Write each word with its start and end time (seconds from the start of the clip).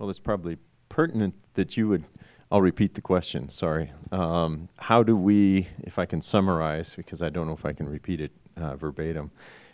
Well, 0.00 0.08
it's 0.08 0.18
probably 0.18 0.56
pertinent 0.88 1.34
that 1.54 1.76
you 1.76 1.86
would. 1.88 2.04
I'll 2.50 2.62
repeat 2.62 2.94
the 2.94 3.02
question. 3.02 3.50
Sorry. 3.50 3.92
Um, 4.12 4.70
how 4.78 5.02
do 5.02 5.14
we, 5.14 5.68
if 5.82 5.98
I 5.98 6.06
can 6.06 6.22
summarize, 6.22 6.94
because 6.94 7.20
I 7.20 7.28
don't 7.28 7.46
know 7.46 7.52
if 7.52 7.66
I 7.66 7.74
can 7.74 7.86
repeat 7.86 8.22
it 8.22 8.32
uh, 8.56 8.76
verbatim, 8.76 9.30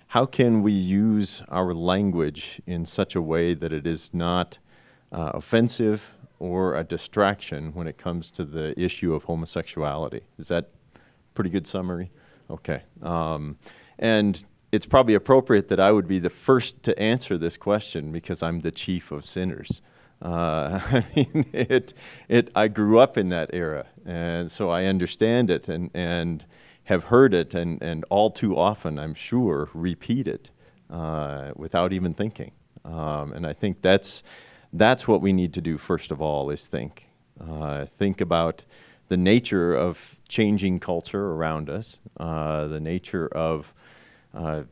how 0.09 0.27
can 0.27 0.65
we 0.65 0.73
use 0.73 1.43
our 1.49 1.73
language 1.73 2.61
in 2.67 2.85
such 2.85 3.15
a 3.15 3.23
way 3.23 3.55
that 3.55 3.73
it 3.73 3.87
is 3.87 4.11
not 4.13 4.59
uh, 5.13 5.31
offensive 5.33 6.03
or 6.41 6.75
a 6.75 6.83
distraction 6.83 7.73
when 7.73 7.87
it 7.87 7.97
comes 7.97 8.29
to 8.31 8.45
the 8.45 8.79
issue 8.79 9.15
of 9.15 9.23
homosexuality? 9.23 10.23
Is 10.41 10.49
that 10.49 10.71
pretty 11.35 11.51
good 11.51 11.69
summary? 11.69 12.11
Okay. 12.51 12.83
Um, 13.01 13.57
and 14.01 14.43
it's 14.73 14.87
probably 14.87 15.15
appropriate 15.15 15.69
that 15.69 15.79
I 15.79 15.93
would 15.93 16.09
be 16.09 16.19
the 16.19 16.31
first 16.31 16.83
to 16.83 16.99
answer 16.99 17.39
this 17.39 17.57
question 17.57 18.11
because 18.11 18.43
I'm 18.43 18.59
the 18.59 18.73
chief 18.73 19.13
of 19.13 19.25
sinners. 19.25 19.83
Uh, 20.27 20.81
I 20.91 21.07
mean, 21.15 21.47
it, 21.53 21.95
it, 22.29 22.51
I 22.57 22.67
grew 22.67 22.99
up 22.99 23.17
in 23.17 23.29
that 23.29 23.51
era, 23.53 23.87
and 24.05 24.51
so 24.51 24.71
I 24.71 24.87
understand 24.87 25.51
it 25.51 25.69
and, 25.69 25.91
and 25.95 26.45
have 26.85 27.05
heard 27.05 27.33
it, 27.33 27.55
and, 27.55 27.81
and 27.81 28.05
all 28.11 28.31
too 28.31 28.57
often, 28.57 28.99
I'm 28.99 29.15
sure, 29.15 29.69
repeat 29.73 30.27
it 30.27 30.51
uh, 30.91 31.53
without 31.55 31.93
even 31.93 32.13
thinking. 32.13 32.51
Um, 32.85 33.33
and 33.35 33.47
I 33.47 33.53
think 33.53 33.83
that's, 33.83 34.25
that's 34.73 35.07
what 35.07 35.21
we 35.21 35.33
need 35.33 35.53
to 35.55 35.61
do 35.61 35.79
first 35.79 36.11
of 36.11 36.21
all 36.21 36.51
is 36.51 36.67
think. 36.67 37.07
Uh, 37.41 37.87
think 37.99 38.21
about 38.21 38.65
the 39.09 39.17
nature 39.17 39.75
of 39.75 39.99
changing 40.29 40.81
culture 40.81 41.33
around 41.33 41.71
us, 41.71 41.99
uh, 42.19 42.67
the 42.67 42.81
nature 42.81 43.29
of 43.29 43.73
uh, 44.35 44.63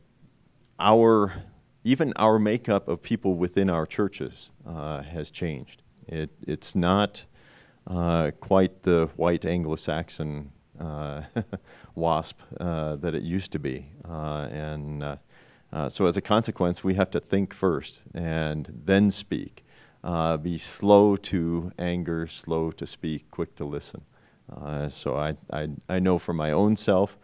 our 0.79 1.33
even 1.85 2.11
our 2.15 2.39
makeup 2.39 2.87
of 2.87 3.01
people 3.01 3.35
within 3.35 3.69
our 3.69 3.85
churches 3.85 4.49
uh, 4.67 5.03
has 5.03 5.29
changed. 5.29 5.83
It, 6.07 6.31
it's 6.47 6.73
not 6.73 7.23
uh, 7.85 8.31
quite 8.41 8.81
the 8.81 9.07
white 9.15 9.45
Anglo-Saxon 9.45 10.51
uh, 10.79 11.21
wasp 11.95 12.39
uh, 12.59 12.95
that 12.95 13.13
it 13.13 13.21
used 13.21 13.51
to 13.51 13.59
be, 13.59 13.85
uh, 14.09 14.47
and 14.51 15.03
uh, 15.03 15.87
so 15.87 16.07
as 16.07 16.17
a 16.17 16.21
consequence, 16.21 16.83
we 16.83 16.95
have 16.95 17.11
to 17.11 17.19
think 17.19 17.53
first 17.53 18.01
and 18.15 18.81
then 18.85 19.11
speak. 19.11 19.63
be 20.41 20.57
slow 20.57 21.15
to 21.17 21.71
anger, 21.77 22.25
slow 22.25 22.71
to 22.71 22.87
speak, 22.87 23.29
quick 23.29 23.55
to 23.55 23.63
listen. 23.63 24.01
so 24.89 25.17
I, 25.17 25.35
I, 25.53 25.67
I 25.87 25.99
know 25.99 26.17
for 26.17 26.33
my 26.33 26.51
own 26.51 26.75
self, 26.75 27.17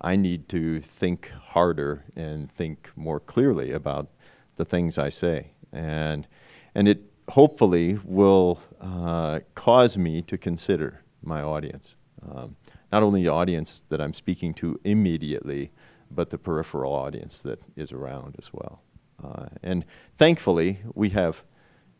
I 0.00 0.16
need 0.16 0.48
to 0.50 0.80
think 0.80 1.30
harder 1.30 2.04
and 2.14 2.50
think 2.52 2.90
more 2.96 3.20
clearly 3.20 3.72
about 3.72 4.08
the 4.56 4.64
things 4.64 4.98
I 4.98 5.08
say. 5.08 5.52
And, 5.72 6.26
and 6.74 6.88
it 6.88 7.02
hopefully 7.28 7.98
will 8.04 8.60
uh, 8.80 9.40
cause 9.54 9.96
me 9.96 10.22
to 10.22 10.38
consider 10.38 11.02
my 11.22 11.42
audience. 11.42 11.96
Um, 12.30 12.56
not 12.92 13.02
only 13.02 13.22
the 13.22 13.32
audience 13.32 13.84
that 13.88 14.00
I'm 14.00 14.14
speaking 14.14 14.54
to 14.54 14.78
immediately, 14.84 15.70
but 16.10 16.30
the 16.30 16.38
peripheral 16.38 16.92
audience 16.92 17.40
that 17.42 17.60
is 17.76 17.92
around 17.92 18.36
as 18.38 18.52
well. 18.52 18.80
Uh, 19.22 19.46
and 19.62 19.84
thankfully, 20.18 20.78
we 20.94 21.10
have 21.10 21.42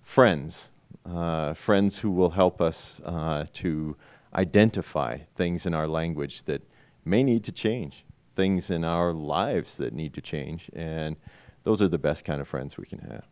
friends, 0.02 0.68
uh, 1.04 1.54
friends 1.54 1.98
who 1.98 2.10
will 2.10 2.30
help 2.30 2.60
us 2.60 3.00
uh, 3.04 3.46
to 3.54 3.96
identify 4.34 5.18
things 5.34 5.66
in 5.66 5.74
our 5.74 5.88
language 5.88 6.44
that 6.44 6.62
may 7.06 7.22
need 7.22 7.44
to 7.44 7.52
change, 7.52 8.04
things 8.34 8.70
in 8.70 8.84
our 8.84 9.12
lives 9.12 9.76
that 9.76 9.92
need 9.92 10.14
to 10.14 10.20
change. 10.20 10.70
And 10.74 11.16
those 11.64 11.80
are 11.80 11.88
the 11.88 11.98
best 11.98 12.24
kind 12.24 12.40
of 12.40 12.48
friends 12.48 12.76
we 12.76 12.86
can 12.86 12.98
have. 12.98 13.24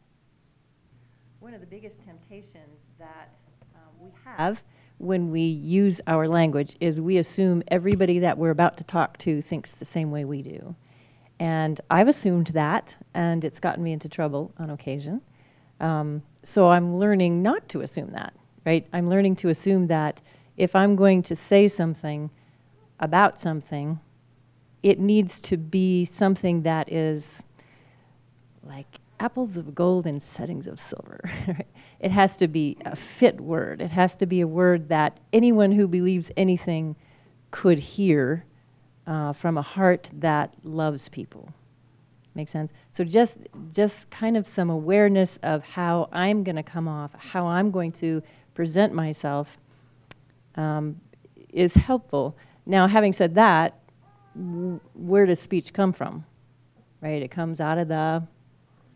One 1.40 1.54
of 1.54 1.60
the 1.60 1.66
biggest 1.66 1.96
temptations 2.04 2.80
that 2.98 3.34
um, 3.74 3.92
we 4.00 4.10
have 4.24 4.62
when 4.98 5.30
we 5.30 5.40
use 5.40 6.00
our 6.06 6.28
language 6.28 6.76
is 6.80 7.00
we 7.00 7.18
assume 7.18 7.62
everybody 7.68 8.20
that 8.20 8.38
we're 8.38 8.50
about 8.50 8.76
to 8.78 8.84
talk 8.84 9.18
to 9.18 9.42
thinks 9.42 9.72
the 9.72 9.84
same 9.84 10.10
way 10.10 10.24
we 10.24 10.42
do. 10.42 10.74
And 11.40 11.80
I've 11.90 12.08
assumed 12.08 12.48
that, 12.48 12.94
and 13.12 13.44
it's 13.44 13.58
gotten 13.58 13.82
me 13.82 13.92
into 13.92 14.08
trouble 14.08 14.52
on 14.58 14.70
occasion. 14.70 15.20
Um, 15.80 16.22
so 16.44 16.68
I'm 16.68 16.96
learning 16.96 17.42
not 17.42 17.68
to 17.70 17.80
assume 17.80 18.10
that, 18.10 18.34
right? 18.64 18.86
I'm 18.92 19.08
learning 19.08 19.36
to 19.36 19.48
assume 19.48 19.88
that 19.88 20.20
if 20.56 20.76
I'm 20.76 20.94
going 20.94 21.22
to 21.24 21.34
say 21.34 21.66
something, 21.66 22.30
about 23.00 23.40
something, 23.40 24.00
it 24.82 24.98
needs 24.98 25.40
to 25.40 25.56
be 25.56 26.04
something 26.04 26.62
that 26.62 26.92
is 26.92 27.42
like 28.62 29.00
apples 29.20 29.56
of 29.56 29.74
gold 29.74 30.06
in 30.06 30.20
settings 30.20 30.66
of 30.66 30.80
silver. 30.80 31.30
it 32.00 32.10
has 32.10 32.36
to 32.36 32.48
be 32.48 32.76
a 32.84 32.96
fit 32.96 33.40
word. 33.40 33.80
It 33.80 33.90
has 33.90 34.14
to 34.16 34.26
be 34.26 34.40
a 34.40 34.46
word 34.46 34.88
that 34.88 35.18
anyone 35.32 35.72
who 35.72 35.88
believes 35.88 36.30
anything 36.36 36.96
could 37.50 37.78
hear 37.78 38.44
uh, 39.06 39.32
from 39.32 39.56
a 39.56 39.62
heart 39.62 40.08
that 40.12 40.54
loves 40.62 41.08
people. 41.08 41.52
Make 42.34 42.48
sense? 42.48 42.72
So 42.90 43.04
just 43.04 43.36
just 43.72 44.10
kind 44.10 44.36
of 44.36 44.46
some 44.46 44.68
awareness 44.68 45.38
of 45.42 45.62
how 45.62 46.08
I'm 46.12 46.42
going 46.42 46.56
to 46.56 46.64
come 46.64 46.88
off, 46.88 47.12
how 47.16 47.46
I'm 47.46 47.70
going 47.70 47.92
to 47.92 48.22
present 48.54 48.92
myself, 48.92 49.56
um, 50.56 51.00
is 51.50 51.74
helpful. 51.74 52.36
Now, 52.66 52.86
having 52.86 53.12
said 53.12 53.34
that, 53.34 53.78
where 54.94 55.26
does 55.26 55.40
speech 55.40 55.72
come 55.72 55.92
from? 55.92 56.24
Right? 57.00 57.22
It 57.22 57.30
comes 57.30 57.60
out 57.60 57.78
of 57.78 57.88
the 57.88 58.26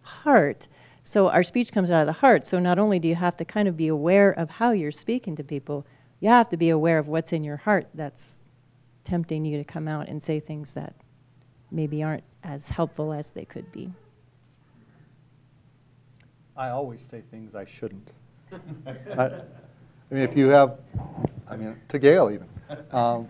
heart. 0.02 0.66
So 1.04 1.28
our 1.28 1.42
speech 1.42 1.72
comes 1.72 1.90
out 1.90 2.00
of 2.00 2.06
the 2.06 2.20
heart. 2.20 2.46
So 2.46 2.58
not 2.58 2.78
only 2.78 2.98
do 2.98 3.08
you 3.08 3.14
have 3.14 3.36
to 3.38 3.44
kind 3.44 3.68
of 3.68 3.76
be 3.76 3.88
aware 3.88 4.30
of 4.30 4.50
how 4.50 4.72
you're 4.72 4.90
speaking 4.90 5.36
to 5.36 5.44
people, 5.44 5.86
you 6.20 6.28
have 6.28 6.48
to 6.50 6.56
be 6.56 6.70
aware 6.70 6.98
of 6.98 7.08
what's 7.08 7.32
in 7.32 7.44
your 7.44 7.58
heart 7.58 7.88
that's 7.94 8.38
tempting 9.04 9.44
you 9.44 9.56
to 9.58 9.64
come 9.64 9.88
out 9.88 10.08
and 10.08 10.22
say 10.22 10.40
things 10.40 10.72
that 10.72 10.94
maybe 11.70 12.02
aren't 12.02 12.24
as 12.42 12.68
helpful 12.68 13.12
as 13.12 13.30
they 13.30 13.44
could 13.44 13.70
be. 13.72 13.90
I 16.56 16.70
always 16.70 17.00
say 17.08 17.22
things 17.30 17.54
I 17.54 17.64
shouldn't. 17.64 18.10
I, 18.52 19.22
I, 19.22 19.30
mean, 20.10 20.22
if 20.22 20.36
you 20.36 20.48
have, 20.48 20.78
I 21.48 21.56
mean, 21.56 21.76
to 21.88 21.98
Gail 21.98 22.30
even. 22.30 22.48
Um, 22.90 23.28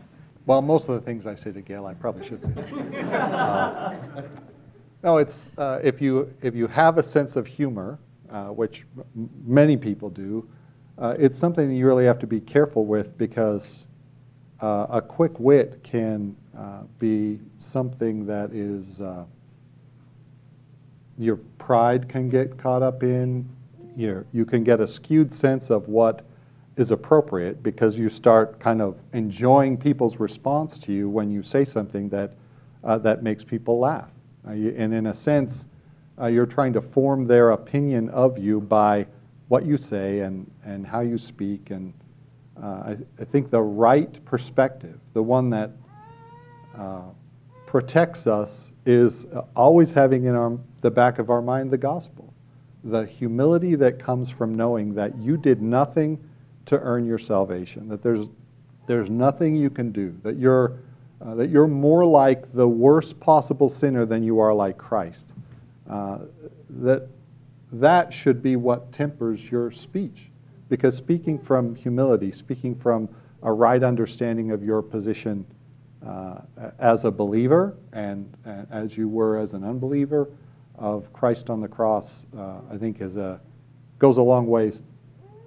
well, 0.49 0.63
most 0.63 0.89
of 0.89 0.95
the 0.95 1.01
things 1.03 1.27
I 1.27 1.35
say 1.35 1.53
to 1.53 1.61
Gail, 1.61 1.85
I 1.85 1.93
probably 1.93 2.27
should 2.27 2.43
say. 2.43 2.51
Uh, 3.03 3.95
no, 5.05 5.19
it's 5.19 5.51
uh, 5.59 5.79
if 5.85 6.01
you 6.01 6.35
if 6.41 6.55
you 6.55 6.67
have 6.67 6.97
a 6.97 7.03
sense 7.03 7.37
of 7.37 7.47
humor, 7.47 7.99
uh, 8.31 8.47
which 8.47 8.87
many 9.45 9.77
people 9.77 10.09
do, 10.09 10.49
uh, 10.97 11.15
it's 11.19 11.39
something 11.39 11.71
you 11.71 11.87
really 11.87 12.07
have 12.07 12.19
to 12.21 12.27
be 12.27 12.41
careful 12.41 12.87
with 12.87 13.17
because 13.19 13.85
uh, 14.63 14.87
a 14.89 15.03
quick 15.03 15.39
wit 15.39 15.81
can 15.83 16.35
uh, 16.57 16.81
be 16.99 17.39
something 17.59 18.25
that 18.25 18.51
is 18.53 19.01
your 21.19 21.37
pride 21.59 22.09
can 22.09 22.31
get 22.31 22.57
caught 22.57 22.83
up 22.83 23.03
in. 23.03 23.47
You 23.97 24.25
you 24.33 24.47
can 24.47 24.65
get 24.65 24.81
a 24.81 24.89
skewed 24.89 25.35
sense 25.35 25.69
of 25.69 25.89
what 25.89 26.25
is 26.79 26.93
appropriate 26.93 27.63
because 27.63 27.99
you 27.99 28.09
start 28.09 28.61
kind 28.61 28.81
of 28.81 28.97
enjoying 29.13 29.77
people's 29.77 30.19
response 30.19 30.79
to 30.79 30.93
you 30.93 31.09
when 31.09 31.31
you 31.31 31.43
say 31.43 31.65
something 31.65 32.09
that, 32.09 32.35
uh, 32.85 32.97
that 32.99 33.23
makes 33.23 33.43
people 33.43 33.81
laugh. 33.81 34.09
Uh, 34.47 34.53
you, 34.53 34.75
and 34.79 34.95
in 34.95 35.07
a 35.07 35.15
sense, 35.15 35.65
uh, 36.21 36.27
you're 36.27 36.47
trying 36.47 36.73
to 36.73 36.81
form 36.81 37.27
their 37.27 37.51
opinion 37.51 38.09
of 38.11 38.39
you 38.39 38.61
by 38.61 39.05
what 39.49 39.67
you 39.67 39.77
say 39.77 40.21
and, 40.21 40.49
and 40.65 40.87
how 40.87 41.01
you 41.01 41.19
speak. 41.19 41.71
And 41.71 41.93
uh, 42.63 42.67
I, 42.67 42.97
I, 43.21 43.25
think 43.25 43.51
the 43.51 43.63
right 43.63 44.25
perspective, 44.25 44.99
the 45.15 45.23
one 45.23 45.51
that 45.51 45.73
uh, 46.77 47.03
protects 47.67 48.27
us, 48.27 48.69
is 48.87 49.27
always 49.57 49.91
having 49.91 50.25
in 50.25 50.35
our, 50.35 50.57
the 50.81 50.91
back 50.91 51.19
of 51.19 51.29
our 51.29 51.43
mind 51.43 51.71
the 51.71 51.79
gospel. 51.79 52.33
The 52.85 53.05
humility 53.05 53.75
that 53.75 53.99
comes 53.99 54.31
from 54.31 54.55
knowing 54.55 54.95
that 54.95 55.17
you 55.19 55.37
did 55.37 55.61
nothing 55.61 56.19
to 56.69 56.79
earn 56.81 57.05
your 57.05 57.19
salvation, 57.19 57.89
that 57.89 58.03
there's, 58.03 58.27
there's 58.87 59.09
nothing 59.09 59.57
you 59.57 59.71
can 59.71 59.91
do, 59.91 60.15
that 60.23 60.37
you're, 60.37 60.75
uh, 61.25 61.35
that 61.35 61.49
you're 61.49 61.67
more 61.67 62.05
like 62.05 62.53
the 62.53 62.69
worst 62.69 63.19
possible 63.21 63.69
sinner 63.69 64.05
than 64.05 64.23
you 64.23 64.39
are 64.39 64.53
like 64.53 64.77
Christ. 64.77 65.27
Uh, 65.89 66.19
that, 66.69 67.09
that 67.73 68.13
should 68.13 68.43
be 68.43 68.57
what 68.57 68.93
tempers 68.93 69.51
your 69.51 69.71
speech. 69.71 70.31
Because 70.69 70.95
speaking 70.95 71.39
from 71.39 71.75
humility, 71.75 72.31
speaking 72.31 72.75
from 72.75 73.09
a 73.43 73.51
right 73.51 73.83
understanding 73.83 74.53
of 74.53 74.63
your 74.63 74.83
position 74.83 75.47
uh, 76.07 76.41
as 76.79 77.05
a 77.05 77.11
believer 77.11 77.75
and, 77.95 78.31
and, 78.45 78.67
as 78.71 78.97
you 78.97 79.09
were 79.09 79.39
as 79.39 79.55
an 79.55 79.65
unbeliever 79.65 80.29
of 80.77 81.11
Christ 81.15 81.49
on 81.49 81.63
the 81.63 81.69
cross, 81.69 82.27
uh, 82.37 82.57
I 82.71 82.77
think 82.77 83.01
is 83.01 83.17
a, 83.17 83.41
goes 83.99 84.19
a 84.19 84.23
long 84.23 84.47
ways 84.47 84.83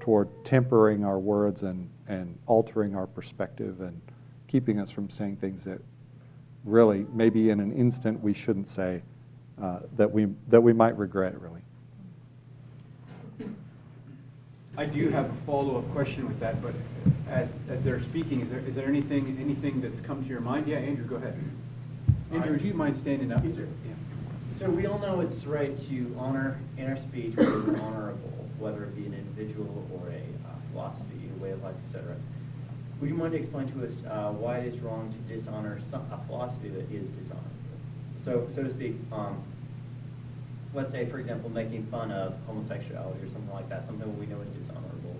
toward 0.01 0.27
tempering 0.43 1.05
our 1.05 1.19
words 1.19 1.61
and, 1.61 1.89
and 2.07 2.37
altering 2.47 2.95
our 2.95 3.07
perspective 3.07 3.79
and 3.79 4.01
keeping 4.47 4.79
us 4.79 4.89
from 4.89 5.09
saying 5.09 5.37
things 5.37 5.63
that 5.63 5.79
really 6.65 7.05
maybe 7.13 7.49
in 7.49 7.59
an 7.59 7.71
instant 7.71 8.21
we 8.21 8.33
shouldn't 8.33 8.67
say 8.67 9.01
uh, 9.61 9.79
that 9.95 10.11
we 10.11 10.27
that 10.49 10.61
we 10.61 10.73
might 10.73 10.95
regret 10.97 11.39
really 11.39 11.61
I 14.77 14.85
do 14.85 15.09
have 15.09 15.25
a 15.25 15.33
follow-up 15.45 15.91
question 15.91 16.27
with 16.27 16.39
that, 16.39 16.61
but 16.61 16.73
as, 17.29 17.49
as 17.69 17.83
they're 17.83 18.01
speaking, 18.01 18.41
is 18.41 18.49
there, 18.49 18.59
is 18.59 18.73
there 18.73 18.87
anything, 18.87 19.37
anything 19.39 19.81
that's 19.81 19.99
come 19.99 20.23
to 20.23 20.29
your 20.29 20.39
mind? 20.39 20.65
Yeah, 20.65 20.77
Andrew, 20.77 21.05
go 21.05 21.17
ahead. 21.17 21.37
Andrew, 22.31 22.53
would 22.53 22.61
you 22.61 22.73
mind 22.73 22.97
standing 22.97 23.33
up? 23.33 23.43
Yes, 23.43 23.55
sir. 23.55 23.67
Yeah. 23.85 23.93
So 24.61 24.69
we 24.69 24.85
all 24.85 24.99
know 24.99 25.21
it's 25.21 25.43
right 25.45 25.75
to 25.89 26.15
honor 26.19 26.59
in 26.77 26.85
our 26.85 26.95
speech 26.95 27.35
what 27.35 27.47
is 27.47 27.81
honorable, 27.81 28.47
whether 28.59 28.83
it 28.83 28.95
be 28.95 29.07
an 29.07 29.15
individual 29.15 29.89
or 29.91 30.09
a 30.09 30.21
uh, 30.21 30.53
philosophy, 30.71 31.31
a 31.35 31.43
way 31.43 31.49
of 31.49 31.63
life, 31.63 31.73
etc. 31.87 32.15
Would 32.99 33.09
you 33.09 33.15
mind 33.15 33.31
to 33.31 33.39
explain 33.39 33.71
to 33.73 33.83
us 33.83 33.91
uh, 34.07 34.29
why 34.33 34.59
it 34.59 34.75
is 34.75 34.79
wrong 34.81 35.11
to 35.11 35.35
dishonor 35.35 35.81
some, 35.89 36.01
a 36.11 36.23
philosophy 36.27 36.69
that 36.69 36.85
is 36.93 37.07
dishonorable? 37.17 37.49
So, 38.23 38.47
so 38.53 38.61
to 38.61 38.69
speak, 38.69 38.97
um, 39.11 39.41
let's 40.75 40.91
say, 40.91 41.09
for 41.09 41.17
example, 41.17 41.49
making 41.49 41.87
fun 41.87 42.11
of 42.11 42.35
homosexuality 42.45 43.17
or 43.17 43.31
something 43.33 43.51
like 43.51 43.67
that, 43.69 43.87
something 43.87 44.19
we 44.19 44.27
know 44.27 44.41
is 44.41 44.49
dishonorable. 44.61 45.15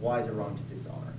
Why 0.00 0.20
is 0.20 0.28
it 0.28 0.32
wrong 0.32 0.54
to 0.54 0.76
dishonor 0.76 1.14
it? 1.16 1.18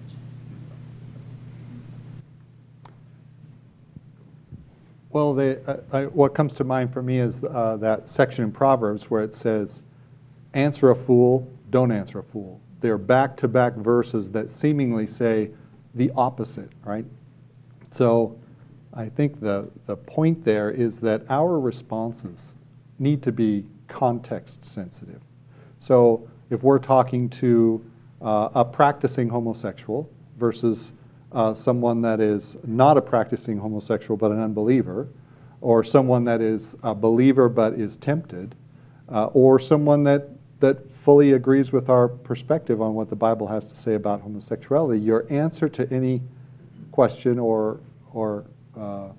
Well, 5.12 5.40
I, 5.40 5.78
I, 5.92 6.06
what 6.06 6.36
comes 6.36 6.54
to 6.56 6.64
mind 6.64 6.94
for 6.94 7.02
me 7.02 7.20
is 7.20 7.44
uh, 7.44 7.78
that 7.78 8.08
section 8.08 8.44
in 8.44 8.52
Proverbs 8.52 9.10
where 9.10 9.24
it 9.24 9.34
says, 9.34 9.82
answer 10.54 10.92
a 10.92 10.96
fool, 10.96 11.48
don't 11.72 11.92
answer 11.92 12.20
a 12.20 12.24
fool. 12.24 12.62
They're 12.82 13.00
back 13.00 13.36
to 13.38 13.48
back 13.48 13.74
verses 13.74 14.32
that 14.32 14.52
seemingly 14.52 15.08
say 15.08 15.50
the 15.96 16.12
opposite, 16.16 16.70
right? 16.86 17.06
So 17.92 18.38
I 18.94 19.10
think 19.10 19.40
the, 19.40 19.70
the 19.88 19.96
point 19.96 20.46
there 20.46 20.70
is 20.70 20.98
that 20.98 21.24
our 21.30 21.60
responses 21.60 22.54
need 23.00 23.24
to 23.24 23.32
be 23.32 23.66
context 23.88 24.64
sensitive. 24.64 25.22
So 25.80 26.28
if 26.52 26.62
we're 26.62 26.80
talking 26.80 27.30
to 27.30 27.84
uh, 28.22 28.50
a 28.54 28.64
practicing 28.66 29.28
homosexual 29.28 30.08
versus 30.38 30.92
uh, 31.32 31.54
someone 31.54 32.02
that 32.02 32.20
is 32.20 32.58
not 32.66 32.98
a 32.98 33.02
practicing 33.02 33.58
homosexual 33.58 34.18
but 34.18 34.32
an 34.32 34.40
unbeliever, 34.40 35.08
or 35.62 35.84
someone 35.84 36.24
that 36.24 36.42
is 36.42 36.76
a 36.84 36.96
believer 36.96 37.50
but 37.50 37.74
is 37.74 37.98
tempted, 37.98 38.56
uh, 39.10 39.26
or 39.28 39.60
someone 39.60 40.04
that, 40.04 40.30
that 40.60 40.78
fully 41.04 41.34
agrees 41.34 41.72
with 41.72 41.90
our 41.90 42.08
perspective 42.08 42.82
on 42.82 42.94
what 42.94 43.10
the 43.10 43.16
Bible 43.16 43.48
has 43.48 43.72
to 43.72 43.76
say 43.76 43.96
about 43.96 44.22
homosexuality, 44.22 45.00
your 45.00 45.26
answer 45.30 45.68
to 45.70 45.92
any 45.94 46.22
question 46.92 47.40
or, 47.40 47.80
or 48.14 48.46
uh, 48.78 49.10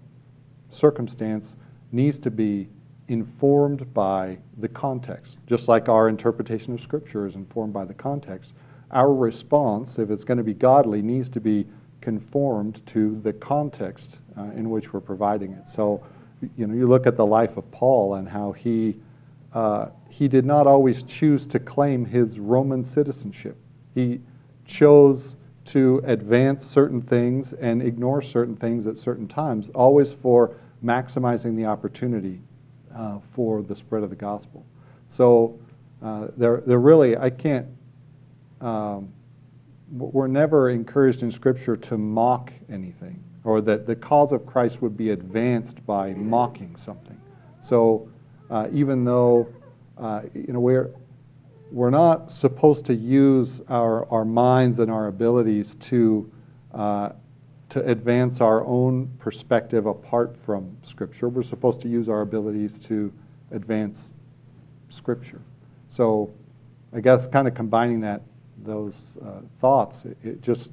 circumstance 0.70 1.56
needs 1.92 2.18
to 2.18 2.30
be 2.30 2.68
informed 3.08 3.92
by 3.92 4.38
the 4.58 4.68
context, 4.68 5.38
just 5.46 5.66
like 5.66 5.88
our 5.88 6.08
interpretation 6.08 6.72
of 6.74 6.80
Scripture 6.80 7.26
is 7.26 7.34
informed 7.34 7.72
by 7.72 7.84
the 7.84 7.94
context. 7.94 8.52
Our 8.92 9.12
response, 9.12 9.98
if 9.98 10.10
it's 10.10 10.24
going 10.24 10.38
to 10.38 10.44
be 10.44 10.54
godly, 10.54 11.02
needs 11.02 11.28
to 11.30 11.40
be 11.40 11.66
conformed 12.10 12.84
to 12.86 13.20
the 13.22 13.32
context 13.32 14.18
uh, 14.36 14.42
in 14.56 14.68
which 14.68 14.92
we're 14.92 15.06
providing 15.12 15.52
it. 15.52 15.68
So, 15.68 16.02
you 16.56 16.66
know, 16.66 16.74
you 16.74 16.88
look 16.88 17.06
at 17.06 17.16
the 17.16 17.24
life 17.24 17.56
of 17.56 17.70
Paul 17.70 18.14
and 18.14 18.28
how 18.28 18.50
he 18.50 18.96
uh, 19.52 19.90
he 20.08 20.26
did 20.26 20.44
not 20.44 20.66
always 20.66 21.04
choose 21.04 21.46
to 21.46 21.60
claim 21.60 22.04
his 22.04 22.40
Roman 22.40 22.84
citizenship. 22.84 23.56
He 23.94 24.20
chose 24.64 25.36
to 25.66 26.02
advance 26.04 26.66
certain 26.66 27.00
things 27.00 27.52
and 27.52 27.80
ignore 27.80 28.22
certain 28.22 28.56
things 28.56 28.88
at 28.88 28.96
certain 28.98 29.28
times, 29.28 29.68
always 29.72 30.12
for 30.12 30.56
maximizing 30.84 31.54
the 31.54 31.66
opportunity 31.66 32.40
uh, 32.96 33.18
for 33.34 33.62
the 33.62 33.76
spread 33.76 34.02
of 34.02 34.10
the 34.10 34.16
gospel. 34.16 34.64
So, 35.08 35.58
uh, 36.02 36.28
they're, 36.36 36.62
they're 36.66 36.86
really, 36.92 37.16
I 37.16 37.30
can't. 37.30 37.66
Um, 38.60 39.12
we're 39.90 40.28
never 40.28 40.70
encouraged 40.70 41.22
in 41.22 41.30
Scripture 41.30 41.76
to 41.76 41.98
mock 41.98 42.52
anything, 42.70 43.22
or 43.44 43.60
that 43.62 43.86
the 43.86 43.96
cause 43.96 44.32
of 44.32 44.46
Christ 44.46 44.80
would 44.82 44.96
be 44.96 45.10
advanced 45.10 45.84
by 45.86 46.14
mocking 46.14 46.76
something. 46.76 47.20
So, 47.60 48.08
uh, 48.50 48.68
even 48.72 49.04
though 49.04 49.48
uh, 49.98 50.22
you 50.34 50.52
know 50.52 50.60
we're 50.60 50.90
we're 51.72 51.90
not 51.90 52.32
supposed 52.32 52.84
to 52.86 52.94
use 52.94 53.60
our, 53.68 54.08
our 54.10 54.24
minds 54.24 54.80
and 54.80 54.90
our 54.90 55.06
abilities 55.06 55.76
to 55.76 56.30
uh, 56.74 57.10
to 57.68 57.84
advance 57.86 58.40
our 58.40 58.64
own 58.66 59.08
perspective 59.20 59.86
apart 59.86 60.36
from 60.44 60.76
Scripture. 60.82 61.28
We're 61.28 61.44
supposed 61.44 61.80
to 61.82 61.88
use 61.88 62.08
our 62.08 62.22
abilities 62.22 62.80
to 62.80 63.12
advance 63.52 64.14
Scripture. 64.88 65.40
So, 65.88 66.32
I 66.92 67.00
guess 67.00 67.28
kind 67.28 67.46
of 67.46 67.54
combining 67.54 68.00
that 68.00 68.22
those 68.64 69.16
uh, 69.24 69.40
thoughts, 69.60 70.04
it, 70.04 70.16
it, 70.22 70.42
just 70.42 70.70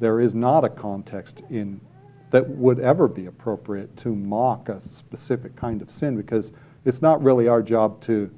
there 0.00 0.20
is 0.20 0.34
not 0.34 0.64
a 0.64 0.68
context 0.68 1.42
in 1.50 1.80
that 2.30 2.48
would 2.48 2.80
ever 2.80 3.08
be 3.08 3.26
appropriate 3.26 3.94
to 3.98 4.14
mock 4.14 4.70
a 4.70 4.80
specific 4.88 5.54
kind 5.54 5.82
of 5.82 5.90
sin 5.90 6.16
because 6.16 6.50
it's 6.86 7.02
not 7.02 7.22
really 7.22 7.46
our 7.46 7.62
job 7.62 8.00
to 8.00 8.30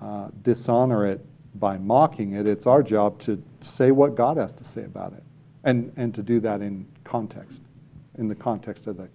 uh, 0.00 0.28
dishonor 0.42 1.06
it 1.06 1.24
by 1.54 1.78
mocking 1.78 2.34
it. 2.34 2.46
It's 2.46 2.66
our 2.66 2.82
job 2.82 3.18
to 3.22 3.42
say 3.62 3.90
what 3.90 4.14
God 4.14 4.36
has 4.36 4.52
to 4.52 4.64
say 4.64 4.84
about 4.84 5.14
it, 5.14 5.22
and 5.64 5.92
and 5.96 6.14
to 6.14 6.22
do 6.22 6.38
that 6.40 6.60
in 6.60 6.86
context, 7.04 7.62
in 8.18 8.28
the 8.28 8.34
context 8.34 8.86
of 8.86 8.96
the 8.96 9.08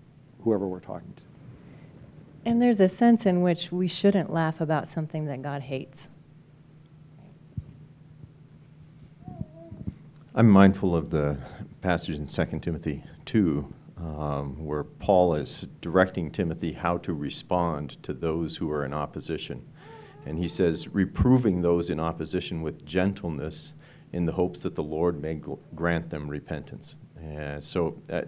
whoever 0.44 0.68
we're 0.68 0.80
talking 0.80 1.14
to. 1.16 1.24
And 2.46 2.62
there's 2.62 2.80
a 2.80 2.90
sense 2.90 3.26
in 3.26 3.42
which 3.42 3.72
we 3.72 3.88
shouldn't 3.88 4.34
laugh 4.34 4.60
about 4.60 4.90
something 4.90 5.26
that 5.26 5.42
God 5.42 5.62
hates. 5.62 6.10
I'm 10.36 10.50
mindful 10.50 10.96
of 10.96 11.12
the 11.12 11.38
passage 11.82 12.18
in 12.18 12.26
2 12.26 12.60
Timothy 12.60 13.04
2 13.26 13.72
um, 13.98 14.66
where 14.66 14.84
Paul 14.84 15.36
is 15.36 15.68
directing 15.80 16.32
Timothy 16.32 16.74
how 16.74 16.98
to 17.00 17.14
respond 17.14 18.02
to 18.02 18.14
those 18.14 18.58
who 18.58 18.72
are 18.72 18.84
in 18.84 18.96
opposition. 18.96 19.64
And 20.26 20.40
he 20.40 20.48
says, 20.48 20.88
reproving 20.88 21.62
those 21.62 21.92
in 21.92 22.00
opposition 22.00 22.64
with 22.64 22.84
gentleness 22.84 23.76
in 24.12 24.26
the 24.26 24.32
hopes 24.32 24.62
that 24.62 24.74
the 24.74 24.82
Lord 24.82 25.22
may 25.22 25.36
gl- 25.36 25.60
grant 25.76 26.10
them 26.10 26.28
repentance. 26.28 26.96
Uh, 27.38 27.60
so 27.60 27.96
uh, 28.12 28.22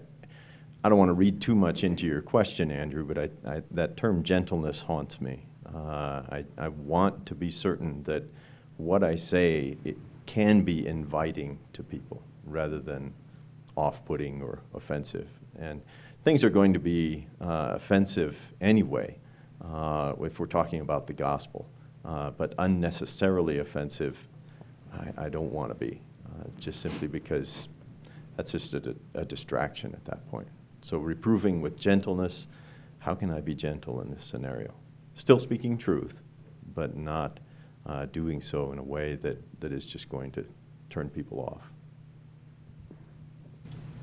I 0.83 0.89
don't 0.89 0.99
want 0.99 1.09
to 1.09 1.13
read 1.13 1.41
too 1.41 1.55
much 1.55 1.83
into 1.83 2.05
your 2.05 2.21
question, 2.21 2.69
Andrew, 2.69 3.03
but 3.03 3.17
I, 3.17 3.29
I, 3.49 3.61
that 3.71 3.97
term 3.97 4.21
gentleness 4.21 4.79
haunts 4.79 5.19
me. 5.19 5.47
Uh, 5.73 6.21
I, 6.29 6.45
I 6.55 6.67
want 6.67 7.25
to 7.25 7.33
be 7.33 7.49
certain 7.49 8.03
that 8.03 8.21
what 8.77 9.03
I 9.03 9.15
say 9.15 9.77
can 10.25 10.61
be 10.61 10.87
inviting 10.87 11.59
to 11.73 11.83
people 11.83 12.21
rather 12.45 12.79
than 12.79 13.13
off 13.75 14.03
putting 14.05 14.41
or 14.41 14.59
offensive. 14.73 15.27
And 15.59 15.81
things 16.23 16.43
are 16.43 16.49
going 16.49 16.73
to 16.73 16.79
be 16.79 17.27
uh, 17.41 17.73
offensive 17.75 18.37
anyway 18.61 19.17
uh, 19.63 20.13
if 20.21 20.39
we're 20.39 20.45
talking 20.45 20.81
about 20.81 21.07
the 21.07 21.13
gospel, 21.13 21.67
uh, 22.03 22.31
but 22.31 22.53
unnecessarily 22.59 23.59
offensive, 23.59 24.17
I, 24.93 25.25
I 25.25 25.29
don't 25.29 25.51
want 25.51 25.71
to 25.71 25.75
be, 25.75 26.01
uh, 26.25 26.43
just 26.59 26.81
simply 26.81 27.07
because 27.07 27.67
that's 28.35 28.51
just 28.51 28.73
a, 28.73 28.95
a 29.13 29.25
distraction 29.25 29.93
at 29.93 30.05
that 30.05 30.29
point. 30.29 30.47
So, 30.81 30.97
reproving 30.97 31.61
with 31.61 31.79
gentleness, 31.79 32.47
how 32.99 33.15
can 33.15 33.31
I 33.31 33.41
be 33.41 33.55
gentle 33.55 34.01
in 34.01 34.11
this 34.11 34.23
scenario? 34.23 34.73
Still 35.15 35.39
speaking 35.39 35.77
truth, 35.77 36.19
but 36.75 36.95
not 36.95 37.39
uh, 37.85 38.05
doing 38.07 38.41
so 38.41 38.71
in 38.71 38.79
a 38.79 38.83
way 38.83 39.15
that, 39.15 39.41
that 39.59 39.71
is 39.71 39.85
just 39.85 40.09
going 40.09 40.31
to 40.31 40.45
turn 40.89 41.09
people 41.09 41.39
off. 41.39 41.61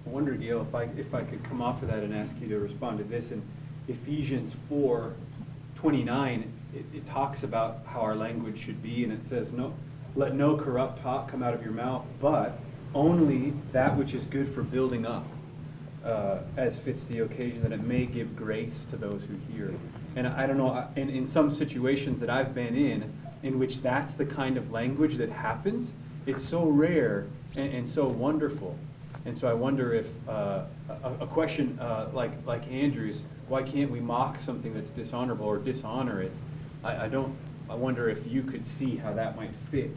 I 0.06 0.10
wonder, 0.10 0.32
Gail, 0.32 0.66
if 0.68 0.74
I, 0.74 0.84
if 0.96 1.14
I 1.14 1.22
could 1.22 1.42
come 1.44 1.62
off 1.62 1.82
of 1.82 1.88
that 1.88 2.00
and 2.00 2.14
ask 2.14 2.34
you 2.40 2.48
to 2.48 2.58
respond 2.58 2.98
to 2.98 3.04
this. 3.04 3.30
In 3.30 3.42
Ephesians 3.88 4.52
4 4.68 5.14
29, 5.76 6.52
it, 6.74 6.84
it 6.94 7.08
talks 7.08 7.42
about 7.42 7.80
how 7.84 8.00
our 8.00 8.14
language 8.14 8.64
should 8.64 8.82
be, 8.82 9.02
and 9.02 9.12
it 9.12 9.28
says, 9.28 9.50
no, 9.50 9.74
Let 10.14 10.34
no 10.34 10.56
corrupt 10.56 11.02
talk 11.02 11.28
come 11.28 11.42
out 11.42 11.54
of 11.54 11.62
your 11.62 11.72
mouth, 11.72 12.04
but 12.20 12.58
only 12.94 13.52
that 13.72 13.96
which 13.96 14.14
is 14.14 14.24
good 14.24 14.54
for 14.54 14.62
building 14.62 15.06
up, 15.06 15.26
uh, 16.04 16.38
as 16.56 16.78
fits 16.78 17.02
the 17.04 17.20
occasion, 17.20 17.62
that 17.62 17.72
it 17.72 17.82
may 17.82 18.06
give 18.06 18.36
grace 18.36 18.74
to 18.90 18.96
those 18.96 19.22
who 19.22 19.52
hear. 19.52 19.74
And 20.14 20.26
I 20.26 20.46
don't 20.46 20.58
know, 20.58 20.86
in, 20.96 21.08
in 21.08 21.26
some 21.26 21.54
situations 21.54 22.20
that 22.20 22.30
I've 22.30 22.54
been 22.54 22.76
in, 22.76 23.12
in 23.42 23.58
which 23.58 23.82
that's 23.82 24.14
the 24.14 24.24
kind 24.24 24.56
of 24.56 24.70
language 24.70 25.16
that 25.16 25.30
happens, 25.30 25.90
it's 26.26 26.46
so 26.46 26.64
rare 26.64 27.26
and, 27.56 27.72
and 27.74 27.88
so 27.88 28.06
wonderful. 28.06 28.76
And 29.24 29.36
so 29.36 29.48
I 29.48 29.54
wonder 29.54 29.94
if 29.94 30.06
uh, 30.28 30.64
a, 30.88 31.12
a, 31.20 31.26
question 31.26 31.78
uh, 31.80 32.08
like 32.12 32.32
like 32.44 32.66
Andrew's, 32.68 33.20
why 33.48 33.62
can't 33.62 33.90
we 33.90 34.00
mock 34.00 34.38
something 34.44 34.74
that's 34.74 34.90
dishonorable 34.90 35.46
or 35.46 35.58
dishonor 35.58 36.22
it? 36.22 36.32
I, 36.82 37.04
I, 37.04 37.08
don't. 37.08 37.36
I 37.70 37.74
wonder 37.74 38.08
if 38.08 38.26
you 38.26 38.42
could 38.42 38.66
see 38.66 38.96
how 38.96 39.12
that 39.12 39.36
might 39.36 39.52
fit 39.70 39.90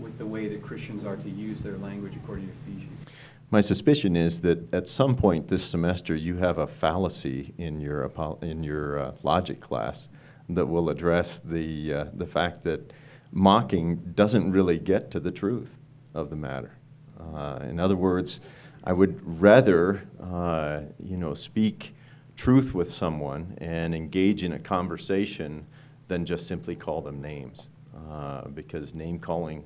with 0.00 0.18
the 0.18 0.26
way 0.26 0.48
that 0.48 0.62
Christians 0.62 1.04
are 1.04 1.16
to 1.16 1.30
use 1.30 1.60
their 1.60 1.78
language 1.78 2.14
according 2.16 2.48
to 2.48 2.52
Ephesians. 2.66 3.06
My 3.50 3.60
suspicion 3.60 4.16
is 4.16 4.40
that 4.40 4.72
at 4.74 4.88
some 4.88 5.14
point 5.14 5.46
this 5.46 5.64
semester 5.64 6.16
you 6.16 6.36
have 6.38 6.58
a 6.58 6.66
fallacy 6.66 7.54
in 7.58 7.80
your 7.80 8.10
in 8.42 8.64
your 8.64 8.98
uh, 8.98 9.12
logic 9.22 9.60
class 9.60 10.08
that 10.50 10.66
will 10.66 10.90
address 10.90 11.40
the, 11.44 11.94
uh, 11.94 12.04
the 12.14 12.26
fact 12.26 12.64
that 12.64 12.92
mocking 13.32 13.96
doesn't 14.14 14.52
really 14.52 14.78
get 14.78 15.10
to 15.10 15.20
the 15.20 15.32
truth 15.32 15.76
of 16.14 16.30
the 16.30 16.36
matter. 16.36 16.72
Uh, 17.18 17.60
in 17.62 17.80
other 17.80 17.96
words, 17.96 18.40
I 18.84 18.92
would 18.92 19.20
rather, 19.40 20.06
uh, 20.22 20.80
you 21.02 21.16
know, 21.16 21.34
speak 21.34 21.94
truth 22.36 22.74
with 22.74 22.92
someone 22.92 23.56
and 23.58 23.94
engage 23.94 24.42
in 24.42 24.52
a 24.52 24.58
conversation 24.58 25.66
than 26.08 26.26
just 26.26 26.46
simply 26.46 26.76
call 26.76 27.00
them 27.00 27.22
names, 27.22 27.68
uh, 28.10 28.48
because 28.48 28.94
name 28.94 29.18
calling 29.18 29.64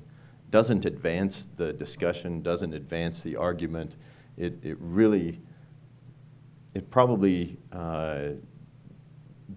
doesn't 0.51 0.85
advance 0.85 1.49
the 1.57 1.73
discussion, 1.73 2.41
doesn't 2.41 2.73
advance 2.73 3.21
the 3.21 3.35
argument. 3.35 3.95
It, 4.37 4.57
it 4.63 4.77
really, 4.79 5.39
it 6.73 6.89
probably 6.89 7.57
uh, 7.71 8.29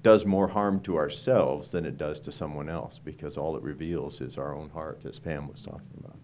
does 0.02 0.24
more 0.24 0.48
harm 0.48 0.80
to 0.80 0.96
ourselves 0.96 1.70
than 1.70 1.84
it 1.84 1.98
does 1.98 2.18
to 2.20 2.32
someone 2.32 2.68
else 2.68 2.98
because 3.04 3.36
all 3.36 3.56
it 3.56 3.62
reveals 3.62 4.20
is 4.20 4.38
our 4.38 4.54
own 4.54 4.70
heart, 4.70 5.02
as 5.04 5.18
Pam 5.18 5.48
was 5.48 5.60
talking 5.60 5.86
about. 5.98 6.16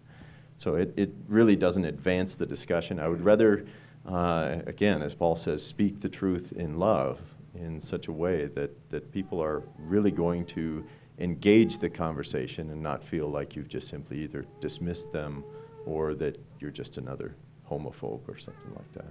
So 0.57 0.77
it, 0.77 0.93
it 0.97 1.11
really 1.29 1.55
doesn't 1.55 1.85
advance 1.85 2.35
the 2.35 2.47
discussion. 2.47 2.99
I 2.99 3.09
would 3.09 3.23
rather, 3.23 3.67
uh, 4.07 4.57
again, 4.67 5.03
as 5.03 5.15
Paul 5.15 5.37
says, 5.37 5.65
speak 5.65 6.01
the 6.01 6.09
truth 6.09 6.53
in 6.53 6.79
love 6.79 7.21
in 7.55 7.81
such 7.81 8.09
a 8.09 8.13
way 8.13 8.47
that, 8.47 8.71
that 8.91 9.13
people 9.13 9.41
are 9.43 9.63
really 9.79 10.11
going 10.11 10.47
to 10.47 10.85
engage 11.19 11.79
the 11.79 11.91
conversation 11.91 12.71
and 12.71 12.83
not 12.83 13.05
feel 13.05 13.29
like 13.29 13.55
you've 13.55 13.69
just 13.69 13.89
simply 13.89 14.19
either 14.21 14.45
dismissed 14.61 15.13
them 15.13 15.45
or 15.85 16.15
that 16.15 16.39
you're 16.61 16.71
just 16.71 16.97
another 16.97 17.35
homophobe 17.69 18.21
or 18.29 18.39
something 18.39 18.75
like 18.75 18.93
that. 18.95 19.05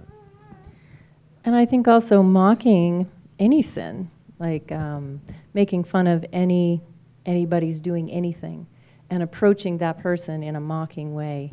And 1.44 1.54
I 1.54 1.64
think 1.64 1.86
also 1.86 2.22
mocking 2.22 3.08
any 3.38 3.62
sin, 3.62 4.10
like 4.38 4.70
um, 4.72 5.20
making 5.54 5.84
fun 5.84 6.06
of 6.06 6.24
any 6.32 6.82
anybody's 7.26 7.78
doing 7.78 8.10
anything, 8.10 8.66
and 9.10 9.22
approaching 9.22 9.78
that 9.78 9.98
person 9.98 10.42
in 10.42 10.56
a 10.56 10.60
mocking 10.60 11.14
way. 11.14 11.52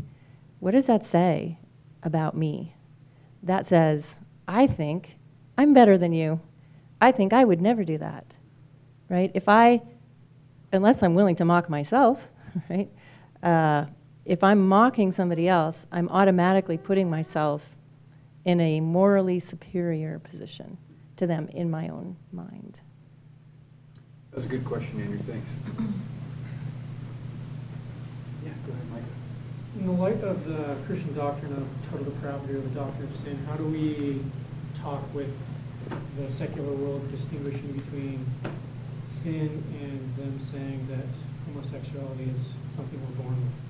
What 0.59 0.71
does 0.71 0.85
that 0.87 1.05
say 1.05 1.59
about 2.01 2.35
me? 2.35 2.75
That 3.43 3.67
says, 3.67 4.19
I 4.47 4.67
think 4.67 5.17
I'm 5.57 5.73
better 5.73 5.97
than 5.97 6.13
you. 6.13 6.39
I 7.01 7.11
think 7.11 7.33
I 7.33 7.43
would 7.43 7.61
never 7.61 7.83
do 7.83 7.97
that, 7.97 8.25
right? 9.09 9.31
If 9.33 9.49
I, 9.49 9.81
unless 10.71 11.03
I'm 11.03 11.13
willing 11.13 11.35
to 11.37 11.45
mock 11.45 11.69
myself, 11.69 12.25
right? 12.69 12.89
Uh, 13.43 13.85
if 14.23 14.43
I'm 14.43 14.67
mocking 14.67 15.11
somebody 15.11 15.47
else, 15.47 15.85
I'm 15.91 16.09
automatically 16.09 16.77
putting 16.77 17.09
myself 17.09 17.63
in 18.45 18.61
a 18.61 18.79
morally 18.79 19.39
superior 19.39 20.19
position 20.19 20.77
to 21.17 21.27
them 21.27 21.47
in 21.49 21.69
my 21.69 21.87
own 21.89 22.15
mind. 22.31 22.79
That's 24.33 24.45
a 24.45 24.49
good 24.49 24.65
question, 24.65 25.01
Andrew. 25.01 25.19
Thanks. 25.19 25.49
Yeah, 28.43 28.51
go 28.67 28.73
ahead, 28.73 28.91
Mike. 28.91 29.03
In 29.79 29.87
the 29.87 29.93
light 29.93 30.21
of 30.23 30.45
the 30.45 30.77
Christian 30.85 31.15
doctrine 31.15 31.53
of 31.53 31.67
total 31.89 32.13
depravity 32.13 32.53
or 32.53 32.61
the 32.61 32.69
doctrine 32.69 33.09
of 33.11 33.17
sin, 33.21 33.37
how 33.47 33.55
do 33.55 33.65
we 33.65 34.21
talk 34.81 35.01
with 35.13 35.31
the 36.17 36.31
secular 36.33 36.73
world 36.73 37.09
distinguishing 37.11 37.71
between 37.73 38.25
sin 39.07 39.63
and 39.81 40.15
them 40.17 40.39
saying 40.51 40.87
that 40.89 41.05
homosexuality 41.45 42.25
is 42.25 42.41
something 42.75 42.99
we're 43.01 43.23
born 43.23 43.35
with? 43.35 43.64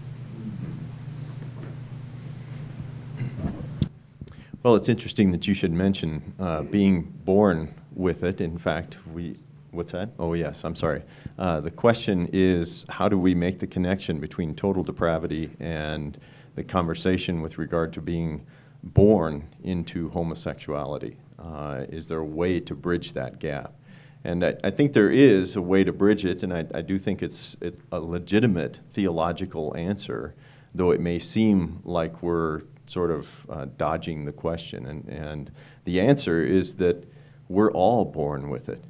Well, 4.65 4.73
it's 4.73 4.89
interesting 4.89 5.31
that 5.31 5.45
you 5.45 5.53
should 5.53 5.71
mention 5.71 6.33
uh, 6.39 6.63
being 6.63 7.03
born 7.23 7.71
with 7.93 8.23
it. 8.23 8.41
In 8.41 8.57
fact, 8.57 8.97
we, 9.13 9.37
what's 9.69 9.91
that? 9.91 10.09
Oh, 10.17 10.33
yes, 10.33 10.63
I'm 10.63 10.75
sorry. 10.75 11.03
Uh, 11.37 11.61
the 11.61 11.69
question 11.69 12.27
is 12.33 12.83
how 12.89 13.07
do 13.07 13.15
we 13.15 13.35
make 13.35 13.59
the 13.59 13.67
connection 13.67 14.19
between 14.19 14.55
total 14.55 14.81
depravity 14.81 15.51
and 15.59 16.17
the 16.55 16.63
conversation 16.63 17.43
with 17.43 17.59
regard 17.59 17.93
to 17.93 18.01
being 18.01 18.43
born 18.81 19.47
into 19.63 20.09
homosexuality? 20.09 21.15
Uh, 21.37 21.85
is 21.89 22.07
there 22.07 22.17
a 22.17 22.25
way 22.25 22.59
to 22.59 22.73
bridge 22.73 23.13
that 23.13 23.37
gap? 23.37 23.75
And 24.23 24.43
I, 24.43 24.55
I, 24.63 24.71
think 24.71 24.93
there 24.93 25.11
is 25.11 25.57
a 25.57 25.61
way 25.61 25.83
to 25.83 25.93
bridge 25.93 26.25
it, 26.25 26.41
and 26.41 26.51
I, 26.51 26.65
I, 26.73 26.81
do 26.81 26.97
think 26.97 27.21
it's, 27.21 27.55
it's 27.61 27.77
a 27.91 27.99
legitimate 27.99 28.79
theological 28.93 29.77
answer, 29.77 30.33
though 30.73 30.89
it 30.89 31.01
may 31.01 31.19
seem 31.19 31.81
like 31.83 32.23
we're 32.23 32.63
sort 32.85 33.11
of 33.11 33.27
uh, 33.49 33.65
dodging 33.77 34.25
the 34.25 34.31
question. 34.31 34.85
And, 34.87 35.07
and 35.09 35.51
the 35.85 35.99
answer 35.99 36.43
is 36.43 36.75
that 36.75 37.07
we're 37.49 37.71
all 37.71 38.05
born 38.05 38.49
with 38.49 38.69
it. 38.69 38.83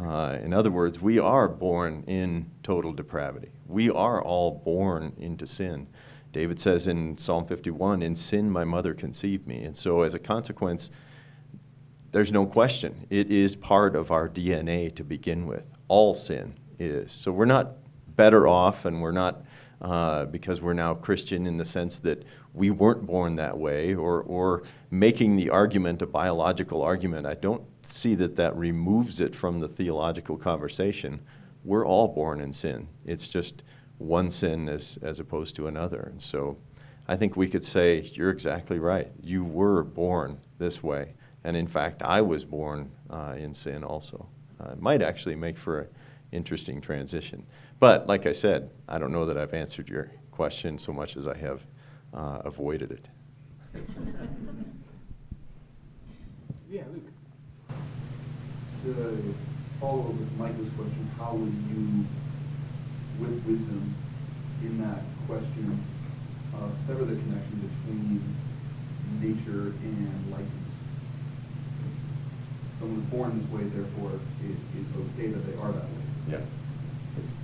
Uh, 0.00 0.38
in 0.42 0.54
other 0.54 0.70
words, 0.70 1.00
we 1.00 1.18
are 1.18 1.46
born 1.48 2.02
in 2.06 2.50
total 2.62 2.92
depravity. 2.92 3.50
We 3.66 3.90
are 3.90 4.22
all 4.22 4.50
born 4.64 5.12
into 5.18 5.46
sin. 5.46 5.86
David 6.32 6.58
says 6.58 6.86
in 6.86 7.18
Psalm 7.18 7.46
51, 7.46 8.02
In 8.02 8.14
sin 8.14 8.50
my 8.50 8.64
mother 8.64 8.94
conceived 8.94 9.46
me. 9.46 9.64
And 9.64 9.76
so, 9.76 10.02
as 10.02 10.14
a 10.14 10.18
consequence, 10.18 10.90
there's 12.12 12.32
no 12.32 12.46
question. 12.46 13.06
It 13.10 13.30
is 13.30 13.54
part 13.54 13.94
of 13.94 14.10
our 14.10 14.28
DNA 14.28 14.94
to 14.96 15.04
begin 15.04 15.46
with. 15.46 15.64
All 15.88 16.14
sin 16.14 16.54
is. 16.78 17.12
So 17.12 17.30
we're 17.30 17.44
not 17.44 17.72
better 18.16 18.48
off, 18.48 18.84
and 18.84 19.00
we're 19.00 19.12
not 19.12 19.44
uh, 19.80 20.26
because 20.26 20.60
we're 20.60 20.74
now 20.74 20.94
Christian 20.94 21.46
in 21.46 21.56
the 21.56 21.64
sense 21.64 21.98
that 22.00 22.24
we 22.54 22.70
weren't 22.70 23.06
born 23.06 23.36
that 23.36 23.56
way, 23.56 23.94
or, 23.94 24.22
or 24.22 24.62
making 24.90 25.36
the 25.36 25.50
argument 25.50 26.02
a 26.02 26.06
biological 26.06 26.82
argument. 26.82 27.26
I 27.26 27.34
don't 27.34 27.62
see 27.88 28.14
that 28.16 28.36
that 28.36 28.56
removes 28.56 29.20
it 29.20 29.34
from 29.34 29.60
the 29.60 29.68
theological 29.68 30.36
conversation. 30.36 31.20
We're 31.64 31.86
all 31.86 32.08
born 32.08 32.40
in 32.40 32.52
sin. 32.52 32.88
It's 33.04 33.28
just 33.28 33.62
one 33.98 34.30
sin 34.30 34.68
as, 34.68 34.98
as 35.02 35.20
opposed 35.20 35.54
to 35.56 35.66
another. 35.66 36.08
And 36.10 36.20
so 36.20 36.56
I 37.06 37.16
think 37.16 37.36
we 37.36 37.48
could 37.48 37.64
say, 37.64 38.10
you're 38.14 38.30
exactly 38.30 38.78
right. 38.78 39.10
You 39.22 39.44
were 39.44 39.82
born 39.82 40.38
this 40.58 40.82
way. 40.82 41.12
And 41.44 41.56
in 41.56 41.66
fact, 41.66 42.02
I 42.02 42.20
was 42.20 42.44
born 42.44 42.90
uh, 43.10 43.34
in 43.38 43.54
sin 43.54 43.84
also. 43.84 44.26
Uh, 44.60 44.72
it 44.72 44.80
might 44.80 45.02
actually 45.02 45.36
make 45.36 45.56
for 45.56 45.80
an 45.80 45.88
interesting 46.32 46.80
transition. 46.80 47.44
But 47.78 48.06
like 48.06 48.26
I 48.26 48.32
said, 48.32 48.70
I 48.88 48.98
don't 48.98 49.12
know 49.12 49.24
that 49.24 49.38
I've 49.38 49.54
answered 49.54 49.88
your 49.88 50.10
question 50.30 50.78
so 50.78 50.92
much 50.92 51.16
as 51.16 51.26
I 51.26 51.36
have 51.36 51.62
uh, 52.14 52.42
avoided 52.44 52.90
it. 52.92 53.08
yeah, 56.70 56.82
Luke. 56.92 57.02
To 58.84 59.34
follow 59.80 60.00
up 60.00 60.14
with 60.14 60.32
Michael's 60.38 60.70
question, 60.76 61.10
how 61.18 61.34
would 61.34 61.52
you, 61.70 62.06
with 63.18 63.44
wisdom 63.44 63.94
in 64.62 64.80
that 64.82 65.02
question, 65.26 65.84
uh, 66.54 66.70
sever 66.86 67.04
the 67.04 67.16
connection 67.16 67.70
between 67.84 68.36
nature 69.20 69.74
and 69.82 70.30
license? 70.30 70.70
someone's 72.80 73.04
born 73.10 73.38
this 73.38 73.46
way, 73.50 73.62
therefore 73.64 74.12
it 74.42 74.56
is 74.80 74.86
okay 74.96 75.28
that 75.28 75.46
they 75.46 75.52
are 75.60 75.70
that 75.70 75.84
way. 75.84 76.04
Yeah. 76.30 76.40
It's, 77.22 77.34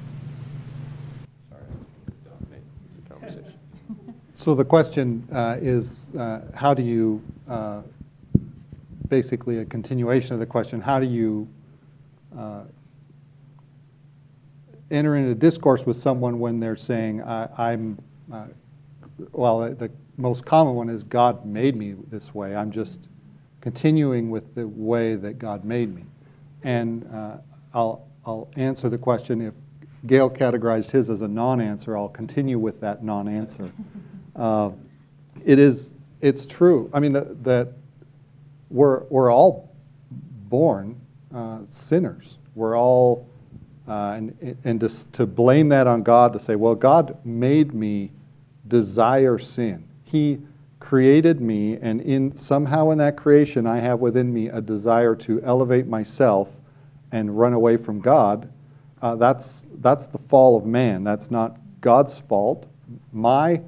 sorry, 1.51 1.63
dominate 2.25 2.65
the 2.97 3.15
conversation. 3.15 3.59
So 4.47 4.55
the 4.55 4.65
question 4.65 5.27
uh, 5.33 5.57
is, 5.61 6.09
uh, 6.17 6.43
how 6.55 6.73
do 6.73 6.81
you, 6.81 7.21
uh, 7.49 7.81
basically 9.09 9.59
a 9.59 9.65
continuation 9.65 10.35
of 10.35 10.39
the 10.39 10.47
question, 10.47 10.81
how 10.81 11.01
do 11.01 11.07
you 11.07 11.49
uh, 12.39 12.61
enter 14.93 15.17
into 15.17 15.35
discourse 15.35 15.85
with 15.85 15.99
someone 15.99 16.39
when 16.39 16.61
they're 16.61 16.77
saying, 16.77 17.25
I, 17.25 17.73
am 17.73 17.99
uh, 18.33 18.45
well, 19.33 19.69
the 19.69 19.91
most 20.17 20.47
common 20.47 20.77
one 20.77 20.91
is 20.91 21.03
God 21.03 21.45
made 21.45 21.75
me 21.75 21.97
this 22.09 22.33
way. 22.33 22.55
I'm 22.55 22.71
just 22.71 23.01
continuing 23.61 24.31
with 24.31 24.55
the 24.55 24.69
way 24.69 25.17
that 25.17 25.41
God 25.41 25.65
made 25.65 25.93
me. 25.93 26.05
And 26.63 27.05
uh, 27.13 27.39
I'll, 27.75 28.07
I'll 28.25 28.49
answer 28.55 28.89
the 28.89 28.99
question. 28.99 29.41
If 29.41 29.55
Gail 30.07 30.31
categorized 30.31 30.93
his 30.93 31.11
as 31.11 31.23
a 31.23 31.27
non 31.27 31.61
answer, 31.61 31.97
I'll 31.99 32.09
continue 32.09 32.61
with 32.61 32.81
that 32.83 33.03
non 33.03 33.27
answer. 33.27 33.73
Uh, 34.37 34.71
it 35.45 35.59
is, 35.59 35.91
it's 36.21 36.47
true. 36.47 36.91
I 36.93 37.01
mean, 37.01 37.13
that, 37.13 37.43
that 37.45 37.69
we're, 38.71 39.05
we're 39.05 39.33
all 39.33 39.75
born 40.49 41.01
uh, 41.35 41.61
sinners. 41.69 42.37
We're 42.55 42.79
all, 42.79 43.29
uh, 43.89 44.15
and, 44.17 44.57
and 44.65 44.81
to, 44.81 45.13
to 45.13 45.27
blame 45.27 45.69
that 45.71 45.87
on 45.87 46.03
God, 46.03 46.33
to 46.33 46.41
say, 46.41 46.57
well, 46.57 46.75
God 46.75 47.19
made 47.25 47.75
me 47.75 48.11
desire 48.69 49.39
sin. 49.39 49.85
He 50.05 50.39
created 50.81 51.41
me, 51.41 51.79
and 51.81 52.01
in 52.01 52.37
somehow 52.37 52.91
in 52.91 52.99
that 52.99 53.17
creation, 53.17 53.67
I 53.67 53.79
have 53.79 54.01
within 54.01 54.33
me 54.33 54.49
a 54.49 54.61
desire 54.61 55.15
to 55.17 55.43
elevate 55.43 55.87
myself 55.87 56.49
and 57.13 57.37
run 57.37 57.53
away 57.53 57.77
from 57.77 58.01
God. 58.01 58.49
Uh, 59.03 59.17
that's 59.17 59.65
that's 59.81 60.07
the 60.07 60.19
fall 60.29 60.57
of 60.57 60.65
man. 60.65 61.05
That's 61.05 61.31
not 61.31 61.59
God's 61.81 62.19
fault. 62.19 62.67
My 63.13 63.61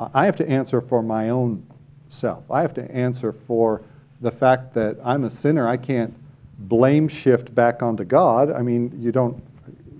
I 0.00 0.24
have 0.24 0.36
to 0.36 0.48
answer 0.48 0.80
for 0.80 1.02
my 1.02 1.30
own 1.30 1.66
self. 2.08 2.48
I 2.50 2.60
have 2.62 2.74
to 2.74 2.90
answer 2.90 3.32
for 3.32 3.82
the 4.20 4.30
fact 4.30 4.74
that 4.74 4.96
I'm 5.04 5.24
a 5.24 5.30
sinner. 5.30 5.66
I 5.68 5.76
can't 5.76 6.14
blame 6.60 7.08
shift 7.08 7.54
back 7.54 7.82
onto 7.82 8.04
God. 8.04 8.52
I 8.52 8.62
mean, 8.62 8.96
you 9.00 9.12
don't 9.12 9.42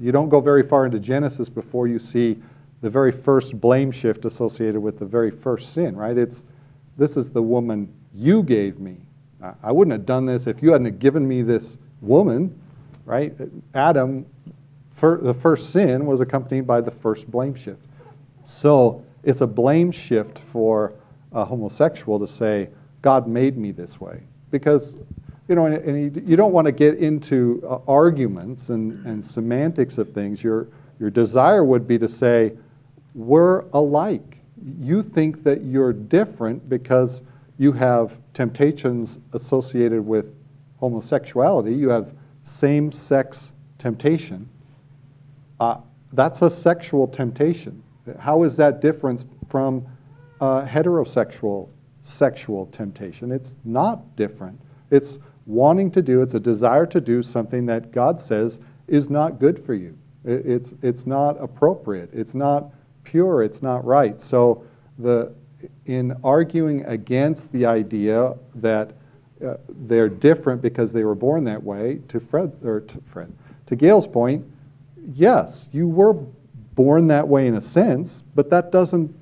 you 0.00 0.12
don't 0.12 0.28
go 0.28 0.40
very 0.40 0.62
far 0.62 0.87
into 0.87 1.00
Genesis 1.00 1.49
before 1.49 1.88
you 1.88 1.99
see 1.99 2.40
the 2.83 2.90
very 2.90 3.11
first 3.11 3.61
blame 3.61 3.90
shift 3.90 4.25
associated 4.25 4.81
with 4.81 4.99
the 4.99 5.05
very 5.05 5.31
first 5.31 5.73
sin, 5.73 5.97
right? 5.97 6.17
It's 6.17 6.45
this 6.97 7.17
is 7.17 7.31
the 7.31 7.43
woman 7.43 7.93
you 8.14 8.43
gave 8.43 8.78
me. 8.78 8.97
I, 9.62 9.71
wouldn't 9.71 9.93
have 9.93 10.05
done 10.05 10.26
this 10.26 10.49
if 10.49 10.62
you 10.62 10.73
hadn't 10.73 10.99
given 10.99 11.26
me 11.26 11.43
this 11.43 11.76
woman, 12.00 12.61
right? 13.05 13.33
Adam, 13.75 14.26
the 15.00 15.35
first 15.40 15.71
sin 15.71 16.07
was 16.07 16.21
accompanied 16.21 16.67
by 16.67 16.81
the 16.81 16.90
first 16.90 17.31
blame 17.31 17.55
shift. 17.55 17.81
So 18.45 19.05
it's 19.22 19.40
a 19.40 19.46
blame 19.46 19.90
shift 19.90 20.40
for 20.52 20.94
a 21.32 21.44
homosexual 21.44 22.18
to 22.18 22.26
say, 22.26 22.68
God 23.02 23.28
made 23.28 23.56
me 23.56 23.72
this 23.72 24.00
way. 24.00 24.20
Because, 24.50 24.96
you 25.48 25.54
know, 25.54 25.66
and, 25.66 25.76
and 25.76 26.16
you, 26.16 26.22
you, 26.26 26.37
don't 26.37 26.52
want 26.52 26.66
to 26.66 26.72
get 26.72 26.98
into 26.98 27.62
uh, 27.68 27.78
arguments 27.87 28.70
and, 28.70 29.04
and 29.06 29.25
semantics 29.25 29.98
of 29.98 30.12
things. 30.12 30.42
Your, 30.42 30.68
your 30.98 31.10
desire 31.10 31.64
would 31.64 31.87
be 31.87 31.98
to 31.98 32.08
say, 32.08 32.52
we're 33.14 33.64
alike. 33.72 34.38
You 34.80 35.02
think 35.02 35.44
that 35.44 35.64
you're 35.64 35.92
different 35.92 36.68
because 36.68 37.22
you 37.58 37.72
have 37.72 38.12
temptations 38.34 39.18
associated 39.32 40.04
with 40.04 40.26
homosexuality, 40.78 41.75
you 41.75 41.88
have 41.88 42.12
same 42.42 42.92
sex 42.92 43.52
temptation. 43.78 44.48
Uh, 45.60 45.78
that's 46.12 46.42
a 46.42 46.50
sexual 46.50 47.08
temptation. 47.08 47.82
How 48.19 48.43
is 48.45 48.57
that 48.57 48.81
different 48.81 49.25
from 49.49 49.87
uh, 50.41 50.65
heterosexual 50.65 51.69
sexual 52.05 52.67
temptation? 52.67 53.33
It's 53.33 53.55
not 53.65 54.17
different. 54.17 54.61
It's 54.91 55.19
wanting 55.47 55.91
to 55.93 56.03
do, 56.03 56.23
it's 56.23 56.35
a 56.35 56.41
desire 56.41 56.87
to 56.87 57.00
do 57.00 57.23
something 57.23 57.67
that 57.67 57.93
God 57.93 58.21
says 58.21 58.61
is 58.87 59.11
not 59.11 59.38
good 59.38 59.65
for 59.65 59.75
you. 59.75 59.97
It's, 60.25 60.75
it's 60.83 61.07
not 61.07 61.43
appropriate. 61.43 62.11
It's 62.12 62.35
not 62.35 62.71
pure. 63.05 63.43
It's 63.43 63.62
not 63.62 63.85
right. 63.85 64.21
So, 64.21 64.65
the, 64.99 65.33
in 65.87 66.15
arguing 66.23 66.85
against 66.85 67.50
the 67.53 67.67
idea 67.67 68.35
that 68.57 68.93
uh, 69.45 69.55
they're 69.87 70.09
different 70.09 70.61
because 70.61 70.93
they 70.93 71.05
were 71.05 71.15
born 71.15 71.45
that 71.45 71.62
way, 71.62 72.00
to 72.09 72.21
Fred, 72.21 72.53
or 72.65 72.81
to 72.81 73.03
Fred, 73.12 73.33
to 73.67 73.77
Gail's 73.77 74.07
point, 74.07 74.45
yes, 75.12 75.69
you 75.73 75.88
were 75.88 76.17
born 76.78 77.08
that 77.08 77.26
way 77.26 77.49
in 77.49 77.56
a 77.56 77.61
sense, 77.61 78.23
but 78.37 78.49
that 78.50 78.70
doesn't 78.70 79.12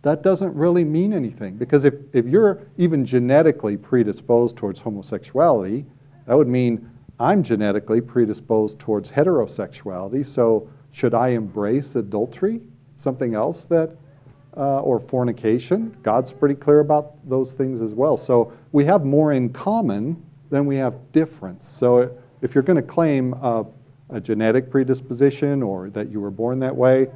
that 0.00 0.22
doesn't 0.22 0.54
really 0.54 0.82
mean 0.82 1.12
anything 1.12 1.56
because 1.56 1.84
if, 1.84 1.92
if 2.14 2.24
you're 2.26 2.62
even 2.78 3.04
genetically 3.04 3.76
predisposed 3.76 4.56
towards 4.56 4.80
homosexuality, 4.80 5.84
that 6.26 6.34
would 6.34 6.48
mean 6.48 6.88
I'm 7.20 7.42
genetically 7.42 8.00
predisposed 8.00 8.78
towards 8.78 9.10
heterosexuality. 9.10 10.26
So 10.26 10.70
should 10.92 11.12
I 11.12 11.28
embrace 11.28 11.96
adultery? 11.96 12.62
Something 12.96 13.34
else 13.34 13.64
that, 13.64 13.94
uh, 14.56 14.80
or 14.80 14.98
fornication? 14.98 15.94
God's 16.02 16.32
pretty 16.32 16.54
clear 16.54 16.80
about 16.80 17.28
those 17.28 17.52
things 17.52 17.82
as 17.82 17.92
well. 17.92 18.16
So 18.16 18.54
we 18.72 18.86
have 18.86 19.04
more 19.04 19.32
in 19.32 19.52
common 19.52 20.22
than 20.48 20.64
we 20.64 20.76
have 20.76 20.94
difference. 21.12 21.68
So 21.68 22.16
if 22.40 22.54
you're 22.54 22.64
going 22.64 22.82
to 22.82 22.90
claim 22.90 23.34
a, 23.34 23.66
a 24.10 24.20
genetic 24.20 24.70
predisposition 24.70 25.62
or 25.62 25.90
that 25.90 26.10
you 26.10 26.20
were 26.20 26.30
born 26.30 26.58
that 26.60 26.74
way, 26.74 27.08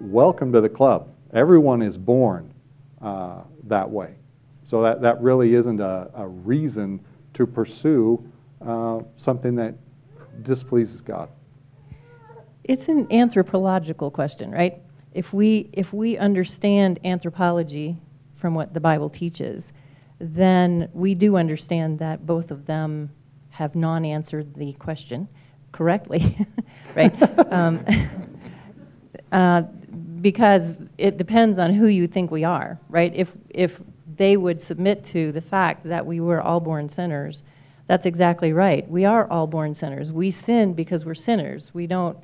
welcome 0.00 0.52
to 0.52 0.60
the 0.60 0.68
club. 0.68 1.08
Everyone 1.32 1.82
is 1.82 1.96
born 1.96 2.52
uh, 3.00 3.42
that 3.64 3.88
way. 3.88 4.14
So 4.64 4.82
that, 4.82 5.02
that 5.02 5.20
really 5.20 5.54
isn't 5.54 5.80
a, 5.80 6.10
a 6.14 6.26
reason 6.26 7.00
to 7.34 7.46
pursue 7.46 8.24
uh, 8.60 9.00
something 9.16 9.54
that 9.56 9.74
displeases 10.42 11.00
God. 11.00 11.28
It's 12.64 12.88
an 12.88 13.10
anthropological 13.12 14.10
question, 14.10 14.50
right? 14.50 14.80
If 15.12 15.32
we, 15.32 15.68
if 15.72 15.92
we 15.92 16.16
understand 16.16 17.00
anthropology 17.04 17.96
from 18.36 18.54
what 18.54 18.72
the 18.72 18.80
Bible 18.80 19.10
teaches, 19.10 19.72
then 20.18 20.88
we 20.92 21.14
do 21.14 21.36
understand 21.36 21.98
that 21.98 22.24
both 22.24 22.50
of 22.50 22.66
them 22.66 23.10
have 23.50 23.74
non 23.74 24.04
answered 24.04 24.54
the 24.54 24.72
question 24.74 25.28
correctly, 25.72 26.46
right? 26.94 27.12
um, 27.52 27.84
uh, 29.32 29.62
because 30.20 30.82
it 30.98 31.16
depends 31.16 31.58
on 31.58 31.74
who 31.74 31.86
you 31.86 32.06
think 32.06 32.30
we 32.30 32.44
are, 32.44 32.78
right? 32.88 33.12
If, 33.14 33.32
if 33.50 33.80
they 34.16 34.36
would 34.36 34.62
submit 34.62 35.04
to 35.04 35.32
the 35.32 35.40
fact 35.40 35.84
that 35.84 36.06
we 36.06 36.20
were 36.20 36.40
all 36.40 36.60
born 36.60 36.88
sinners, 36.88 37.42
that's 37.88 38.06
exactly 38.06 38.52
right. 38.52 38.88
We 38.88 39.04
are 39.04 39.28
all 39.28 39.46
born 39.46 39.74
sinners. 39.74 40.12
We 40.12 40.30
sin 40.30 40.74
because 40.74 41.04
we're 41.04 41.14
sinners. 41.14 41.74
We 41.74 41.86
don't, 41.86 42.16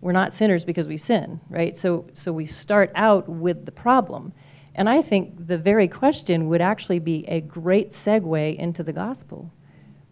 we're 0.00 0.12
not 0.12 0.32
sinners 0.32 0.64
because 0.64 0.88
we 0.88 0.96
sin, 0.96 1.40
right? 1.50 1.76
So, 1.76 2.06
so 2.14 2.32
we 2.32 2.46
start 2.46 2.90
out 2.94 3.28
with 3.28 3.66
the 3.66 3.72
problem. 3.72 4.32
And 4.74 4.88
I 4.88 5.02
think 5.02 5.46
the 5.46 5.58
very 5.58 5.86
question 5.86 6.48
would 6.48 6.62
actually 6.62 6.98
be 6.98 7.26
a 7.28 7.40
great 7.40 7.92
segue 7.92 8.56
into 8.56 8.82
the 8.82 8.92
gospel. 8.92 9.52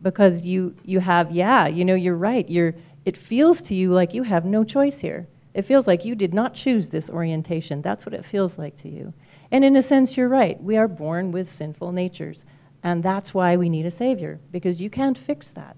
Because 0.03 0.45
you, 0.45 0.75
you 0.85 1.01
have, 1.01 1.31
yeah, 1.31 1.67
you 1.67 1.85
know, 1.85 1.95
you're 1.95 2.17
right. 2.17 2.49
You're, 2.49 2.75
it 3.05 3.17
feels 3.17 3.61
to 3.63 3.75
you 3.75 3.93
like 3.93 4.15
you 4.15 4.23
have 4.23 4.45
no 4.45 4.65
choice 4.65 4.99
here. 4.99 5.27
It 5.53 5.63
feels 5.63 5.87
like 5.87 6.05
you 6.05 6.15
did 6.15 6.33
not 6.33 6.55
choose 6.55 6.89
this 6.89 7.11
orientation. 7.11 7.83
That's 7.83 8.07
what 8.07 8.15
it 8.15 8.25
feels 8.25 8.57
like 8.57 8.81
to 8.83 8.89
you. 8.89 9.13
And 9.51 9.65
in 9.65 9.77
a 9.77 9.83
sense, 9.83 10.17
you're 10.17 10.29
right. 10.29 10.63
We 10.63 10.77
are 10.77 10.89
born 10.89 11.33
with 11.33 11.49
sinful 11.49 11.93
natures. 11.93 12.45
And 12.83 13.03
that's 13.03 13.35
why 13.35 13.57
we 13.57 13.69
need 13.69 13.85
a 13.85 13.91
Savior, 13.91 14.41
because 14.53 14.81
you 14.81 14.89
can't 14.89 15.19
fix 15.19 15.53
that. 15.53 15.77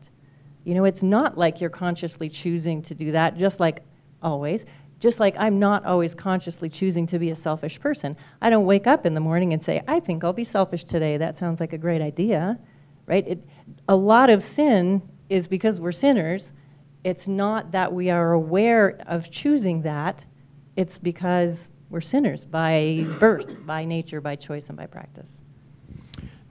You 0.65 0.75
know, 0.75 0.85
it's 0.85 1.03
not 1.03 1.37
like 1.37 1.61
you're 1.61 1.71
consciously 1.71 2.29
choosing 2.29 2.83
to 2.83 2.95
do 2.95 3.13
that, 3.13 3.37
just 3.37 3.59
like 3.59 3.83
always. 4.23 4.65
Just 5.01 5.19
like 5.19 5.35
I'm 5.37 5.59
not 5.59 5.85
always 5.85 6.15
consciously 6.15 6.69
choosing 6.69 7.09
to 7.09 7.19
be 7.19 7.31
a 7.31 7.37
selfish 7.37 7.81
person. 7.81 8.17
I 8.41 8.51
don't 8.51 8.67
wake 8.67 8.87
up 8.87 9.05
in 9.05 9.15
the 9.15 9.21
morning 9.21 9.53
and 9.53 9.61
say, 9.61 9.83
I 9.89 9.99
think 9.99 10.23
I'll 10.23 10.33
be 10.33 10.45
selfish 10.45 10.85
today. 10.85 11.17
That 11.17 11.37
sounds 11.37 11.59
like 11.59 11.73
a 11.73 11.79
great 11.79 12.01
idea, 12.01 12.59
right? 13.07 13.27
It, 13.27 13.45
a 13.89 13.97
lot 13.97 14.31
of 14.31 14.43
sin 14.43 15.03
is 15.29 15.47
because 15.47 15.81
we're 15.81 15.93
sinners 15.93 16.53
it's 17.05 17.27
not 17.27 17.73
that 17.73 17.93
we 17.93 18.11
are 18.11 18.33
aware 18.33 19.01
of 19.07 19.31
choosing 19.31 19.83
that, 19.83 20.25
it's 20.77 20.99
because 20.99 21.69
we're 21.91 22.01
sinners 22.01 22.45
by 22.45 23.07
birth, 23.19 23.67
by 23.67 23.85
nature, 23.85 24.21
by 24.21 24.37
choice, 24.37 24.69
and 24.69 24.77
by 24.77 24.87
practice. 24.87 25.29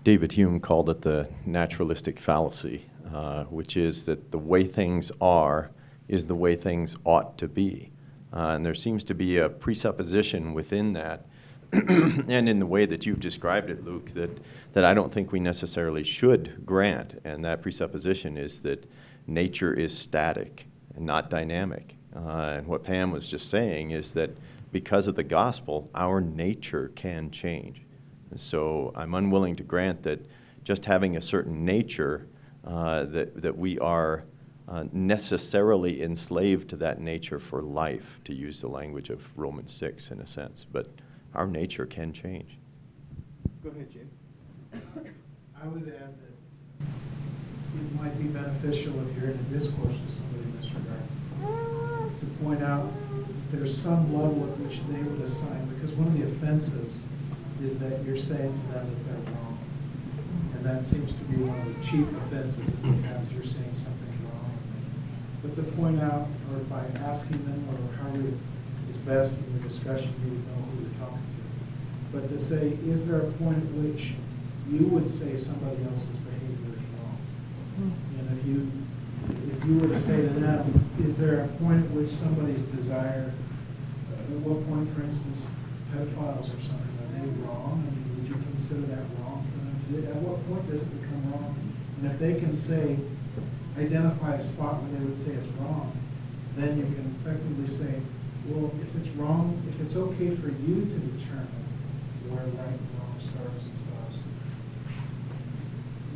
David 0.04 0.32
Hume 0.32 0.60
called 0.60 0.90
it 0.90 1.02
the 1.02 1.28
naturalistic 1.46 2.20
fallacy, 2.20 2.86
uh, 3.14 3.46
which 3.46 3.78
is 3.78 4.06
that 4.06 4.32
the 4.32 4.38
way 4.38 4.66
things 4.66 5.12
are 5.22 5.72
is 6.08 6.26
the 6.26 6.36
way 6.36 6.56
things 6.56 6.98
ought 7.06 7.38
to 7.38 7.48
be. 7.48 7.92
Uh, 8.34 8.54
and 8.56 8.66
there 8.66 8.76
seems 8.76 9.04
to 9.06 9.14
be 9.14 9.38
a 9.38 9.48
presupposition 9.48 10.54
within 10.54 10.92
that, 10.94 11.28
and 12.28 12.50
in 12.50 12.60
the 12.60 12.66
way 12.66 12.86
that 12.86 13.06
you've 13.06 13.22
described 13.22 13.70
it, 13.70 13.86
Luke, 13.86 14.10
that, 14.12 14.30
that 14.74 14.84
I 14.84 14.94
don't 14.94 15.12
think 15.12 15.32
we 15.32 15.40
necessarily 15.40 16.04
should 16.04 16.66
grant. 16.66 17.22
And 17.24 17.46
that 17.46 17.62
presupposition 17.62 18.38
is 18.38 18.60
that 18.62 18.86
nature 19.26 19.74
is 19.74 19.98
static 19.98 20.66
and 20.96 21.06
not 21.06 21.30
dynamic. 21.30 21.96
Uh, 22.14 22.56
and 22.58 22.68
what 22.68 22.84
Pam 22.84 23.12
was 23.12 23.26
just 23.26 23.50
saying 23.50 23.92
is 23.92 24.12
that 24.14 24.32
because 24.74 25.08
of 25.08 25.16
the 25.16 25.24
gospel, 25.24 25.90
our 25.96 26.20
nature 26.20 26.92
can 26.96 27.32
change. 27.32 27.82
And 28.32 28.40
so 28.40 28.92
I'm 28.96 29.14
unwilling 29.14 29.56
to 29.58 29.64
grant 29.64 30.04
that 30.04 30.20
just 30.64 30.84
having 30.84 31.18
a 31.18 31.22
certain 31.22 31.64
nature, 31.64 32.28
uh, 32.66 33.06
that, 33.06 33.42
that 33.42 33.58
we 33.58 33.80
are 33.80 34.24
uh, 34.68 34.86
necessarily 34.92 36.04
enslaved 36.04 36.70
to 36.70 36.76
that 36.78 37.00
nature 37.00 37.40
for 37.40 37.62
life, 37.62 38.20
to 38.26 38.34
use 38.34 38.62
the 38.62 38.68
language 38.68 39.10
of 39.10 39.22
Romans 39.38 39.74
6 39.74 40.12
in 40.12 40.20
a 40.20 40.28
sense. 40.28 40.66
But 40.72 40.88
our 41.34 41.48
nature 41.48 41.86
can 41.86 42.14
change. 42.14 42.58
Go 43.64 43.70
ahead, 43.70 43.92
Jay. 43.92 44.08
I 45.62 45.68
would 45.68 45.88
add 45.88 46.16
that 46.18 46.34
it 46.82 47.96
might 47.96 48.18
be 48.18 48.26
beneficial 48.26 48.94
if 49.08 49.16
you're 49.16 49.32
in 49.32 49.40
a 49.40 49.44
discourse 49.58 49.94
with 49.94 50.14
somebody 50.16 50.44
in 50.44 50.52
this 50.60 50.70
regard 50.74 52.20
to 52.20 52.26
point 52.44 52.64
out 52.64 52.92
there's 53.52 53.78
some 53.78 54.14
level 54.14 54.50
at 54.50 54.58
which 54.60 54.80
they 54.90 55.02
would 55.04 55.22
assign, 55.22 55.66
because 55.76 55.92
one 55.96 56.08
of 56.08 56.14
the 56.18 56.24
offenses 56.28 56.94
is 57.64 57.78
that 57.80 58.04
you're 58.04 58.18
saying 58.18 58.52
to 58.52 58.74
them 58.74 58.90
that 58.90 59.02
they're 59.06 59.34
wrong. 59.36 59.58
And 60.56 60.66
that 60.66 60.88
seems 60.88 61.14
to 61.14 61.24
be 61.26 61.44
one 61.44 61.60
of 61.60 61.68
the 61.68 61.84
chief 61.86 62.08
offenses 62.26 62.66
that 62.66 62.82
they 62.82 62.96
have, 63.08 63.24
is 63.28 63.32
you're 63.34 63.44
saying 63.44 63.76
something 63.76 64.14
wrong. 64.26 64.54
But 65.44 65.56
to 65.56 65.64
point 65.78 66.02
out, 66.02 66.28
or 66.52 66.60
by 66.66 66.86
asking 67.06 67.44
them, 67.46 67.68
or 67.70 67.78
however 67.98 68.28
is 68.28 68.40
best 69.06 69.36
in 69.36 69.62
the 69.62 69.70
discussion, 69.70 70.14
you 70.24 70.32
would 70.32 70.48
know 70.48 70.62
who 70.70 70.84
you're 70.84 71.00
talking 71.00 71.18
to. 71.18 71.42
But 72.14 72.30
to 72.30 72.40
say, 72.40 72.78
is 72.86 73.06
there 73.08 73.22
a 73.22 73.32
point 73.34 73.58
at 73.58 73.72
which 73.82 74.14
you 74.70 74.86
would 74.88 75.10
say 75.10 75.40
somebody 75.40 75.78
else's 75.90 76.16
behavior 76.28 76.76
is 76.76 76.86
wrong? 77.00 77.18
Hmm. 77.78 78.20
and 78.20 78.40
if 78.40 78.46
you, 78.46 78.72
if 79.52 79.66
you 79.66 79.80
were 79.80 79.94
to 79.94 80.02
say 80.02 80.22
to 80.22 80.34
them, 80.40 80.90
is 81.06 81.18
there 81.18 81.46
a 81.46 81.48
point 81.60 81.86
at 81.86 81.92
which 81.92 82.12
somebody's 82.12 82.62
desire, 82.76 83.34
at 84.12 84.40
what 84.46 84.62
point, 84.70 84.88
for 84.96 85.04
instance, 85.04 85.46
pedophiles 85.92 86.48
or 86.48 86.62
something, 86.62 86.94
are 87.02 87.12
they 87.18 87.28
wrong? 87.44 87.84
I 87.84 87.90
mean, 87.90 88.06
would 88.16 88.28
you 88.30 88.40
consider 88.54 88.82
that 88.96 89.04
wrong 89.20 89.46
for 89.50 89.58
them 89.66 89.76
to 89.76 90.02
do? 90.02 90.08
At 90.08 90.16
what 90.22 90.40
point 90.48 90.70
does 90.70 90.82
it 90.82 91.02
become 91.02 91.32
wrong? 91.32 91.56
And 92.02 92.12
if 92.12 92.20
they 92.20 92.40
can 92.40 92.56
say, 92.56 92.98
identify 93.78 94.36
a 94.36 94.44
spot 94.44 94.82
where 94.84 95.00
they 95.00 95.06
would 95.06 95.20
say 95.20 95.32
it's 95.34 95.48
wrong, 95.60 95.92
then 96.56 96.78
you 96.78 96.84
can 96.84 97.16
effectively 97.22 97.68
say, 97.68 98.02
well, 98.48 98.72
if 98.82 98.96
it's 98.96 99.10
wrong, 99.16 99.62
if 99.70 99.80
it's 99.86 99.96
okay 99.96 100.36
for 100.36 100.50
you 100.50 100.86
to 100.86 100.98
determine 101.14 101.64
where 102.30 102.44
right 102.44 102.74
and 102.74 102.90
wrong 102.98 103.16
starts 103.22 103.64
and 103.64 103.76
stops, 103.78 104.18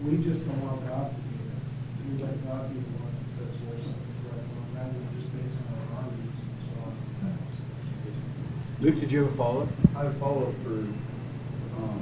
we 0.03 0.17
just 0.23 0.45
don't 0.45 0.61
want 0.65 0.85
God 0.87 1.11
to 1.13 1.21
be 1.21 1.37
there. 1.45 1.61
We 2.05 2.23
let 2.23 2.35
God 2.45 2.73
be 2.73 2.79
the 2.81 2.93
one 2.97 3.13
that 3.13 3.29
says 3.37 3.53
where 3.65 3.77
something's 3.77 4.21
right 4.25 4.41
and 4.41 4.49
wrong, 4.57 4.69
rather 4.73 4.93
than 4.93 5.09
just 5.17 5.29
based 5.37 5.57
on 5.61 5.69
our 5.75 6.05
arguments 6.05 6.39
and 6.41 6.57
so 6.65 6.73
on. 6.81 6.93
Luke, 8.81 8.99
did 8.99 9.11
you 9.11 9.23
have 9.23 9.33
a 9.33 9.37
follow-up? 9.37 9.69
I 9.95 10.03
have 10.03 10.15
a 10.15 10.19
follow-up 10.19 10.53
for, 10.65 10.81
um, 11.79 12.01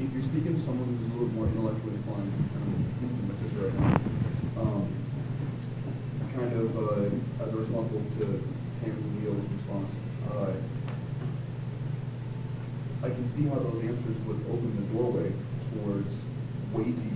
if 0.00 0.12
you're 0.12 0.24
speaking 0.24 0.56
to 0.56 0.62
someone 0.64 0.88
who's 0.96 1.06
a 1.08 1.14
little 1.14 1.32
more 1.36 1.46
intellectually 1.46 1.94
inclined, 1.94 2.32
I'm 2.56 2.84
thinking 3.00 3.20
of 3.20 3.28
my 3.30 3.36
sister 3.38 3.68
right 3.68 3.76
now, 3.78 4.00
um, 4.60 4.88
kind 6.34 6.52
of, 6.56 6.72
uh, 6.76 7.44
as 7.44 7.52
a 7.52 7.56
responsible 7.56 8.00
to 8.18 8.24
Pam's 8.80 9.04
and 9.04 9.14
Neil's 9.20 9.44
response, 9.52 9.90
uh, 10.32 10.52
I 13.04 13.08
can 13.10 13.26
see 13.36 13.44
how 13.48 13.58
those 13.60 13.82
answers 13.84 14.16
would 14.26 14.40
open 14.48 14.72
the 14.78 14.86
doorway 14.96 15.32
towards 15.74 16.08
weighty 16.72 17.12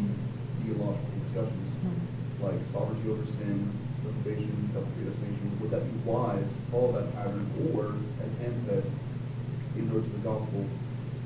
theological 0.60 1.16
discussions, 1.24 1.68
like 2.42 2.60
sovereignty 2.72 3.08
over 3.08 3.24
sin, 3.40 3.72
reprobation, 4.04 4.52
double 4.74 4.90
predestination. 4.98 5.48
Would 5.60 5.70
that 5.70 5.84
be 5.86 5.96
wise 6.04 6.44
to 6.44 6.60
follow 6.70 6.92
that 7.00 7.08
pattern, 7.14 7.48
or, 7.72 7.96
as 8.20 8.30
Pam 8.36 8.52
said, 8.66 8.84
in 9.78 9.88
order 9.88 10.04
to 10.04 10.12
the 10.12 10.24
gospel, 10.26 10.66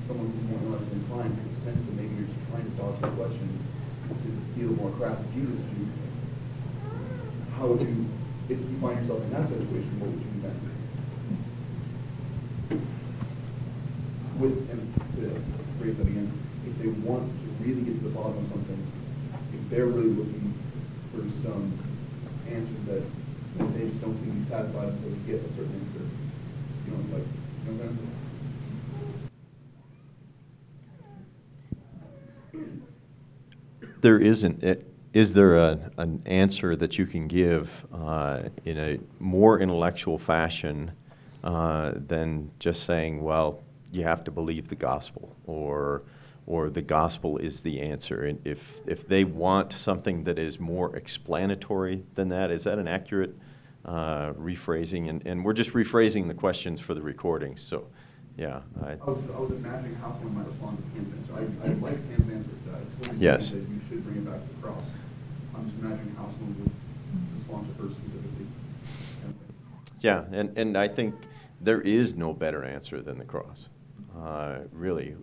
someone 0.07 0.31
who's 0.31 0.47
more 0.47 0.61
intellectually 0.63 1.01
inclined 1.03 1.35
could 1.43 1.57
sense 1.65 1.81
that 1.83 1.95
maybe 1.99 2.15
you're 2.15 2.31
just 2.31 2.39
trying 2.51 2.67
to 2.71 2.75
dodge 2.79 3.01
the 3.03 3.11
question 3.19 3.51
to 4.11 4.29
feel 4.55 4.71
more 4.79 4.91
craft 4.95 5.23
of 5.23 5.35
Jesus 5.35 5.59
to. 5.59 6.10
How 7.61 7.67
would 7.67 7.83
you, 7.83 8.09
if 8.49 8.59
you 8.59 8.79
find 8.81 8.99
yourself 9.01 9.21
in 9.21 9.31
that 9.37 9.47
situation, 9.47 10.01
what 10.01 10.09
would 10.09 10.25
you 10.25 10.33
do 10.33 10.41
then? 10.49 10.57
With, 14.41 14.57
and 14.73 14.81
to 15.21 15.29
phrase 15.77 15.93
that 15.99 16.07
again, 16.09 16.33
if 16.65 16.79
they 16.81 16.89
want 17.05 17.29
to 17.29 17.47
really 17.63 17.83
get 17.83 18.01
to 18.01 18.09
the 18.09 18.17
bottom 18.17 18.39
of 18.39 18.49
something, 18.49 18.81
if 19.53 19.69
they're 19.69 19.85
really 19.85 20.09
looking 20.09 20.57
for 21.13 21.21
some 21.45 21.77
answers 22.49 22.81
that, 22.89 23.05
they 23.77 23.93
just 23.93 24.01
don't 24.01 24.17
seem 24.25 24.33
to 24.33 24.41
be 24.41 24.49
satisfied 24.49 24.89
until 24.89 25.11
they 25.11 25.21
get 25.29 25.45
a 25.45 25.49
certain 25.53 25.77
answer, 25.85 26.09
you 26.89 26.97
know, 26.97 27.05
like, 27.13 27.29
you 27.29 27.73
know 27.73 27.77
what 27.77 27.93
I'm 27.93 28.01
there 34.01 34.19
isn't. 34.19 34.65
It, 34.65 34.87
is 35.13 35.33
there 35.33 35.57
a, 35.57 35.91
an 35.99 36.23
answer 36.27 36.77
that 36.77 36.99
you 36.99 37.07
can 37.07 37.27
give 37.27 37.69
uh, 37.93 38.43
in 38.65 38.79
a 38.79 38.99
more 39.19 39.59
intellectual 39.61 40.19
fashion 40.19 40.91
uh, 41.43 41.93
than 42.07 42.51
just 42.59 42.85
saying, 42.85 43.23
well, 43.23 43.63
you 43.93 44.05
have 44.05 44.23
to 44.25 44.31
believe 44.31 44.69
the 44.69 44.77
gospel, 44.77 45.35
or, 45.47 46.03
or 46.47 46.71
the 46.71 46.83
gospel 46.83 47.39
is 47.39 47.63
the 47.63 47.81
answer? 47.81 48.27
And 48.27 48.41
if, 48.47 48.61
if 48.87 49.09
they 49.09 49.25
want 49.25 49.73
something 49.73 50.23
that 50.25 50.39
is 50.39 50.61
more 50.61 50.95
explanatory 50.95 52.05
than 52.15 52.29
that, 52.29 52.53
is 52.53 52.63
that 52.65 52.79
an 52.79 52.87
accurate 52.87 53.35
uh, 53.85 54.33
rephrasing? 54.35 55.09
And, 55.09 55.27
and 55.27 55.45
we're 55.45 55.55
just 55.55 55.73
rephrasing 55.73 56.29
the 56.29 56.35
questions 56.35 56.79
for 56.79 56.95
the 56.95 57.03
recording. 57.03 57.57
So, 57.57 57.87
yeah. 58.37 58.61
I, 58.81 58.93
I 58.93 58.95
was, 58.95 59.25
I 59.35 59.39
was 59.41 59.51
imagining 59.51 59.97
how 59.97 60.13
someone 60.13 60.37
might 60.37 60.47
respond 60.47 60.79
to 60.79 60.85
Pam's 60.95 61.13
answer. 61.19 61.35
I, 61.35 61.69
I 61.69 61.73
like 61.75 62.09
Pam's 62.09 62.33
answer. 62.33 62.51
Yes. 63.19 63.49
agree 63.49 63.61
that 63.61 63.71
you 63.71 63.81
should 63.89 64.05
bring 64.05 64.17
it 64.19 64.25
back 64.27 64.41
to 64.41 64.55
the 64.55 64.63
cross. 64.63 64.83
I'm 65.55 65.67
just 65.67 65.79
imagining 65.79 66.15
how 66.17 66.29
someone 66.31 66.57
would 66.63 67.37
respond 67.37 67.77
to 67.77 67.83
her 67.83 67.91
specifically. 67.91 68.47
Yeah, 70.01 70.25
and, 70.33 70.57
and 70.57 70.77
I 70.79 70.89
think 70.89 71.15
there 71.61 71.83
is 71.83 72.15
no 72.15 72.33
better 72.33 72.65
answer 72.65 73.03
than 73.03 73.19
the 73.19 73.25
cross. 73.25 73.69
Uh, 74.19 74.61
really, 74.73 75.15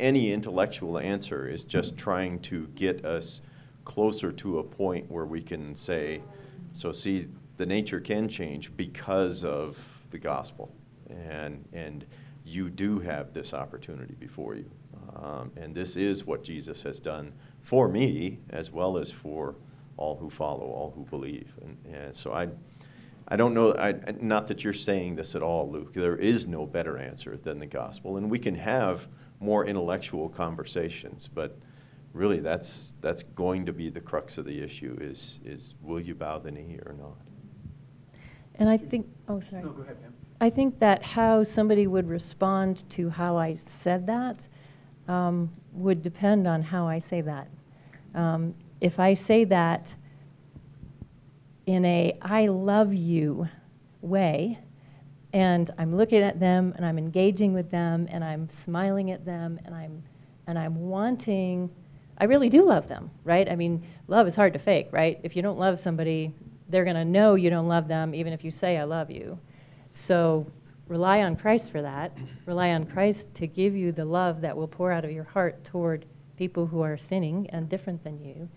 any 0.00 0.32
intellectual 0.32 0.98
answer 0.98 1.48
is 1.48 1.64
just 1.64 1.96
trying 1.96 2.40
to 2.40 2.66
get 2.74 3.04
us 3.04 3.40
closer 3.84 4.32
to 4.32 4.58
a 4.58 4.64
point 4.64 5.08
where 5.10 5.26
we 5.26 5.40
can 5.40 5.74
say, 5.74 6.20
so 6.72 6.92
see, 6.92 7.28
the 7.56 7.64
nature 7.64 8.00
can 8.00 8.28
change 8.28 8.76
because 8.76 9.44
of 9.44 9.78
the 10.10 10.18
gospel, 10.18 10.74
and 11.08 11.64
and 11.72 12.04
you 12.44 12.68
do 12.68 12.98
have 12.98 13.32
this 13.32 13.54
opportunity 13.54 14.14
before 14.18 14.54
you, 14.54 14.70
um, 15.16 15.50
and 15.56 15.74
this 15.74 15.96
is 15.96 16.26
what 16.26 16.44
Jesus 16.44 16.82
has 16.82 17.00
done 17.00 17.32
for 17.62 17.88
me 17.88 18.38
as 18.50 18.70
well 18.70 18.98
as 18.98 19.10
for 19.10 19.54
all 19.96 20.16
who 20.16 20.28
follow, 20.28 20.66
all 20.66 20.92
who 20.94 21.04
believe, 21.04 21.54
and, 21.62 21.76
and 21.94 22.14
so 22.14 22.32
I. 22.32 22.48
I 23.28 23.36
don't 23.36 23.54
know, 23.54 23.74
I, 23.74 23.94
not 24.20 24.46
that 24.48 24.62
you're 24.62 24.72
saying 24.72 25.16
this 25.16 25.34
at 25.34 25.42
all, 25.42 25.70
Luke. 25.70 25.92
There 25.92 26.16
is 26.16 26.46
no 26.46 26.64
better 26.64 26.96
answer 26.96 27.36
than 27.36 27.58
the 27.58 27.66
gospel, 27.66 28.18
and 28.18 28.30
we 28.30 28.38
can 28.38 28.54
have 28.54 29.06
more 29.40 29.66
intellectual 29.66 30.28
conversations, 30.28 31.28
but 31.32 31.58
really 32.12 32.38
that's, 32.38 32.94
that's 33.00 33.22
going 33.22 33.66
to 33.66 33.72
be 33.72 33.90
the 33.90 34.00
crux 34.00 34.38
of 34.38 34.44
the 34.44 34.62
issue 34.62 34.96
is, 35.00 35.40
is 35.44 35.74
will 35.82 36.00
you 36.00 36.14
bow 36.14 36.38
the 36.38 36.50
knee 36.50 36.78
or 36.86 36.92
not? 36.92 37.16
And 38.58 38.68
I 38.68 38.76
think, 38.78 39.06
oh, 39.28 39.40
sorry. 39.40 39.62
No, 39.62 39.70
go 39.70 39.82
ahead, 39.82 40.00
Pam. 40.00 40.14
I 40.40 40.50
think 40.50 40.78
that 40.78 41.02
how 41.02 41.44
somebody 41.44 41.86
would 41.86 42.08
respond 42.08 42.88
to 42.90 43.10
how 43.10 43.36
I 43.36 43.56
said 43.66 44.06
that 44.06 44.46
um, 45.08 45.50
would 45.72 46.02
depend 46.02 46.46
on 46.46 46.62
how 46.62 46.86
I 46.86 46.98
say 46.98 47.20
that. 47.22 47.48
Um, 48.14 48.54
if 48.80 49.00
I 49.00 49.14
say 49.14 49.44
that 49.44 49.94
in 51.66 51.84
a 51.84 52.16
I 52.22 52.46
love 52.46 52.94
you 52.94 53.48
way, 54.00 54.58
and 55.32 55.70
I'm 55.78 55.94
looking 55.96 56.22
at 56.22 56.40
them 56.40 56.72
and 56.76 56.86
I'm 56.86 56.98
engaging 56.98 57.52
with 57.52 57.70
them 57.70 58.06
and 58.10 58.24
I'm 58.24 58.48
smiling 58.50 59.10
at 59.10 59.24
them 59.24 59.60
and 59.64 59.74
I'm 59.74 60.02
and 60.46 60.58
I'm 60.58 60.76
wanting 60.88 61.70
I 62.18 62.24
really 62.24 62.48
do 62.48 62.64
love 62.64 62.88
them, 62.88 63.10
right? 63.24 63.46
I 63.46 63.56
mean, 63.56 63.84
love 64.08 64.26
is 64.26 64.34
hard 64.34 64.54
to 64.54 64.58
fake, 64.58 64.88
right? 64.90 65.20
If 65.22 65.36
you 65.36 65.42
don't 65.42 65.58
love 65.58 65.78
somebody, 65.78 66.32
they're 66.70 66.84
going 66.84 66.96
to 66.96 67.04
know 67.04 67.34
you 67.34 67.50
don't 67.50 67.68
love 67.68 67.88
them 67.88 68.14
even 68.14 68.32
if 68.32 68.42
you 68.42 68.50
say 68.50 68.78
I 68.78 68.84
love 68.84 69.10
you. 69.10 69.38
So 69.92 70.46
rely 70.88 71.22
on 71.22 71.36
Christ 71.36 71.70
for 71.70 71.82
that. 71.82 72.16
Rely 72.46 72.70
on 72.70 72.86
Christ 72.86 73.34
to 73.34 73.46
give 73.46 73.76
you 73.76 73.92
the 73.92 74.04
love 74.04 74.40
that 74.40 74.56
will 74.56 74.68
pour 74.68 74.92
out 74.92 75.04
of 75.04 75.10
your 75.10 75.24
heart 75.24 75.62
toward 75.64 76.06
people 76.38 76.66
who 76.66 76.80
are 76.80 76.96
sinning 76.96 77.48
and 77.50 77.68
different 77.68 78.02
than 78.02 78.18
you. 78.24 78.48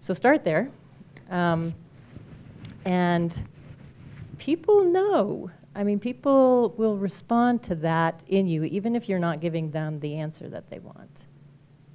So 0.00 0.12
start 0.14 0.44
there. 0.44 0.70
Um, 1.30 1.74
and 2.86 3.42
people 4.38 4.84
know. 4.84 5.50
I 5.74 5.82
mean, 5.82 5.98
people 5.98 6.72
will 6.78 6.96
respond 6.96 7.62
to 7.64 7.74
that 7.76 8.22
in 8.28 8.46
you, 8.46 8.64
even 8.64 8.96
if 8.96 9.08
you're 9.08 9.18
not 9.18 9.40
giving 9.40 9.70
them 9.70 10.00
the 10.00 10.14
answer 10.14 10.48
that 10.48 10.70
they 10.70 10.78
want. 10.78 11.24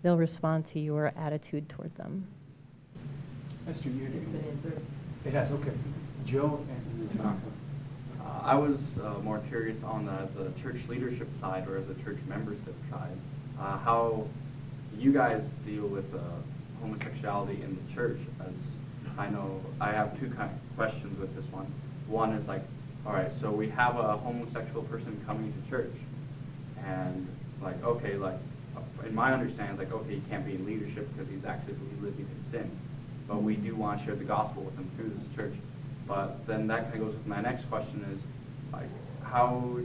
They'll 0.04 0.18
respond 0.18 0.68
to 0.68 0.80
your 0.80 1.14
attitude 1.18 1.70
toward 1.70 1.96
them. 1.96 2.28
Esther, 3.68 3.90
you 3.90 4.06
had 4.06 4.74
It 5.26 5.34
has, 5.34 5.52
okay. 5.52 5.72
Joe 6.26 6.64
and 6.70 7.10
then 7.10 7.42
Uh, 8.20 8.40
I 8.44 8.56
was 8.56 8.78
uh, 9.04 9.20
more 9.20 9.40
curious 9.48 9.82
on 9.84 10.06
the, 10.06 10.12
as 10.12 10.30
a 10.36 10.62
church 10.62 10.82
leadership 10.88 11.28
side 11.40 11.68
or 11.68 11.78
as 11.78 11.90
a 11.90 11.96
church 12.04 12.20
membership 12.28 12.76
side, 12.92 13.18
uh, 13.60 13.78
how 13.78 14.28
you 14.98 15.12
guys 15.14 15.42
deal 15.66 15.88
with 15.88 16.14
uh, 16.14 16.20
homosexuality 16.82 17.62
in 17.64 17.76
the 17.76 17.94
church. 17.96 18.20
As 18.42 18.54
I 19.18 19.30
know, 19.30 19.62
I 19.80 19.92
have 19.92 20.20
two 20.20 20.30
kind 20.32 20.52
of 20.52 20.76
questions 20.78 21.20
with 21.20 21.36
this 21.36 21.46
one. 21.52 21.72
One 22.08 22.34
is 22.34 22.48
like, 22.48 22.64
all 23.06 23.14
right, 23.14 23.32
so 23.40 23.52
we 23.52 23.70
have 23.70 23.98
a 23.98 24.18
homosexual 24.18 24.84
person 24.84 25.22
coming 25.26 25.54
to 25.54 25.70
church, 25.70 25.94
and 26.86 27.28
like, 27.62 27.84
okay, 27.84 28.16
like, 28.16 28.38
in 29.06 29.14
my 29.16 29.34
understanding, 29.34 29.78
like, 29.78 29.92
okay, 29.92 30.16
he 30.16 30.22
can't 30.30 30.46
be 30.46 30.56
in 30.56 30.66
leadership 30.66 31.08
because 31.14 31.30
he's 31.32 31.46
actively 31.46 31.90
living 32.00 32.28
in 32.28 32.52
sin, 32.52 32.80
but 33.28 33.42
we 33.42 33.56
do 33.56 33.76
want 33.76 34.00
to 34.00 34.06
share 34.06 34.16
the 34.16 34.24
gospel 34.24 34.64
with 34.64 34.76
him 34.76 34.90
through 34.96 35.10
this 35.10 35.36
church. 35.36 35.54
But 36.08 36.46
then 36.48 36.68
that 36.68 36.92
kind 36.92 36.96
of 36.96 37.08
goes 37.08 37.16
with 37.16 37.28
my 37.28 37.42
next 37.42 37.68
question 37.70 38.06
is, 38.16 38.22
like, 38.72 38.90
how 39.24 39.78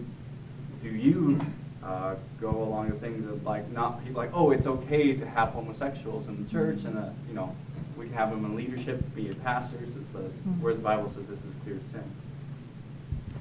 do 0.83 0.89
you 0.89 1.41
uh, 1.83 2.17
go 2.41 2.51
along 2.51 2.91
the 2.91 2.97
things 2.97 3.29
of 3.31 3.45
like 3.45 3.71
not 3.71 4.03
people 4.05 4.21
like, 4.21 4.33
oh, 4.35 4.51
it's 4.51 4.67
okay 4.67 5.15
to 5.15 5.27
have 5.27 5.51
homosexuals 5.51 6.27
in 6.29 6.43
the 6.45 6.51
church, 6.51 6.81
and 6.85 6.99
uh, 6.99 7.11
you 7.29 7.35
know, 7.35 7.55
we 7.97 8.07
can 8.07 8.15
have 8.15 8.31
them 8.31 8.45
in 8.45 8.57
leadership, 8.57 9.03
be 9.15 9.29
it 9.29 9.43
pastors. 9.43 9.89
It 9.89 10.05
says 10.13 10.31
where 10.61 10.75
the 10.75 10.81
Bible 10.81 11.11
says 11.15 11.27
this 11.27 11.39
is 11.39 11.55
clear 11.65 11.79
sin. 11.93 12.05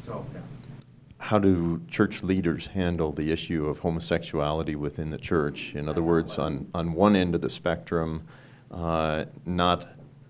So 0.06 0.26
yeah. 0.34 0.42
How 1.18 1.40
do 1.40 1.82
church 1.90 2.24
leaders 2.24 2.68
handle 2.68 3.12
the 3.12 3.32
issue 3.32 3.68
of 3.68 3.80
homosexuality 3.80 4.76
within 4.76 5.10
the 5.10 5.18
church? 5.18 5.72
In 5.74 5.90
other 5.90 6.04
words, 6.04 6.38
on, 6.38 6.70
on 6.74 6.94
one 6.94 7.16
end 7.16 7.34
of 7.34 7.42
the 7.42 7.50
spectrum, 7.50 8.28
uh, 8.70 9.26
not 9.46 9.88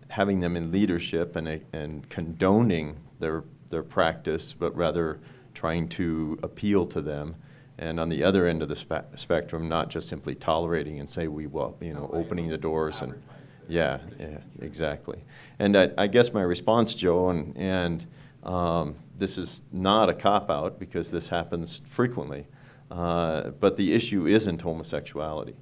having 0.07 0.39
them 0.39 0.55
in 0.55 0.71
leadership 0.71 1.35
and, 1.35 1.61
and 1.73 2.07
condoning 2.09 2.95
their, 3.19 3.43
their 3.69 3.83
practice, 3.83 4.53
but 4.57 4.73
rather 4.75 5.19
trying 5.53 5.89
to 5.89 6.39
appeal 6.43 6.85
to 6.85 7.01
them. 7.01 7.35
And 7.77 7.99
on 7.99 8.07
the 8.07 8.23
other 8.23 8.47
end 8.47 8.61
of 8.61 8.69
the 8.69 8.75
spe- 8.75 9.17
spectrum, 9.17 9.67
not 9.67 9.89
just 9.89 10.07
simply 10.07 10.35
tolerating 10.35 11.01
and 11.01 11.09
say 11.09 11.27
we 11.27 11.47
will, 11.47 11.75
you 11.81 11.93
know, 11.93 12.09
opening 12.13 12.47
the 12.47 12.57
doors 12.57 13.01
and 13.01 13.21
Yeah, 13.67 13.99
yeah, 14.19 14.37
exactly. 14.61 15.23
And 15.59 15.77
I, 15.77 15.89
I 15.97 16.07
guess 16.07 16.33
my 16.33 16.41
response, 16.41 16.93
Joe, 16.93 17.29
and, 17.29 17.55
and 17.57 18.05
um, 18.43 18.95
this 19.17 19.37
is 19.37 19.63
not 19.71 20.09
a 20.09 20.13
cop 20.13 20.49
out 20.49 20.79
because 20.79 21.09
this 21.09 21.27
happens 21.27 21.81
frequently, 21.89 22.45
uh, 22.91 23.49
but 23.59 23.77
the 23.77 23.93
issue 23.93 24.27
isn't 24.27 24.61
homosexuality. 24.61 25.55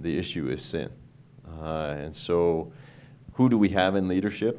The 0.00 0.18
issue 0.18 0.48
is 0.50 0.62
sin. 0.62 0.90
Uh, 1.60 1.96
and 1.98 2.14
so, 2.14 2.72
who 3.32 3.48
do 3.48 3.56
we 3.56 3.68
have 3.70 3.96
in 3.96 4.08
leadership? 4.08 4.58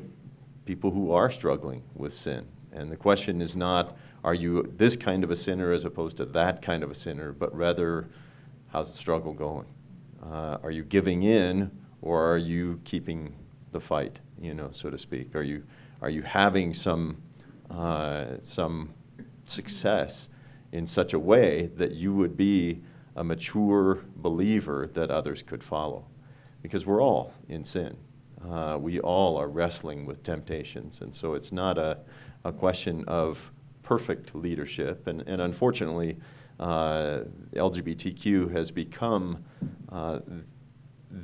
People 0.65 0.89
who 0.91 1.11
are 1.11 1.29
struggling 1.29 1.83
with 1.95 2.13
sin. 2.13 2.45
And 2.71 2.91
the 2.91 2.97
question 2.97 3.41
is 3.41 3.55
not, 3.55 3.97
are 4.23 4.33
you 4.33 4.71
this 4.77 4.95
kind 4.95 5.23
of 5.23 5.31
a 5.31 5.35
sinner 5.35 5.71
as 5.71 5.85
opposed 5.85 6.17
to 6.17 6.25
that 6.25 6.61
kind 6.61 6.83
of 6.83 6.91
a 6.91 6.95
sinner, 6.95 7.31
but 7.31 7.55
rather, 7.55 8.07
how's 8.69 8.91
the 8.91 8.97
struggle 8.97 9.33
going? 9.33 9.65
Uh, 10.23 10.57
are 10.63 10.71
you 10.71 10.83
giving 10.83 11.23
in 11.23 11.71
or 12.01 12.31
are 12.31 12.37
you 12.37 12.79
keeping 12.83 13.33
the 13.71 13.79
fight, 13.79 14.19
you 14.39 14.53
know, 14.53 14.69
so 14.71 14.89
to 14.89 14.97
speak? 14.97 15.35
Are 15.35 15.43
you, 15.43 15.63
are 16.01 16.09
you 16.09 16.21
having 16.21 16.73
some, 16.73 17.17
uh, 17.69 18.25
some 18.41 18.93
success 19.45 20.29
in 20.71 20.85
such 20.85 21.13
a 21.13 21.19
way 21.19 21.67
that 21.75 21.91
you 21.91 22.13
would 22.13 22.37
be 22.37 22.81
a 23.15 23.23
mature 23.23 23.99
believer 24.17 24.89
that 24.93 25.11
others 25.11 25.41
could 25.41 25.63
follow? 25.63 26.05
Because 26.61 26.85
we're 26.85 27.01
all 27.01 27.33
in 27.49 27.63
sin. 27.63 27.95
Uh, 28.47 28.77
we 28.79 28.99
all 28.99 29.37
are 29.37 29.47
wrestling 29.47 30.05
with 30.05 30.21
temptations. 30.23 31.01
And 31.01 31.13
so 31.13 31.33
it's 31.33 31.51
not 31.51 31.77
a, 31.77 31.97
a 32.45 32.51
question 32.51 33.03
of 33.07 33.39
perfect 33.83 34.35
leadership. 34.35 35.07
And, 35.07 35.21
and 35.21 35.41
unfortunately, 35.41 36.17
uh, 36.59 37.21
LGBTQ 37.53 38.51
has 38.51 38.71
become 38.71 39.43
uh, 39.91 40.19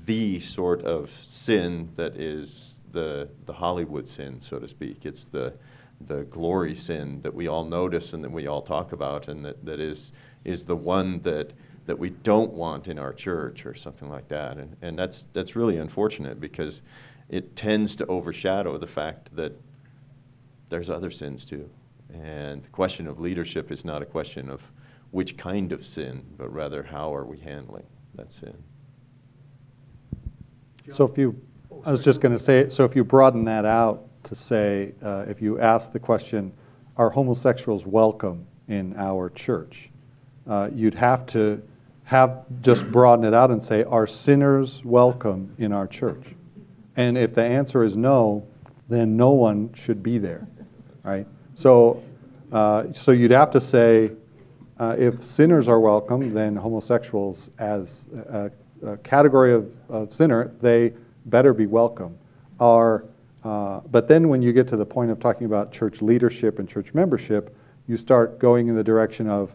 the 0.06 0.40
sort 0.40 0.84
of 0.84 1.10
sin 1.22 1.90
that 1.96 2.16
is 2.16 2.82
the, 2.92 3.30
the 3.46 3.54
Hollywood 3.54 4.08
sin, 4.08 4.40
so 4.40 4.60
to 4.60 4.68
speak. 4.68 5.06
It's 5.06 5.26
the, 5.26 5.54
the 6.08 6.24
glory 6.26 6.76
sin 6.76 7.22
that 7.22 7.34
we 7.34 7.48
all 7.48 7.66
notice 7.66 8.14
and 8.14 8.24
that 8.24 8.32
we 8.32 8.48
all 8.48 8.62
talk 8.62 8.94
about, 8.94 9.28
and 9.28 9.44
that, 9.46 9.64
that 9.66 9.80
is, 9.80 10.14
is 10.46 10.66
the 10.66 10.76
one 10.76 11.22
that, 11.22 11.54
that 11.86 11.98
we 11.98 12.12
don't 12.12 12.54
want 12.54 12.88
in 12.88 12.98
our 12.98 13.14
church 13.14 13.66
or 13.66 13.74
something 13.74 14.10
like 14.10 14.28
that. 14.30 14.58
And, 14.58 14.76
and 14.82 14.98
that's, 14.98 15.28
that's 15.34 15.56
really 15.56 15.78
unfortunate 15.78 16.40
because 16.40 16.82
it 17.30 17.56
tends 17.56 17.96
to 17.98 18.06
overshadow 18.08 18.78
the 18.78 18.88
fact 18.88 19.36
that 19.36 19.54
there's 20.70 20.90
other 20.90 21.12
sins 21.12 21.46
too. 21.46 21.70
And 22.14 22.64
the 22.64 22.70
question 22.70 23.08
of 23.08 23.20
leadership 23.20 23.72
is 23.72 23.84
not 23.84 24.02
a 24.02 24.06
question 24.06 24.50
of 24.50 24.62
which 25.12 25.38
kind 25.38 25.72
of 25.72 25.86
sin, 25.86 26.24
but 26.38 26.52
rather 26.54 26.84
how 26.84 27.14
are 27.14 27.26
we 27.26 27.38
handling 27.38 27.86
that 28.16 28.32
sin. 28.32 28.56
So 30.92 31.06
if 31.06 31.18
you, 31.18 31.40
I 31.86 31.92
was 31.92 32.04
just 32.04 32.20
going 32.20 32.38
to 32.38 32.44
say, 32.44 32.70
so 32.70 32.84
if 32.84 32.96
you 32.96 33.06
broaden 33.06 33.46
that 33.46 33.64
out 33.64 34.06
to 34.26 34.36
say, 34.36 34.94
uh, 35.02 35.26
if 35.28 35.42
you 35.42 35.60
ask 35.60 35.94
the 35.94 36.00
question, 36.00 36.52
are 36.98 37.10
homosexuals 37.10 37.86
welcome 37.86 38.46
in 38.68 38.94
our 38.98 39.30
church? 39.30 39.90
Uh, 40.46 40.70
you'd 40.74 40.94
have 40.94 41.26
to 41.28 41.62
have 42.04 42.44
just 42.62 42.86
broaden 42.92 43.24
it 43.24 43.34
out 43.34 43.50
and 43.50 43.64
say, 43.64 43.84
are 43.84 44.06
sinners 44.06 44.82
welcome 44.84 45.56
in 45.58 45.72
our 45.72 45.88
church? 45.88 46.26
And 46.98 47.18
if 47.18 47.34
the 47.34 47.44
answer 47.44 47.84
is 47.84 47.96
no, 47.96 48.46
then 48.90 49.16
no 49.16 49.30
one 49.30 49.74
should 49.74 50.04
be 50.04 50.18
there, 50.18 50.46
right? 51.04 51.26
So, 51.56 52.04
uh, 52.52 52.92
so 52.94 53.12
you'd 53.12 53.32
have 53.32 53.52
to 53.52 53.62
say, 53.62 54.12
uh, 54.80 54.96
if 55.00 55.24
sinners 55.24 55.70
are 55.70 55.80
welcome, 55.80 56.34
then 56.34 56.58
homosexuals 56.58 57.50
as 57.58 58.04
a, 58.28 58.52
a 58.86 58.98
category 58.98 59.54
of, 59.54 59.72
of, 59.90 60.14
sinner, 60.14 60.52
they 60.62 60.94
better 61.26 61.54
be 61.54 61.66
welcome. 61.66 62.18
Are, 62.60 63.06
uh, 63.44 63.82
but 63.92 64.08
then 64.08 64.30
when 64.30 64.42
you 64.42 64.54
get 64.54 64.68
to 64.70 64.78
the 64.78 64.86
point 64.86 65.12
of 65.12 65.20
talking 65.20 65.46
about 65.46 65.72
church 65.72 66.02
leadership 66.02 66.60
and 66.60 66.68
church 66.68 66.94
membership, 66.94 67.56
you 67.88 67.98
start 67.98 68.40
going 68.40 68.68
in 68.68 68.76
the 68.76 68.84
direction 68.84 69.30
of 69.30 69.54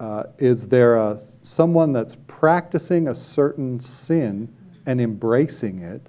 uh, 0.00 0.24
is 0.38 0.68
there 0.68 0.96
a, 0.96 1.20
someone 1.42 1.92
that's 1.92 2.16
practicing 2.26 3.08
a 3.08 3.14
certain 3.14 3.80
sin 3.80 4.48
and 4.86 5.00
embracing 5.00 5.80
it? 5.80 6.06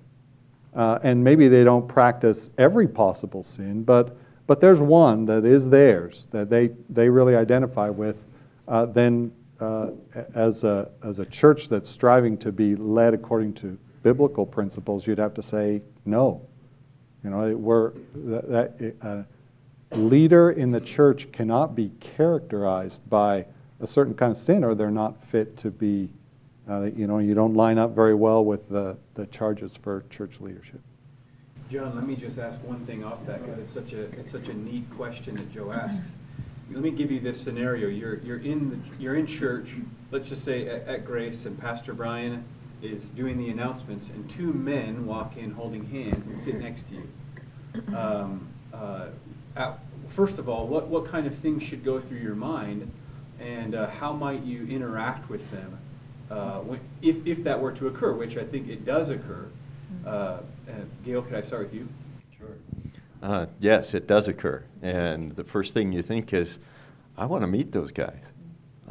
Uh, 0.75 0.99
and 1.03 1.23
maybe 1.23 1.47
they 1.47 1.63
don't 1.63 1.87
practice 1.87 2.51
every 2.57 2.87
possible 2.87 3.41
sin, 3.41 3.83
but, 3.83 4.15
but 4.45 4.61
there's 4.61 4.79
one 4.79 5.25
that 5.25 5.43
is 5.43 5.69
theirs 5.69 6.27
that 6.31 6.49
they, 6.49 6.69
they 6.89 7.09
really 7.09 7.35
identify 7.35 7.89
with. 7.89 8.17
Uh, 8.67 8.85
then, 8.85 9.31
uh, 9.59 9.91
as, 10.35 10.63
a, 10.63 10.89
as 11.03 11.19
a 11.19 11.25
church 11.25 11.69
that's 11.69 11.89
striving 11.89 12.37
to 12.37 12.51
be 12.51 12.75
led 12.75 13.13
according 13.13 13.53
to 13.53 13.77
biblical 14.03 14.45
principles, 14.45 15.05
you'd 15.05 15.17
have 15.17 15.33
to 15.33 15.43
say 15.43 15.81
no. 16.05 16.41
You 17.23 17.29
know, 17.31 17.55
we're, 17.55 17.91
that, 18.15 18.49
that 18.49 19.25
a 19.91 19.97
leader 19.97 20.51
in 20.51 20.71
the 20.71 20.79
church 20.79 21.31
cannot 21.31 21.75
be 21.75 21.91
characterized 21.99 23.07
by 23.09 23.45
a 23.81 23.87
certain 23.87 24.13
kind 24.13 24.31
of 24.31 24.37
sin 24.37 24.63
or 24.63 24.75
they're 24.75 24.91
not 24.91 25.21
fit 25.25 25.57
to 25.57 25.71
be, 25.71 26.09
uh, 26.69 26.83
you 26.95 27.07
know, 27.07 27.19
you 27.19 27.33
don't 27.33 27.55
line 27.55 27.77
up 27.77 27.95
very 27.95 28.15
well 28.15 28.45
with 28.45 28.69
the, 28.69 28.97
the 29.15 29.25
charges 29.27 29.73
for 29.81 30.03
church 30.09 30.39
leadership. 30.39 30.79
John, 31.71 31.95
let 31.95 32.07
me 32.07 32.15
just 32.15 32.39
ask 32.39 32.57
one 32.63 32.83
thing 32.85 33.03
off 33.03 33.25
that 33.27 33.45
because 33.45 33.59
it's 33.59 33.73
such 33.73 33.93
a 33.93 34.05
it's 34.19 34.31
such 34.31 34.47
a 34.47 34.53
neat 34.55 34.89
question 34.95 35.35
that 35.35 35.53
Joe 35.53 35.71
asks. 35.71 36.07
Let 36.71 36.83
me 36.83 36.91
give 36.91 37.11
you 37.11 37.19
this 37.19 37.41
scenario. 37.41 37.87
You're 37.87 38.19
you're 38.19 38.39
in 38.39 38.69
the, 38.69 39.01
you're 39.01 39.15
in 39.15 39.25
church. 39.25 39.69
Let's 40.11 40.29
just 40.29 40.45
say 40.45 40.67
at, 40.67 40.87
at 40.87 41.05
Grace, 41.05 41.45
and 41.45 41.59
Pastor 41.59 41.93
Brian 41.93 42.43
is 42.81 43.05
doing 43.09 43.37
the 43.37 43.49
announcements, 43.49 44.07
and 44.09 44.29
two 44.29 44.53
men 44.53 45.05
walk 45.05 45.35
in 45.37 45.51
holding 45.51 45.85
hands 45.85 46.27
and 46.27 46.37
sit 46.37 46.55
next 46.55 46.83
to 46.89 46.95
you. 46.95 47.95
Um, 47.95 48.47
uh, 48.73 49.07
at, 49.55 49.79
first 50.09 50.37
of 50.37 50.47
all, 50.47 50.67
what 50.67 50.87
what 50.87 51.09
kind 51.09 51.25
of 51.25 51.35
things 51.39 51.63
should 51.63 51.83
go 51.83 51.99
through 51.99 52.19
your 52.19 52.35
mind 52.35 52.91
and 53.39 53.73
uh, 53.73 53.89
how 53.89 54.13
might 54.13 54.43
you 54.43 54.67
interact 54.67 55.29
with 55.29 55.49
them 55.51 55.77
uh, 56.29 56.61
if, 57.01 57.15
if 57.25 57.43
that 57.43 57.59
were 57.59 57.71
to 57.71 57.87
occur, 57.87 58.13
which 58.13 58.37
I 58.37 58.43
think 58.43 58.67
it 58.67 58.85
does 58.85 59.09
occur. 59.09 59.47
Uh, 60.05 60.39
Gail, 61.03 61.21
could 61.21 61.33
I 61.33 61.41
start 61.41 61.63
with 61.63 61.73
you? 61.73 61.87
Uh, 63.21 63.47
yes, 63.59 63.93
it 63.93 64.07
does 64.07 64.27
occur. 64.27 64.63
And 64.81 65.35
the 65.35 65.43
first 65.43 65.73
thing 65.73 65.91
you 65.91 66.01
think 66.01 66.33
is, 66.33 66.59
I 67.17 67.25
want 67.25 67.41
to 67.43 67.47
meet 67.47 67.71
those 67.71 67.91
guys. 67.91 68.23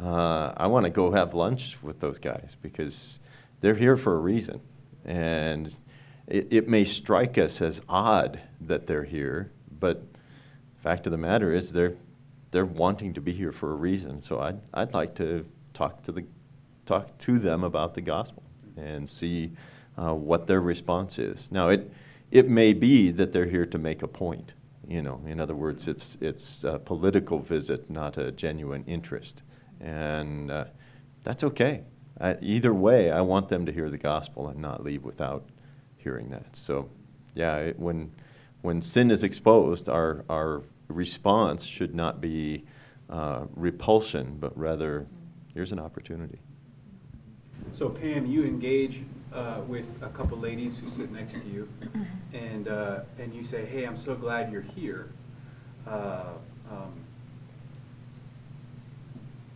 Uh, 0.01 0.53
I 0.55 0.67
want 0.67 0.85
to 0.85 0.89
go 0.89 1.11
have 1.11 1.33
lunch 1.33 1.77
with 1.81 1.99
those 1.99 2.19
guys 2.19 2.55
because 2.61 3.19
they're 3.61 3.75
here 3.75 3.97
for 3.97 4.15
a 4.15 4.19
reason. 4.19 4.61
And 5.05 5.75
it, 6.27 6.47
it 6.51 6.67
may 6.67 6.85
strike 6.85 7.37
us 7.37 7.61
as 7.61 7.81
odd 7.89 8.39
that 8.61 8.85
they're 8.87 9.03
here, 9.03 9.51
but 9.79 10.03
fact 10.83 11.07
of 11.07 11.11
the 11.11 11.17
matter 11.17 11.53
is 11.53 11.73
they're 11.73 11.95
they're 12.51 12.65
wanting 12.65 13.13
to 13.13 13.21
be 13.21 13.31
here 13.31 13.51
for 13.51 13.71
a 13.71 13.75
reason. 13.75 14.21
So 14.21 14.39
I'd, 14.39 14.59
I'd 14.73 14.93
like 14.93 15.15
to 15.15 15.45
talk 15.73 16.03
to, 16.03 16.11
the, 16.11 16.25
talk 16.85 17.17
to 17.19 17.37
them 17.37 17.63
about 17.63 17.93
the 17.93 18.01
gospel 18.01 18.43
and 18.75 19.07
see 19.07 19.51
uh, 19.97 20.13
what 20.13 20.47
their 20.47 20.61
response 20.61 21.19
is. 21.19 21.47
Now, 21.51 21.69
it, 21.69 21.91
it 22.31 22.49
may 22.49 22.73
be 22.73 23.11
that 23.11 23.33
they're 23.33 23.45
here 23.45 23.65
to 23.65 23.77
make 23.77 24.03
a 24.03 24.07
point. 24.07 24.53
You 24.87 25.01
know, 25.03 25.21
in 25.27 25.39
other 25.39 25.55
words, 25.55 25.87
it's, 25.87 26.17
it's 26.19 26.63
a 26.63 26.79
political 26.79 27.39
visit, 27.39 27.89
not 27.89 28.17
a 28.17 28.31
genuine 28.31 28.83
interest. 28.87 29.43
And 29.79 30.49
uh, 30.49 30.65
that's 31.23 31.43
okay. 31.43 31.83
I, 32.19 32.37
either 32.41 32.73
way, 32.73 33.11
I 33.11 33.21
want 33.21 33.49
them 33.49 33.65
to 33.65 33.71
hear 33.71 33.89
the 33.89 33.97
gospel 33.97 34.47
and 34.47 34.59
not 34.59 34.83
leave 34.83 35.03
without 35.03 35.45
hearing 35.97 36.29
that. 36.31 36.55
So, 36.55 36.89
yeah, 37.35 37.57
it, 37.57 37.79
when, 37.79 38.11
when 38.61 38.81
sin 38.81 39.11
is 39.11 39.23
exposed, 39.23 39.89
our, 39.89 40.25
our 40.29 40.63
response 40.87 41.63
should 41.63 41.93
not 41.93 42.19
be 42.19 42.65
uh, 43.09 43.45
repulsion, 43.55 44.37
but 44.39 44.57
rather, 44.57 45.05
here's 45.53 45.71
an 45.71 45.79
opportunity. 45.79 46.39
So, 47.77 47.89
Pam, 47.89 48.25
you 48.25 48.43
engage 48.43 49.03
uh, 49.33 49.61
with 49.67 49.85
a 50.01 50.09
couple 50.09 50.37
ladies 50.37 50.73
who 50.77 50.89
sit 50.89 51.11
next 51.11 51.33
to 51.33 51.47
you, 51.47 51.67
and 52.33 52.67
uh, 52.67 53.01
and 53.19 53.33
you 53.33 53.43
say, 53.43 53.65
"Hey, 53.65 53.85
I'm 53.85 54.01
so 54.01 54.15
glad 54.15 54.51
you're 54.51 54.61
here." 54.61 55.09
Uh, 55.87 56.33
um, 56.71 56.93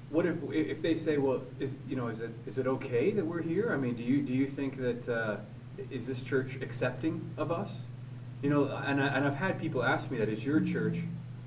what 0.09 0.25
if 0.25 0.35
if 0.51 0.81
they 0.81 0.95
say, 0.95 1.17
"Well, 1.17 1.41
is 1.59 1.71
you 1.87 1.95
know, 1.95 2.07
is 2.07 2.19
it 2.19 2.31
is 2.45 2.57
it 2.57 2.67
okay 2.67 3.11
that 3.11 3.25
we're 3.25 3.41
here?" 3.41 3.73
I 3.73 3.77
mean, 3.77 3.95
do 3.95 4.03
you 4.03 4.21
do 4.21 4.33
you 4.33 4.47
think 4.47 4.77
that 4.77 5.09
uh, 5.09 5.37
is 5.91 6.05
this 6.05 6.21
church 6.21 6.57
accepting 6.61 7.29
of 7.37 7.51
us? 7.51 7.71
You 8.41 8.49
know, 8.49 8.65
and 8.65 9.01
I, 9.01 9.07
and 9.07 9.25
I've 9.25 9.35
had 9.35 9.59
people 9.59 9.83
ask 9.83 10.09
me 10.11 10.17
that, 10.17 10.29
"Is 10.29 10.43
your 10.45 10.59
church?" 10.59 10.97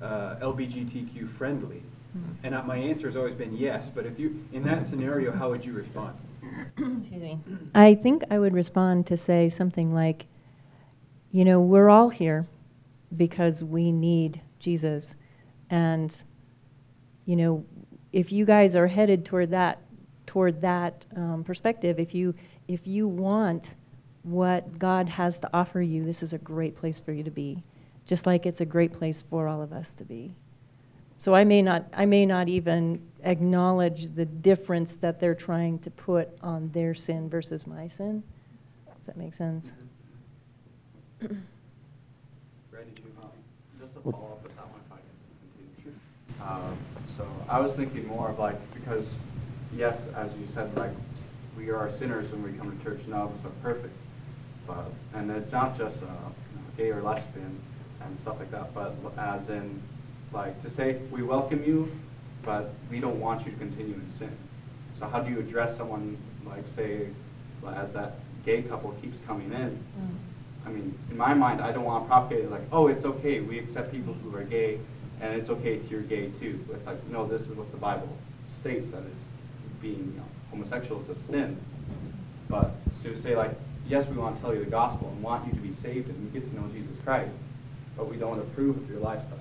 uh, 0.03 0.37
LBGTQ 0.41 1.37
friendly? 1.37 1.83
Hmm. 2.12 2.47
And 2.47 2.67
my 2.67 2.77
answer 2.77 3.07
has 3.07 3.17
always 3.17 3.35
been 3.35 3.57
yes. 3.57 3.89
But 3.95 4.07
if 4.07 4.19
you, 4.19 4.45
in 4.53 4.62
that 4.65 4.87
scenario, 4.87 5.33
how 5.33 5.51
would 5.51 5.65
you 5.65 5.73
respond? 5.73 6.17
Excuse 6.79 7.23
me. 7.23 7.39
I 7.75 7.95
think 7.95 8.23
I 8.31 8.39
would 8.39 8.53
respond 8.53 9.07
to 9.07 9.17
say 9.17 9.49
something 9.49 9.95
like, 9.95 10.27
you 11.33 11.45
know, 11.45 11.61
we're 11.61 11.89
all 11.89 12.09
here 12.09 12.47
because 13.17 13.63
we 13.63 13.93
need 13.93 14.41
Jesus. 14.59 15.15
And, 15.71 16.15
you 17.25 17.37
know, 17.37 17.65
if 18.13 18.33
you 18.33 18.45
guys 18.45 18.75
are 18.75 18.87
headed 18.87 19.25
toward 19.25 19.51
that, 19.51 19.81
toward 20.27 20.61
that 20.61 21.07
um, 21.17 21.45
perspective, 21.45 21.99
if 21.99 22.15
you, 22.15 22.35
if 22.69 22.87
you 22.87 23.09
want 23.09 23.71
what 24.23 24.79
God 24.79 25.09
has 25.09 25.39
to 25.41 25.51
offer 25.53 25.81
you, 25.81 26.03
this 26.03 26.23
is 26.23 26.33
a 26.33 26.39
great 26.39 26.77
place 26.77 26.99
for 26.99 27.13
you 27.13 27.23
to 27.23 27.31
be, 27.31 27.63
just 28.07 28.27
like 28.27 28.45
it's 28.45 28.61
a 28.61 28.67
great 28.67 28.93
place 28.93 29.23
for 29.23 29.49
all 29.49 29.63
of 29.63 29.73
us 29.73 29.91
to 29.93 30.05
be. 30.05 30.35
So 31.27 31.35
I 31.35 31.43
may 31.43 31.61
not, 31.61 31.87
I 31.93 32.05
may 32.05 32.25
not 32.25 32.49
even 32.49 33.03
acknowledge 33.25 34.15
the 34.15 34.25
difference 34.25 34.95
that 34.95 35.19
they're 35.19 35.35
trying 35.35 35.81
to 35.81 35.91
put 35.91 36.29
on 36.41 36.71
their 36.71 36.95
sin 36.95 37.29
versus 37.29 37.67
my 37.67 37.89
sin. 37.89 38.23
Does 38.87 39.07
that 39.07 39.17
make 39.17 39.35
sense? 39.35 39.73
Randy, 41.21 41.43
um, 43.21 43.31
just 43.81 43.93
to 43.95 44.01
follow 44.03 44.39
up 44.39 44.43
with 44.45 44.55
that 44.55 44.69
one, 44.71 44.81
if 44.87 44.93
I 44.93 44.99
can 45.03 45.17
continue. 45.75 45.99
Um, 46.41 46.79
so 47.17 47.27
I 47.49 47.59
was 47.59 47.73
thinking 47.73 48.07
more 48.07 48.29
of 48.29 48.39
like, 48.39 48.73
because 48.73 49.07
yes, 49.75 49.99
as 50.15 50.31
you 50.35 50.47
said, 50.55 50.77
like, 50.77 50.93
we 51.57 51.71
are 51.71 51.91
sinners 51.99 52.31
when 52.31 52.45
we 52.45 52.53
come 52.53 52.79
to 52.79 52.85
church, 52.85 53.01
none 53.09 53.23
of 53.23 53.31
us 53.31 53.47
are 53.47 53.62
perfect. 53.65 53.97
But, 54.65 54.93
and 55.12 55.29
it's 55.33 55.51
not 55.51 55.77
just 55.77 55.97
uh, 56.05 56.31
gay 56.77 56.93
or 56.93 57.03
lesbian 57.03 57.61
and 58.01 58.17
stuff 58.21 58.37
like 58.39 58.53
that, 58.53 58.73
but 58.73 58.95
as 59.19 59.49
in, 59.49 59.83
like, 60.33 60.62
to 60.62 60.71
say, 60.71 61.01
we 61.11 61.23
welcome 61.23 61.62
you, 61.65 61.91
but 62.45 62.73
we 62.91 63.01
don't 63.01 63.21
want 63.21 63.45
you 63.47 63.53
to 63.53 63.59
continue 63.59 63.95
in 63.95 64.12
sin. 64.19 64.37
So 64.99 65.07
how 65.07 65.21
do 65.21 65.31
you 65.31 65.41
address 65.41 65.77
someone, 65.77 66.17
like, 66.47 66.65
say, 66.75 67.09
as 67.67 67.93
that 67.93 68.17
gay 68.45 68.62
couple 68.62 68.93
keeps 69.03 69.19
coming 69.27 69.53
in? 69.53 69.85
Mm. 69.99 70.17
I 70.67 70.71
mean, 70.71 70.99
in 71.11 71.17
my 71.17 71.33
mind, 71.35 71.61
I 71.61 71.73
don't 71.73 71.85
want 71.85 72.05
to 72.05 72.09
propagate 72.09 72.45
it 72.45 72.51
like, 72.51 72.62
oh, 72.73 72.89
it's 72.89 73.05
okay, 73.05 73.41
we 73.41 73.59
accept 73.59 73.93
people 73.93 74.15
who 74.15 74.35
are 74.37 74.43
gay, 74.43 74.81
and 75.21 75.33
it's 75.35 75.49
okay 75.49 75.75
if 75.75 75.91
you're 75.91 76.03
gay 76.03 76.31
too. 76.41 76.65
It's 76.73 76.87
like, 76.87 77.05
no, 77.09 77.27
this 77.27 77.43
is 77.43 77.57
what 77.57 77.71
the 77.71 77.79
Bible 77.79 78.09
states 78.61 78.87
that 78.93 79.03
is 79.03 79.19
being 79.81 80.12
you 80.12 80.19
know, 80.19 80.27
homosexual 80.51 81.03
is 81.03 81.17
a 81.17 81.27
sin. 81.27 81.59
But 82.49 82.73
to 83.03 83.21
say 83.23 83.37
like, 83.37 83.53
yes, 83.87 84.07
we 84.09 84.17
want 84.17 84.37
to 84.37 84.43
tell 84.43 84.55
you 84.55 84.65
the 84.65 84.71
gospel 84.71 85.09
and 85.09 85.23
want 85.23 85.47
you 85.47 85.53
to 85.53 85.61
be 85.61 85.75
saved 85.83 86.09
and 86.09 86.33
get 86.33 86.49
to 86.49 86.61
know 86.61 86.69
Jesus 86.69 86.97
Christ, 87.05 87.35
but 87.97 88.11
we 88.11 88.17
don't 88.17 88.39
approve 88.39 88.77
of 88.77 88.91
your 88.91 89.01
lifestyle. 89.01 89.39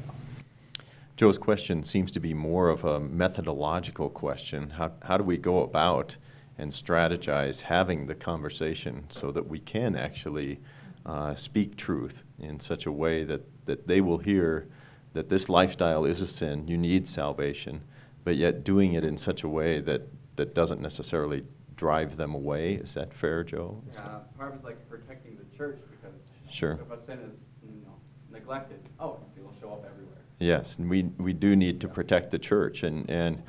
Joe's 1.18 1.38
question 1.38 1.82
seems 1.82 2.12
to 2.12 2.20
be 2.20 2.34
more 2.34 2.68
of 2.68 2.84
a 2.84 3.00
methodological 3.00 4.10
question. 4.10 4.70
How, 4.70 4.92
how 5.02 5.18
do 5.18 5.24
we 5.24 5.38
go 5.38 5.64
about 5.64 6.18
and 6.58 6.70
strategize 6.70 7.62
having 7.62 8.06
the 8.06 8.16
conversation 8.16 9.06
so 9.10 9.32
that 9.32 9.48
we 9.48 9.60
can 9.60 9.96
actually 9.96 10.60
uh, 11.06 11.34
speak 11.36 11.78
truth 11.78 12.24
in 12.40 12.60
such 12.60 12.86
a 12.86 12.92
way 12.92 13.24
that, 13.24 13.42
that 13.66 13.88
they 13.88 14.02
will 14.02 14.18
hear 14.18 14.68
that 15.14 15.30
this 15.30 15.48
lifestyle 15.48 16.04
is 16.04 16.22
a 16.22 16.28
sin, 16.28 16.68
you 16.68 16.78
need 16.78 17.08
salvation, 17.08 17.82
but 18.26 18.36
yet 18.36 18.66
doing 18.66 18.94
it 18.94 19.06
in 19.06 19.16
such 19.16 19.44
a 19.44 19.50
way 19.50 19.80
that, 19.80 20.02
that 20.36 20.54
doesn't 20.54 20.82
necessarily 20.82 21.46
drive 21.78 22.18
them 22.18 22.34
away. 22.34 22.74
Is 22.74 22.94
that 22.96 23.14
fair, 23.14 23.42
Joe? 23.42 23.82
Yeah, 23.94 24.02
part 24.38 24.50
of 24.50 24.56
it's 24.56 24.66
like 24.66 24.90
protecting 24.90 25.38
the 25.38 25.58
church 25.58 25.80
because 25.92 26.16
sure. 26.52 26.74
if 26.74 26.92
a 26.92 27.06
sin 27.06 27.20
is 27.20 27.32
you 27.64 27.82
know, 27.86 27.96
neglected, 28.30 28.82
oh, 29.00 29.20
it'll 29.38 29.54
show 29.62 29.72
up 29.72 29.86
everywhere. 29.90 30.15
Yes, 30.40 30.78
and 30.78 30.90
we, 30.90 31.04
we 31.18 31.34
do 31.34 31.56
need 31.56 31.80
to 31.82 31.88
protect 31.88 32.32
the 32.32 32.40
church. 32.40 32.84
And, 32.84 33.10
and 33.10 33.42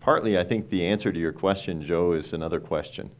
partly, 0.00 0.38
I 0.38 0.44
think 0.44 0.68
the 0.68 0.86
answer 0.86 1.12
to 1.12 1.18
your 1.18 1.32
question, 1.32 1.82
Joe, 1.82 2.12
is 2.12 2.32
another 2.32 2.60
question. 2.60 3.10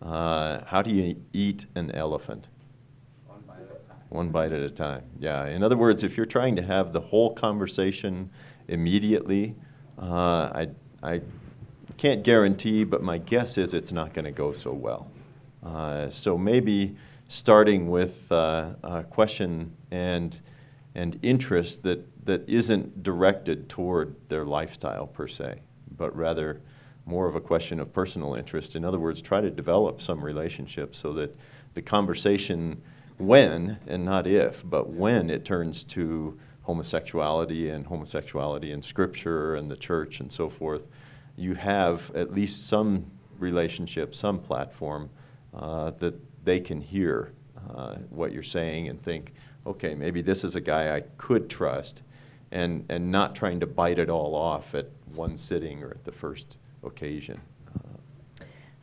Uh, 0.00 0.64
how 0.66 0.82
do 0.82 0.90
you 0.90 1.16
eat 1.32 1.66
an 1.76 1.92
elephant? 1.92 2.48
One 4.08 4.28
bite 4.28 4.52
at 4.52 4.60
a 4.60 4.68
time. 4.68 5.04
Yeah. 5.18 5.46
In 5.46 5.62
other 5.62 5.76
words, 5.76 6.02
if 6.02 6.16
you're 6.16 6.26
trying 6.26 6.54
to 6.56 6.62
have 6.62 6.92
the 6.92 7.00
whole 7.00 7.34
conversation 7.34 8.28
immediately, 8.68 9.54
uh, 9.98 10.50
I, 10.52 10.68
I 11.02 11.20
can't 11.96 12.22
guarantee, 12.22 12.84
but 12.84 13.02
my 13.02 13.16
guess 13.16 13.56
is 13.56 13.72
it's 13.72 13.92
not 13.92 14.12
going 14.12 14.24
to 14.26 14.30
go 14.30 14.52
so 14.52 14.72
well. 14.72 15.10
Uh, 15.64 16.10
so 16.10 16.36
maybe 16.36 16.94
starting 17.28 17.88
with 17.88 18.30
uh, 18.30 18.72
a 18.82 19.04
question 19.04 19.72
and 19.90 20.40
and 20.94 21.18
interest 21.22 21.82
that, 21.82 22.06
that 22.26 22.48
isn't 22.48 23.02
directed 23.02 23.68
toward 23.68 24.14
their 24.28 24.44
lifestyle 24.44 25.06
per 25.06 25.26
se, 25.26 25.60
but 25.96 26.14
rather 26.16 26.60
more 27.06 27.26
of 27.26 27.34
a 27.34 27.40
question 27.40 27.80
of 27.80 27.92
personal 27.92 28.34
interest. 28.34 28.76
In 28.76 28.84
other 28.84 28.98
words, 28.98 29.20
try 29.20 29.40
to 29.40 29.50
develop 29.50 30.00
some 30.00 30.24
relationship 30.24 30.94
so 30.94 31.12
that 31.14 31.36
the 31.74 31.82
conversation 31.82 32.80
when 33.18 33.78
and 33.86 34.04
not 34.04 34.26
if, 34.26 34.62
but 34.64 34.90
when 34.90 35.30
it 35.30 35.44
turns 35.44 35.84
to 35.84 36.38
homosexuality 36.62 37.70
and 37.70 37.86
homosexuality 37.86 38.72
in 38.72 38.80
scripture 38.82 39.56
and 39.56 39.70
the 39.70 39.76
church 39.76 40.20
and 40.20 40.30
so 40.30 40.48
forth, 40.48 40.82
you 41.36 41.54
have 41.54 42.10
at 42.14 42.32
least 42.32 42.68
some 42.68 43.04
relationship, 43.38 44.14
some 44.14 44.38
platform 44.38 45.10
uh, 45.54 45.90
that 45.98 46.14
they 46.44 46.60
can 46.60 46.80
hear 46.80 47.32
uh, 47.74 47.96
what 48.10 48.32
you're 48.32 48.42
saying 48.42 48.88
and 48.88 49.02
think, 49.02 49.32
okay, 49.66 49.94
maybe 49.94 50.22
this 50.22 50.44
is 50.44 50.54
a 50.54 50.60
guy 50.60 50.96
I 50.96 51.02
could 51.18 51.48
trust, 51.48 52.02
and, 52.50 52.84
and 52.88 53.10
not 53.10 53.34
trying 53.34 53.60
to 53.60 53.66
bite 53.66 53.98
it 53.98 54.10
all 54.10 54.34
off 54.34 54.74
at 54.74 54.88
one 55.14 55.36
sitting 55.36 55.82
or 55.82 55.90
at 55.90 56.04
the 56.04 56.12
first 56.12 56.58
occasion. 56.84 57.40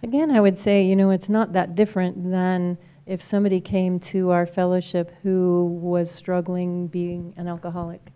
Again, 0.01 0.31
I 0.31 0.39
would 0.39 0.57
say, 0.57 0.83
you 0.83 0.95
know, 0.95 1.11
it's 1.11 1.27
not 1.27 1.51
that 1.53 1.75
different 1.75 2.31
than 2.31 2.77
if 3.05 3.21
somebody 3.21 3.59
came 3.59 3.99
to 3.99 4.29
our 4.29 4.45
fellowship 4.45 5.11
who 5.23 5.79
was 5.81 6.09
struggling 6.09 6.87
being 6.87 7.33
an 7.37 7.47
alcoholic 7.47 8.11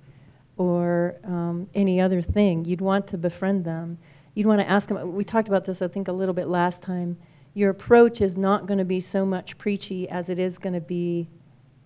or 0.56 1.16
um, 1.26 1.68
any 1.74 2.00
other 2.00 2.22
thing, 2.22 2.64
you'd 2.64 2.80
want 2.80 3.08
to 3.08 3.18
befriend 3.18 3.66
them. 3.66 3.98
You'd 4.34 4.46
want 4.46 4.62
to 4.62 4.70
ask 4.70 4.88
them. 4.88 5.14
We 5.14 5.24
talked 5.24 5.48
about 5.48 5.66
this, 5.66 5.82
I 5.82 5.88
think, 5.88 6.08
a 6.08 6.12
little 6.12 6.34
bit 6.34 6.48
last 6.48 6.82
time. 6.82 7.18
Your 7.54 7.70
approach 7.72 8.22
is 8.22 8.38
not 8.38 8.66
going 8.66 8.78
to 8.78 8.86
be 8.86 9.02
so 9.02 9.26
much 9.26 9.58
preachy 9.58 10.08
as 10.08 10.30
it 10.30 10.40
is 10.40 10.58
going 10.58 10.74
to 10.74 10.82
be 10.82 11.28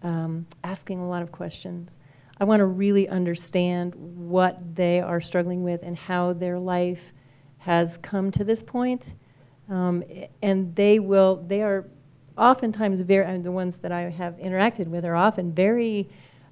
um, 0.03 0.45
asking 0.63 0.99
a 0.99 1.07
lot 1.07 1.21
of 1.21 1.31
questions. 1.31 1.97
I 2.39 2.43
want 2.43 2.59
to 2.59 2.65
really 2.65 3.07
understand 3.07 3.95
what 3.95 4.75
they 4.75 5.01
are 5.01 5.19
struggling 5.19 5.63
with 5.63 5.81
and 5.83 5.97
how 5.97 6.33
their 6.33 6.59
life 6.59 7.01
has 7.57 7.97
come 7.97 8.31
to 8.31 8.43
this 8.43 8.61
point. 8.61 9.03
Um, 9.69 10.03
and 10.41 10.75
they 10.75 10.99
will, 10.99 11.43
they 11.47 11.63
are 11.63 11.85
oftentimes 12.37 13.01
very, 13.01 13.25
and 13.25 13.43
the 13.43 13.51
ones 13.51 13.77
that 13.77 13.91
I 13.91 14.01
have 14.03 14.35
interacted 14.35 14.87
with 14.87 15.03
are 15.03 15.15
often 15.15 15.51
very 15.51 16.07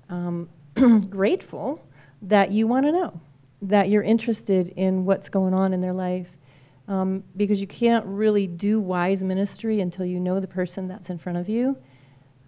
um, 0.09 0.49
grateful 1.09 1.79
that 2.23 2.51
you 2.51 2.67
want 2.67 2.85
to 2.87 2.91
know, 2.91 3.21
that 3.61 3.89
you're 3.89 4.03
interested 4.03 4.69
in 4.69 5.05
what's 5.05 5.29
going 5.29 5.53
on 5.53 5.73
in 5.73 5.81
their 5.81 5.93
life. 5.93 6.27
Um, 6.87 7.23
because 7.35 7.59
you 7.59 7.65
can't 7.65 8.05
really 8.05 8.45
do 8.45 8.79
wise 8.79 9.23
ministry 9.23 9.81
until 9.81 10.05
you 10.05 10.19
know 10.19 10.39
the 10.39 10.47
person 10.47 10.87
that's 10.87 11.09
in 11.09 11.17
front 11.17 11.39
of 11.39 11.49
you. 11.49 11.75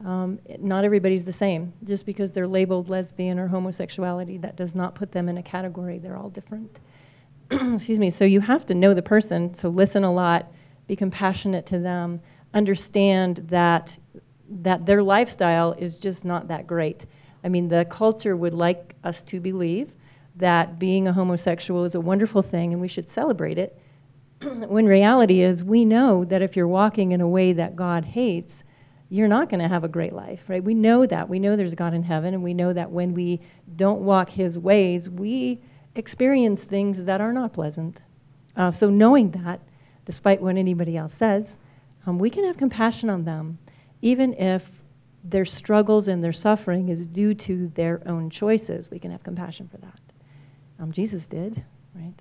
Um, 0.05 0.39
not 0.59 0.85
everybody's 0.85 1.25
the 1.25 1.33
same. 1.33 1.73
Just 1.83 2.05
because 2.05 2.31
they're 2.31 2.47
labeled 2.47 2.89
lesbian 2.89 3.39
or 3.39 3.47
homosexuality, 3.47 4.37
that 4.39 4.55
does 4.55 4.75
not 4.75 4.95
put 4.95 5.11
them 5.11 5.27
in 5.27 5.37
a 5.37 5.43
category. 5.43 5.97
They're 5.97 6.17
all 6.17 6.29
different. 6.29 6.77
Excuse 7.51 7.99
me. 7.99 8.09
So 8.09 8.25
you 8.25 8.41
have 8.41 8.65
to 8.67 8.75
know 8.75 8.93
the 8.93 9.01
person. 9.01 9.55
So 9.55 9.69
listen 9.69 10.03
a 10.03 10.13
lot, 10.13 10.51
be 10.87 10.95
compassionate 10.95 11.65
to 11.67 11.79
them, 11.79 12.21
understand 12.53 13.37
that 13.49 13.97
that 14.49 14.85
their 14.85 15.03
lifestyle 15.03 15.73
is 15.73 15.97
just 15.97 16.23
not 16.23 16.47
that 16.47 16.65
great. 16.65 17.05
I 17.43 17.49
mean, 17.49 17.67
the 17.67 17.85
culture 17.85 18.35
would 18.35 18.53
like 18.53 18.95
us 19.03 19.21
to 19.23 19.39
believe 19.39 19.91
that 20.37 20.79
being 20.79 21.07
a 21.07 21.13
homosexual 21.13 21.83
is 21.83 21.95
a 21.95 21.99
wonderful 21.99 22.41
thing 22.41 22.71
and 22.71 22.81
we 22.81 22.87
should 22.87 23.09
celebrate 23.09 23.57
it. 23.57 23.77
when 24.41 24.85
reality 24.85 25.41
is, 25.41 25.63
we 25.63 25.83
know 25.83 26.23
that 26.25 26.41
if 26.41 26.55
you're 26.55 26.67
walking 26.67 27.11
in 27.11 27.21
a 27.21 27.27
way 27.27 27.53
that 27.53 27.75
God 27.75 28.05
hates, 28.05 28.63
you're 29.09 29.27
not 29.27 29.49
going 29.49 29.61
to 29.61 29.67
have 29.67 29.83
a 29.83 29.87
great 29.87 30.13
life, 30.13 30.41
right? 30.47 30.63
We 30.63 30.73
know 30.73 31.05
that. 31.05 31.29
We 31.29 31.39
know 31.39 31.55
there's 31.55 31.75
God 31.75 31.93
in 31.93 32.03
heaven, 32.03 32.33
and 32.33 32.43
we 32.43 32.53
know 32.53 32.73
that 32.73 32.91
when 32.91 33.13
we 33.13 33.41
don't 33.75 34.01
walk 34.01 34.29
His 34.29 34.59
ways, 34.59 35.09
we 35.09 35.61
experience 35.95 36.63
things 36.63 37.03
that 37.03 37.21
are 37.21 37.31
not 37.31 37.53
pleasant. 37.53 37.99
Uh, 38.55 38.71
so, 38.71 38.89
knowing 38.89 39.31
that, 39.31 39.61
despite 40.05 40.41
what 40.41 40.57
anybody 40.57 40.97
else 40.97 41.13
says, 41.13 41.55
um, 42.05 42.19
we 42.19 42.29
can 42.29 42.43
have 42.45 42.57
compassion 42.57 43.09
on 43.09 43.23
them, 43.23 43.59
even 44.01 44.33
if 44.33 44.81
their 45.23 45.45
struggles 45.45 46.07
and 46.07 46.23
their 46.23 46.33
suffering 46.33 46.89
is 46.89 47.05
due 47.05 47.33
to 47.33 47.67
their 47.75 48.01
own 48.05 48.29
choices. 48.29 48.89
We 48.89 48.99
can 48.99 49.11
have 49.11 49.23
compassion 49.23 49.67
for 49.69 49.77
that. 49.77 49.99
Um, 50.79 50.91
Jesus 50.91 51.25
did, 51.25 51.63
right? 51.95 52.13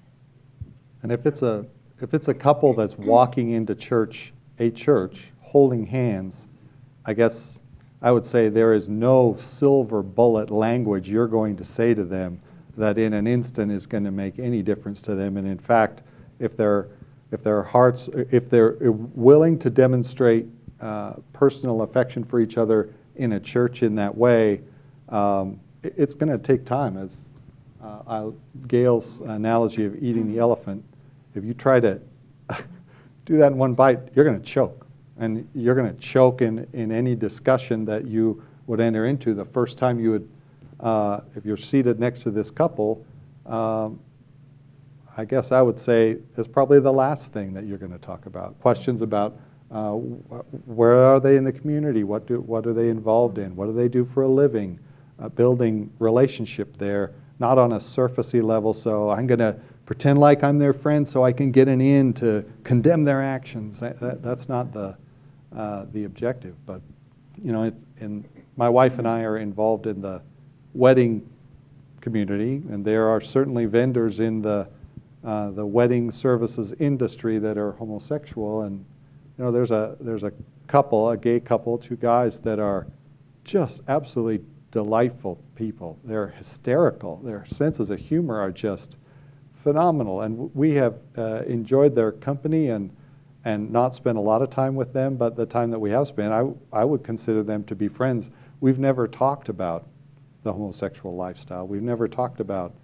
And 1.03 1.13
if 1.13 1.27
it's 1.27 1.43
a 1.43 1.67
if 2.01 2.13
it's 2.13 2.29
a 2.29 2.35
couple 2.35 2.75
that's 2.75 2.97
walking 2.99 3.51
into 3.51 3.75
church, 3.75 4.33
a 4.59 4.71
church, 4.71 5.29
holding 5.41 5.87
hands, 5.87 6.47
I 7.07 7.15
guess 7.15 7.59
I 8.03 8.11
would 8.11 8.27
say 8.27 8.49
there 8.49 8.75
is 8.75 8.89
no 8.89 9.39
silver 9.41 10.03
bullet 10.03 10.51
language 10.51 11.09
you're 11.09 11.29
going 11.29 11.57
to 11.57 11.65
say 11.65 11.95
to 11.95 12.05
them 12.05 12.41
that 12.77 12.99
in 12.99 13.15
an 13.15 13.27
instant 13.27 13.73
is 13.73 13.87
going 13.87 14.05
to 14.05 14.11
make 14.11 14.39
any 14.39 14.63
difference 14.63 15.01
to 15.03 15.15
them. 15.15 15.37
And 15.37 15.47
in 15.47 15.59
fact, 15.59 16.03
if 16.41 16.57
they're 16.57 16.89
if 17.33 17.43
their 17.43 17.63
hearts, 17.63 18.09
if 18.31 18.49
they're 18.49 18.77
willing 18.81 19.59
to 19.59 19.71
demonstrate 19.71 20.47
uh, 20.81 21.15
personal 21.33 21.83
affection 21.83 22.23
for 22.23 22.41
each 22.41 22.57
other 22.57 22.91
in 23.17 23.33
a 23.33 23.41
church 23.41 23.83
in 23.83 23.97
that 23.97 24.17
way, 24.17 24.61
um, 25.09 25.59
it's 25.83 26.15
going 26.15 26.31
to 26.31 26.39
take 26.39 26.65
time. 26.65 26.97
As 26.97 27.25
uh, 27.83 28.31
Gail's 28.69 29.21
analogy 29.21 29.85
of 29.85 30.01
eating 30.03 30.33
the 30.33 30.39
elephant, 30.39 30.85
if 31.35 31.45
you 31.45 31.55
try 31.55 31.81
to 31.81 32.01
do 33.25 33.37
that 33.39 33.53
in 33.53 33.59
one 33.59 33.75
bite, 33.75 33.99
you're 34.15 34.25
going 34.25 34.41
to 34.41 34.47
choke. 34.47 34.86
And 35.19 35.49
you're 35.55 35.75
going 35.75 35.93
to 35.93 36.01
choke 36.01 36.43
in, 36.43 36.67
in 36.73 36.93
any 36.93 37.15
discussion 37.15 37.85
that 37.87 38.07
you 38.07 38.43
would 38.67 38.81
enter 38.81 39.07
into 39.07 39.35
the 39.35 39.45
first 39.45 39.79
time 39.79 39.99
you 39.99 40.11
would, 40.11 40.29
uh, 40.81 41.21
if 41.35 41.45
you're 41.45 41.57
seated 41.57 41.99
next 41.99 42.23
to 42.23 42.31
this 42.31 42.51
couple, 42.51 43.05
um, 43.47 43.99
I 45.17 45.25
guess 45.25 45.53
I 45.53 45.63
would 45.63 45.79
say 45.79 46.19
is 46.37 46.47
probably 46.47 46.81
the 46.81 46.93
last 46.93 47.33
thing 47.33 47.55
that 47.55 47.65
you're 47.65 47.79
going 47.79 47.93
to 47.93 47.99
talk 47.99 48.27
about. 48.27 48.61
Questions 48.61 49.01
about 49.01 49.39
uh, 49.71 49.93
where 49.93 50.97
are 50.97 51.19
they 51.19 51.37
in 51.37 51.45
the 51.45 51.53
community? 51.53 52.05
What, 52.05 52.27
do, 52.27 52.41
what 52.41 52.67
are 52.67 52.75
they 52.75 52.91
involved 52.91 53.39
in? 53.39 53.57
What 53.57 53.67
do 53.67 53.73
they 53.73 53.89
do 53.89 54.05
for 54.13 54.25
a 54.25 54.29
living? 54.29 54.79
Uh, 55.19 55.31
building 55.31 55.91
relationship 55.99 56.77
there, 56.77 57.15
not 57.39 57.57
on 57.57 57.73
a 57.73 57.79
surfacey 57.79 58.43
level. 58.43 58.75
So 58.75 59.09
I'm 59.09 59.27
going 59.27 59.39
to 59.39 59.57
pretend 59.87 60.19
like 60.19 60.45
I'm 60.45 60.59
their 60.59 60.75
friend 60.75 61.09
so 61.09 61.25
I 61.25 61.33
can 61.33 61.51
get 61.51 61.69
an 61.69 61.81
in 61.81 62.13
to 62.15 62.45
condemn 62.65 63.05
their 63.05 63.23
actions. 63.23 63.81
That, 63.81 63.99
that, 64.01 64.23
that's 64.23 64.49
not 64.49 64.75
the, 64.75 64.97
uh, 65.57 65.87
the 65.93 66.05
objective. 66.05 66.55
But, 66.67 66.81
you 67.43 67.53
know, 67.53 67.65
it, 67.65 67.75
and 68.01 68.25
my 68.57 68.69
wife 68.69 68.99
and 68.99 69.09
I 69.09 69.23
are 69.23 69.39
involved 69.39 69.87
in 69.87 70.01
the 70.01 70.21
wedding 70.75 71.29
community, 72.01 72.63
and 72.71 72.85
there 72.85 73.09
are 73.09 73.21
certainly 73.21 73.67
vendors 73.67 74.21
in 74.21 74.43
the, 74.43 74.69
uh, 75.25 75.51
the 75.51 75.67
wedding 75.67 76.13
services 76.13 76.73
industry 76.79 77.39
that 77.39 77.57
are 77.59 77.73
homosexual. 77.73 78.63
And, 78.63 78.85
you 79.39 79.45
know, 79.45 79.51
there's 79.51 79.71
a, 79.71 79.97
there's 80.01 80.23
a 80.23 80.33
couple, 80.67 81.11
a 81.11 81.17
gay 81.17 81.41
couple, 81.41 81.79
two 81.79 81.97
guys 81.97 82.39
that 82.41 82.59
are 82.59 82.87
just 83.45 83.81
absolutely 83.89 84.45
delightful 84.73 85.39
people. 85.55 85.99
They're 86.05 86.29
hysterical. 86.29 87.21
Their 87.25 87.47
senses 87.47 87.91
of 87.91 87.99
humor 87.99 88.39
are 88.39 88.53
just 88.53 88.97
phenomenal. 89.63 90.21
And 90.21 90.55
we 90.55 90.75
have 90.75 90.95
uh, 91.17 91.43
enjoyed 91.47 91.95
their 91.95 92.13
company 92.13 92.69
and, 92.69 92.91
and 93.47 93.71
not 93.71 93.95
spent 93.95 94.19
a 94.19 94.21
lot 94.21 94.43
of 94.43 94.51
time 94.51 94.75
with 94.75 94.93
them, 94.93 95.15
but 95.15 95.37
the 95.37 95.47
time 95.47 95.71
that 95.71 95.79
we 95.79 95.89
have 95.89 96.09
spent, 96.09 96.33
I, 96.33 96.45
I 96.73 96.85
would 96.85 97.05
consider 97.05 97.45
them 97.45 97.63
to 97.67 97.77
be 97.77 97.87
friends. 97.87 98.29
We've 98.61 98.81
never 98.81 99.07
talked 99.07 99.49
about 99.49 99.87
the 100.43 100.53
homosexual 100.53 101.15
lifestyle. 101.15 101.65
We've 101.65 101.81
never 101.81 102.09
talked 102.09 102.41
about 102.41 102.75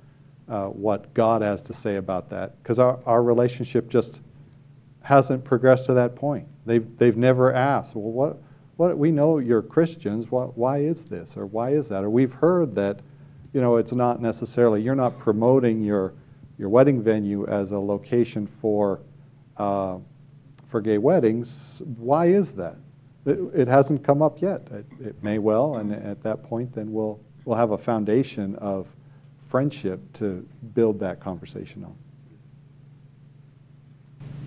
uh, 0.48 0.66
what 0.66 1.12
God 1.14 1.42
has 1.42 1.62
to 1.62 1.74
say 1.74 1.96
about 1.96 2.30
that 2.30 2.62
because 2.62 2.78
our, 2.78 3.00
our 3.06 3.24
relationship 3.24 3.88
just 3.88 4.20
hasn't 5.00 5.42
progressed 5.42 5.86
to 5.86 5.94
that 5.94 6.14
point. 6.14 6.46
They've, 6.64 6.86
they've 6.96 7.16
never 7.16 7.52
asked, 7.52 7.96
well, 7.96 8.12
what, 8.12 8.38
what, 8.76 8.96
we 8.96 9.10
know 9.10 9.38
you're 9.38 9.62
Christians. 9.62 10.30
What, 10.30 10.56
why 10.56 10.78
is 10.78 11.06
this 11.06 11.36
or 11.36 11.46
why 11.46 11.70
is 11.70 11.88
that? 11.88 12.04
Or 12.04 12.10
we've 12.10 12.32
heard 12.32 12.72
that, 12.76 13.00
you 13.52 13.60
know, 13.60 13.78
it's 13.78 13.90
not 13.92 14.22
necessarily, 14.22 14.80
you're 14.80 14.94
not 14.94 15.18
promoting 15.18 15.82
your, 15.82 16.12
your 16.56 16.68
wedding 16.68 17.02
venue 17.02 17.48
as 17.48 17.72
a 17.72 17.78
location 17.80 18.48
for, 18.60 19.00
uh, 19.56 19.98
for 20.72 20.80
gay 20.80 20.98
weddings. 20.98 21.82
Why 21.98 22.26
is 22.26 22.52
that? 22.54 22.76
It, 23.26 23.38
it 23.54 23.68
hasn't 23.68 24.02
come 24.02 24.22
up 24.22 24.40
yet. 24.42 24.66
It, 24.72 24.86
it, 25.00 25.22
may 25.22 25.38
well, 25.38 25.76
and 25.76 25.92
at 25.92 26.22
that 26.24 26.42
point, 26.42 26.74
then 26.74 26.92
we'll, 26.92 27.20
we'll 27.44 27.58
have 27.58 27.70
a 27.70 27.78
foundation 27.78 28.56
of 28.56 28.88
friendship 29.48 30.00
to 30.14 30.44
build 30.74 30.98
that 30.98 31.20
conversation 31.20 31.84
on. 31.84 31.94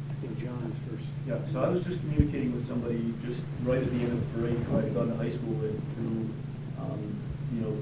I 0.10 0.14
think 0.20 0.40
John 0.40 0.74
is 0.74 0.92
first. 0.92 1.08
Yeah, 1.28 1.38
so 1.54 1.64
I 1.64 1.70
was 1.70 1.86
just 1.86 2.00
communicating 2.00 2.54
with 2.54 2.68
somebody 2.68 3.14
just 3.26 3.42
right 3.64 3.82
at 3.82 3.90
the 3.90 4.00
end 4.00 4.12
of 4.12 4.20
the 4.20 4.40
parade 4.40 4.58
who 4.58 4.78
I'd 4.80 4.94
gone 4.94 5.10
to 5.10 5.16
high 5.16 5.30
school 5.30 5.54
with 5.54 5.80
who, 5.96 6.28
um, 6.82 7.22
you 7.54 7.62
know, 7.62 7.78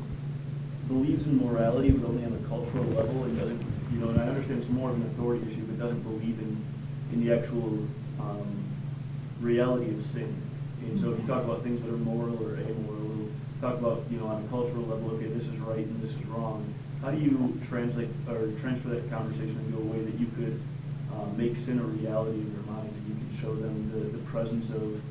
believes 0.90 1.26
in 1.26 1.44
morality 1.44 1.92
but 1.92 2.08
only 2.08 2.26
on 2.26 2.34
a 2.34 2.48
cultural 2.50 2.84
level 2.84 3.24
and 3.24 3.40
doesn't, 3.40 3.62
you 3.94 4.00
know, 4.00 4.10
and 4.10 4.20
I 4.20 4.28
understand 4.28 4.60
it's 4.60 4.70
more 4.70 4.90
of 4.90 4.98
an 4.98 5.04
authority 5.14 5.50
issue, 5.50 5.62
but 5.62 5.80
doesn't 5.80 6.04
believe 6.04 6.38
in, 6.40 6.62
in 7.14 7.26
the 7.26 7.34
actual 7.34 7.88
um, 8.20 8.66
reality 9.42 9.92
of 9.94 10.06
sin. 10.08 10.42
And 10.82 11.00
so 11.00 11.14
if 11.14 11.20
you 11.20 11.28
talk 11.28 11.44
about 11.44 11.64
things 11.64 11.82
that 11.82 11.90
are 11.90 11.98
moral 11.98 12.36
or 12.44 12.58
amoral, 12.58 13.30
talk 13.62 13.80
about, 13.80 14.04
you 14.12 14.18
know, 14.18 14.28
on 14.28 14.44
a 14.44 14.48
cultural 14.50 14.84
level, 14.84 15.12
okay, 15.12 15.28
this 15.28 15.44
is 15.44 15.58
right 15.60 15.86
and 15.86 16.02
this 16.02 16.12
is 16.12 16.26
wrong, 16.26 16.74
how 17.02 17.12
do 17.12 17.18
you 17.20 17.60
translate 17.68 18.10
or 18.30 18.52
transfer 18.62 18.90
that 18.90 19.10
conversation 19.10 19.58
into 19.68 19.78
a 19.78 19.86
way 19.86 20.04
that 20.04 20.20
you 20.20 20.28
could 20.36 20.60
uh, 21.14 21.26
make 21.38 21.56
sin 21.56 21.80
a 21.80 21.84
reality 21.84 22.40
in 22.40 22.54
their 22.54 22.74
mind 22.74 22.90
and 22.90 23.08
you 23.08 23.16
can 23.16 23.42
show 23.42 23.56
them 23.56 23.92
the, 23.94 24.18
the 24.18 24.24
presence 24.26 24.70
of 24.70 25.02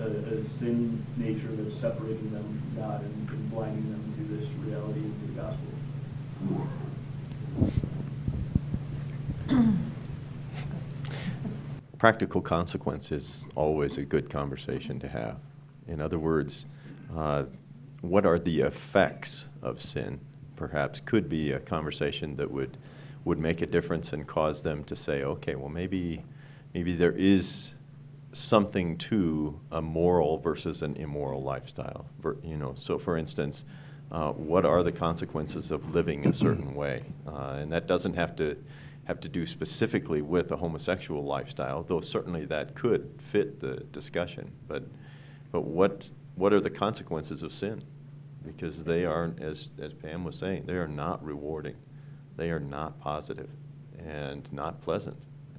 a, 0.00 0.36
a 0.36 0.44
sin 0.58 1.04
nature 1.16 1.48
that's 1.52 1.74
separating 1.80 2.30
them 2.32 2.44
from 2.44 2.82
God 2.82 3.02
and, 3.02 3.28
and 3.30 3.50
blinding 3.50 3.90
them 3.90 4.14
to 4.16 4.22
this 4.36 4.48
reality 4.64 5.00
of 5.00 5.26
the 5.26 5.40
gospel? 5.40 5.68
Practical 11.98 12.40
consequence 12.40 13.10
is 13.10 13.46
always 13.56 13.98
a 13.98 14.02
good 14.02 14.30
conversation 14.30 15.00
to 15.00 15.08
have. 15.08 15.36
In 15.88 16.00
other 16.00 16.18
words, 16.18 16.66
uh, 17.16 17.44
what 18.02 18.24
are 18.24 18.38
the 18.38 18.60
effects 18.60 19.46
of 19.62 19.82
sin? 19.82 20.20
Perhaps 20.54 21.00
could 21.04 21.28
be 21.28 21.52
a 21.52 21.58
conversation 21.58 22.36
that 22.36 22.50
would 22.50 22.76
would 23.24 23.38
make 23.38 23.62
a 23.62 23.66
difference 23.66 24.12
and 24.12 24.26
cause 24.26 24.62
them 24.62 24.84
to 24.84 24.94
say, 24.94 25.24
okay, 25.24 25.56
well 25.56 25.68
maybe 25.68 26.24
maybe 26.72 26.94
there 26.94 27.12
is 27.12 27.74
something 28.32 28.96
to 28.96 29.58
a 29.72 29.82
moral 29.82 30.38
versus 30.38 30.82
an 30.82 30.94
immoral 30.96 31.42
lifestyle. 31.42 32.06
You 32.44 32.56
know, 32.56 32.74
so 32.76 32.98
for 32.98 33.16
instance, 33.16 33.64
uh, 34.12 34.30
what 34.32 34.64
are 34.64 34.84
the 34.84 34.92
consequences 34.92 35.72
of 35.72 35.94
living 35.94 36.28
a 36.28 36.34
certain 36.34 36.74
way? 36.74 37.02
Uh, 37.26 37.56
and 37.58 37.72
that 37.72 37.88
doesn't 37.88 38.14
have 38.14 38.36
to 38.36 38.56
have 39.08 39.20
to 39.20 39.28
do 39.28 39.44
specifically 39.44 40.22
with 40.22 40.52
a 40.52 40.56
homosexual 40.56 41.24
lifestyle, 41.24 41.82
though 41.82 42.00
certainly 42.00 42.44
that 42.44 42.74
could 42.76 43.10
fit 43.32 43.58
the 43.58 43.78
discussion. 43.92 44.52
But 44.68 44.84
but 45.50 45.62
what 45.62 46.10
what 46.36 46.52
are 46.52 46.60
the 46.60 46.70
consequences 46.70 47.42
of 47.42 47.52
sin? 47.52 47.82
Because 48.46 48.84
they 48.84 49.04
are, 49.04 49.32
as 49.40 49.70
as 49.80 49.92
Pam 49.92 50.22
was 50.22 50.36
saying, 50.36 50.64
they 50.66 50.74
are 50.74 50.88
not 50.88 51.24
rewarding 51.24 51.74
they 52.38 52.50
are 52.50 52.60
not 52.60 52.98
positive 53.00 53.50
and 53.98 54.50
not 54.52 54.80
pleasant. 54.80 55.16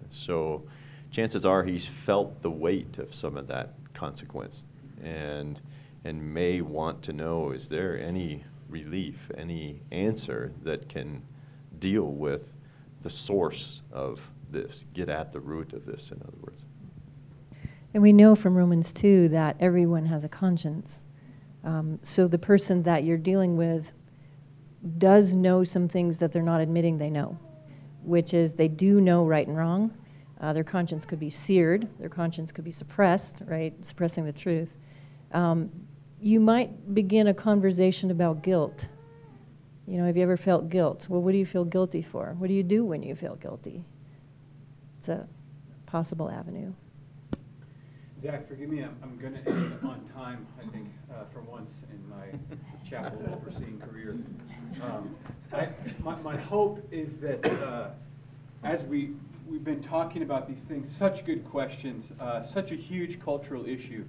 So 0.08 0.64
chances 1.12 1.46
are 1.46 1.64
he's 1.64 1.86
felt 1.86 2.42
the 2.42 2.50
weight 2.50 2.98
of 2.98 3.14
some 3.14 3.38
of 3.38 3.46
that 3.48 3.74
consequence 3.94 4.64
and 5.04 5.60
and 6.06 6.34
may 6.34 6.62
want 6.62 7.04
to 7.04 7.14
know 7.14 7.52
is 7.52 7.68
there 7.68 8.00
any 8.00 8.44
relief, 8.70 9.30
any 9.38 9.82
answer 9.92 10.54
that 10.64 10.88
can 10.88 11.22
deal 11.80 12.06
with 12.06 12.54
the 13.02 13.10
source 13.10 13.82
of 13.92 14.20
this, 14.52 14.86
get 14.94 15.10
at 15.10 15.32
the 15.32 15.40
root 15.40 15.74
of 15.74 15.86
this, 15.86 16.12
in 16.12 16.22
other 16.22 16.38
words. 16.42 16.64
And 17.94 18.04
we 18.04 18.14
know 18.14 18.36
from 18.36 18.56
Romans 18.56 18.92
2 18.92 19.30
that 19.30 19.56
everyone 19.60 20.06
has 20.06 20.24
a 20.24 20.30
conscience. 20.30 21.02
Um, 21.64 22.00
so 22.02 22.28
the 22.28 22.38
person 22.38 22.84
that 22.84 23.04
you're 23.04 23.18
dealing 23.18 23.58
with 23.58 23.92
does 24.98 25.34
know 25.34 25.64
some 25.64 25.88
things 25.90 26.18
that 26.20 26.32
they're 26.32 26.42
not 26.42 26.62
admitting 26.62 26.98
they 26.98 27.10
know, 27.10 27.38
which 28.04 28.34
is 28.34 28.54
they 28.54 28.68
do 28.68 29.02
know 29.02 29.26
right 29.26 29.48
and 29.48 29.58
wrong. 29.58 29.94
Uh, 30.40 30.54
their 30.54 30.64
conscience 30.64 31.06
could 31.06 31.20
be 31.20 31.30
seared, 31.30 31.88
their 32.00 32.10
conscience 32.10 32.52
could 32.52 32.64
be 32.64 32.72
suppressed, 32.72 33.38
right? 33.46 33.74
Suppressing 33.86 34.24
the 34.24 34.32
truth. 34.32 34.70
Um, 35.34 35.70
you 36.22 36.40
might 36.40 36.94
begin 36.94 37.28
a 37.28 37.34
conversation 37.34 38.12
about 38.12 38.42
guilt. 38.42 38.86
You 39.90 39.98
know, 39.98 40.06
have 40.06 40.16
you 40.16 40.22
ever 40.22 40.38
felt 40.38 40.70
guilt? 40.70 41.08
Well, 41.10 41.20
what 41.20 41.32
do 41.32 41.40
you 41.40 41.48
feel 41.48 41.66
guilty 41.66 42.04
for? 42.04 42.36
What 42.38 42.48
do 42.48 42.54
you 42.54 42.62
do 42.62 42.86
when 42.86 43.02
you 43.02 43.16
feel 43.16 43.36
guilty? 43.38 43.84
It's 45.00 45.10
a 45.10 45.28
possible 45.88 46.30
avenue. 46.30 46.74
Zach, 48.22 48.48
forgive 48.48 48.70
me, 48.70 48.84
I'm, 48.84 48.96
I'm 49.02 49.18
going 49.18 49.34
to 49.34 49.50
end 49.50 49.80
on 49.84 50.08
time, 50.14 50.46
I 50.60 50.70
think, 50.70 50.90
uh, 51.12 51.24
for 51.34 51.42
once 51.42 51.72
in 51.90 52.08
my 52.08 52.28
chapel 52.88 53.20
overseeing 53.34 53.80
career. 53.80 54.16
Um, 54.84 55.16
I, 55.52 55.70
my, 56.04 56.16
my 56.18 56.38
hope 56.38 56.88
is 56.92 57.18
that 57.18 57.44
uh, 57.64 57.90
as 58.64 58.84
we, 58.84 59.14
we've 59.50 59.64
been 59.64 59.82
talking 59.82 60.22
about 60.22 60.48
these 60.48 60.64
things, 60.68 60.88
such 61.00 61.26
good 61.26 61.50
questions, 61.50 62.12
uh, 62.20 62.44
such 62.44 62.70
a 62.70 62.76
huge 62.76 63.20
cultural 63.22 63.66
issue, 63.66 64.06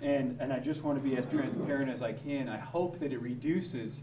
and, 0.00 0.38
and 0.40 0.52
I 0.52 0.60
just 0.60 0.84
want 0.84 1.02
to 1.02 1.02
be 1.02 1.16
as 1.16 1.24
transparent 1.26 1.90
as 1.90 2.02
I 2.02 2.12
can. 2.12 2.48
I 2.48 2.58
hope 2.58 3.00
that 3.00 3.12
it 3.12 3.20
reduces 3.20 3.94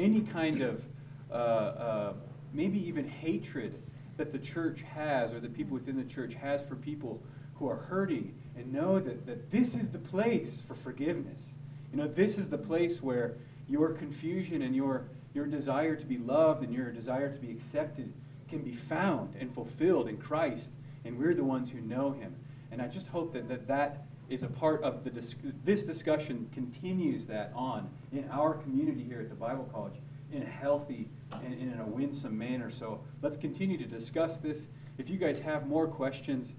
any 0.00 0.22
kind 0.22 0.62
of 0.62 0.82
uh, 1.30 1.34
uh, 1.34 2.12
maybe 2.52 2.78
even 2.86 3.06
hatred 3.08 3.74
that 4.16 4.32
the 4.32 4.38
church 4.38 4.80
has 4.94 5.30
or 5.32 5.40
the 5.40 5.48
people 5.48 5.74
within 5.74 5.96
the 5.96 6.12
church 6.12 6.34
has 6.34 6.60
for 6.68 6.76
people 6.76 7.22
who 7.54 7.68
are 7.68 7.76
hurting 7.76 8.34
and 8.56 8.72
know 8.72 8.98
that, 8.98 9.26
that 9.26 9.50
this 9.50 9.74
is 9.74 9.88
the 9.90 9.98
place 9.98 10.62
for 10.66 10.74
forgiveness. 10.82 11.38
You 11.92 11.98
know, 11.98 12.08
this 12.08 12.38
is 12.38 12.48
the 12.48 12.58
place 12.58 13.02
where 13.02 13.34
your 13.68 13.90
confusion 13.90 14.62
and 14.62 14.74
your, 14.74 15.04
your 15.34 15.46
desire 15.46 15.94
to 15.96 16.04
be 16.04 16.18
loved 16.18 16.64
and 16.64 16.72
your 16.72 16.90
desire 16.90 17.32
to 17.32 17.38
be 17.38 17.52
accepted 17.52 18.12
can 18.48 18.60
be 18.62 18.76
found 18.88 19.34
and 19.38 19.54
fulfilled 19.54 20.08
in 20.08 20.16
Christ, 20.16 20.64
and 21.04 21.18
we're 21.18 21.34
the 21.34 21.44
ones 21.44 21.70
who 21.70 21.80
know 21.80 22.12
him. 22.12 22.34
And 22.72 22.82
I 22.82 22.88
just 22.88 23.06
hope 23.08 23.32
that 23.34 23.48
that, 23.48 23.68
that 23.68 24.06
is 24.30 24.44
a 24.44 24.48
part 24.48 24.82
of 24.82 25.04
the 25.04 25.10
dis- 25.10 25.34
this 25.64 25.82
discussion 25.82 26.48
continues 26.54 27.26
that 27.26 27.52
on 27.54 27.90
in 28.12 28.24
our 28.30 28.54
community 28.54 29.02
here 29.02 29.20
at 29.20 29.28
the 29.28 29.34
Bible 29.34 29.68
College 29.72 29.94
in 30.32 30.42
a 30.42 30.46
healthy 30.46 31.08
and 31.32 31.52
in 31.54 31.78
a 31.80 31.84
winsome 31.84 32.38
manner. 32.38 32.70
So 32.70 33.00
let's 33.22 33.36
continue 33.36 33.76
to 33.76 33.84
discuss 33.84 34.38
this. 34.38 34.58
If 34.98 35.10
you 35.10 35.18
guys 35.18 35.38
have 35.40 35.66
more 35.66 35.88
questions, 35.88 36.52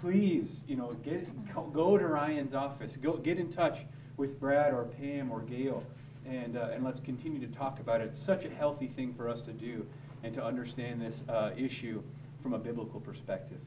please, 0.00 0.60
you 0.66 0.76
know, 0.76 0.94
get, 1.04 1.28
go- 1.74 1.98
to 1.98 2.06
Ryan's 2.06 2.54
office, 2.54 2.96
go, 3.02 3.18
get 3.18 3.38
in 3.38 3.52
touch 3.52 3.78
with 4.16 4.40
Brad 4.40 4.72
or 4.72 4.84
Pam 4.84 5.30
or 5.30 5.40
Gail, 5.40 5.82
and, 6.26 6.56
uh, 6.56 6.70
and 6.72 6.82
let's 6.82 7.00
continue 7.00 7.46
to 7.46 7.54
talk 7.54 7.78
about 7.78 8.00
it. 8.00 8.04
It's 8.12 8.24
such 8.24 8.44
a 8.44 8.50
healthy 8.50 8.88
thing 8.96 9.14
for 9.16 9.28
us 9.28 9.42
to 9.42 9.52
do 9.52 9.84
and 10.22 10.34
to 10.34 10.44
understand 10.44 11.02
this 11.02 11.16
uh, 11.28 11.50
issue 11.56 12.02
from 12.42 12.54
a 12.54 12.58
biblical 12.58 13.00
perspective. 13.00 13.58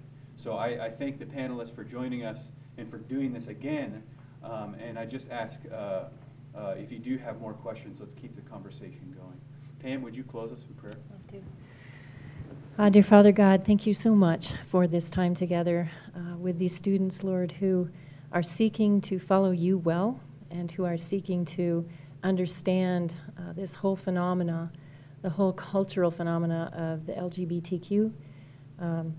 So 0.43 0.53
I, 0.53 0.85
I 0.85 0.89
thank 0.89 1.19
the 1.19 1.25
panelists 1.25 1.75
for 1.75 1.83
joining 1.83 2.25
us 2.25 2.37
and 2.77 2.89
for 2.89 2.97
doing 2.97 3.33
this 3.33 3.47
again. 3.47 4.03
Um, 4.43 4.75
and 4.75 4.99
I 4.99 5.05
just 5.05 5.29
ask 5.29 5.55
uh, 5.71 6.03
uh, 6.55 6.75
if 6.77 6.91
you 6.91 6.99
do 6.99 7.17
have 7.17 7.39
more 7.39 7.53
questions, 7.53 7.97
let's 7.99 8.13
keep 8.13 8.35
the 8.35 8.41
conversation 8.49 9.15
going. 9.17 9.39
Pam, 9.79 10.01
would 10.01 10.15
you 10.15 10.23
close 10.23 10.51
us 10.51 10.59
in 10.67 10.75
prayer? 10.75 10.95
Uh, 12.77 12.89
dear 12.89 13.03
Father 13.03 13.31
God, 13.31 13.65
thank 13.65 13.85
you 13.87 13.93
so 13.93 14.13
much 14.13 14.53
for 14.67 14.87
this 14.87 15.09
time 15.09 15.33
together 15.33 15.89
uh, 16.15 16.35
with 16.37 16.59
these 16.59 16.75
students, 16.75 17.23
Lord, 17.23 17.53
who 17.53 17.89
are 18.31 18.43
seeking 18.43 18.99
to 19.01 19.19
follow 19.19 19.51
you 19.51 19.77
well 19.77 20.19
and 20.51 20.71
who 20.71 20.85
are 20.85 20.97
seeking 20.97 21.45
to 21.45 21.87
understand 22.23 23.15
uh, 23.37 23.53
this 23.53 23.75
whole 23.75 23.95
phenomena, 23.95 24.71
the 25.21 25.29
whole 25.29 25.53
cultural 25.53 26.11
phenomena 26.11 26.71
of 26.73 27.05
the 27.05 27.13
LGBTQ 27.13 28.11
um, 28.79 29.15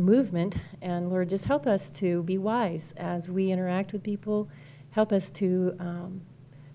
movement. 0.00 0.56
And 0.82 1.10
Lord, 1.10 1.28
just 1.28 1.44
help 1.44 1.66
us 1.66 1.90
to 1.90 2.22
be 2.22 2.38
wise 2.38 2.92
as 2.96 3.30
we 3.30 3.50
interact 3.50 3.92
with 3.92 4.02
people. 4.02 4.48
Help 4.90 5.12
us 5.12 5.30
to 5.30 5.76
um, 5.78 6.20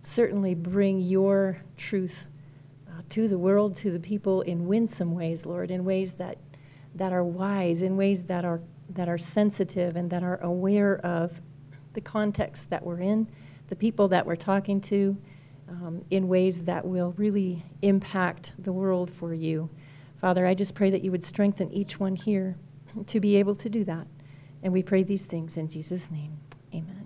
certainly 0.03 0.55
bring 0.55 0.99
your 0.99 1.61
truth 1.77 2.25
uh, 2.87 3.01
to 3.09 3.27
the 3.27 3.37
world, 3.37 3.75
to 3.77 3.91
the 3.91 3.99
people 3.99 4.41
in 4.41 4.67
winsome 4.67 5.13
ways, 5.13 5.45
Lord, 5.45 5.71
in 5.71 5.83
ways 5.83 6.13
that, 6.13 6.37
that 6.95 7.11
are 7.11 7.23
wise, 7.23 7.81
in 7.81 7.97
ways 7.97 8.23
that 8.25 8.45
are, 8.45 8.61
that 8.89 9.09
are 9.09 9.17
sensitive 9.17 9.95
and 9.95 10.09
that 10.11 10.23
are 10.23 10.37
aware 10.41 10.97
of 11.05 11.41
the 11.93 12.01
context 12.01 12.69
that 12.69 12.85
we're 12.85 12.99
in, 12.99 13.27
the 13.67 13.75
people 13.75 14.07
that 14.09 14.25
we're 14.25 14.35
talking 14.35 14.79
to, 14.81 15.17
um, 15.67 16.05
in 16.11 16.27
ways 16.27 16.63
that 16.63 16.85
will 16.85 17.13
really 17.17 17.63
impact 17.81 18.51
the 18.59 18.71
world 18.71 19.11
for 19.11 19.33
you. 19.33 19.69
Father, 20.21 20.45
I 20.45 20.53
just 20.53 20.75
pray 20.75 20.89
that 20.91 21.03
you 21.03 21.11
would 21.11 21.25
strengthen 21.25 21.71
each 21.71 21.99
one 21.99 22.15
here 22.15 22.55
to 23.07 23.19
be 23.19 23.35
able 23.37 23.55
to 23.55 23.69
do 23.69 23.83
that. 23.83 24.07
And 24.63 24.73
we 24.73 24.81
pray 24.81 25.03
these 25.03 25.23
things 25.23 25.57
in 25.57 25.69
Jesus' 25.69 26.09
name. 26.09 26.39
Amen. 26.73 27.04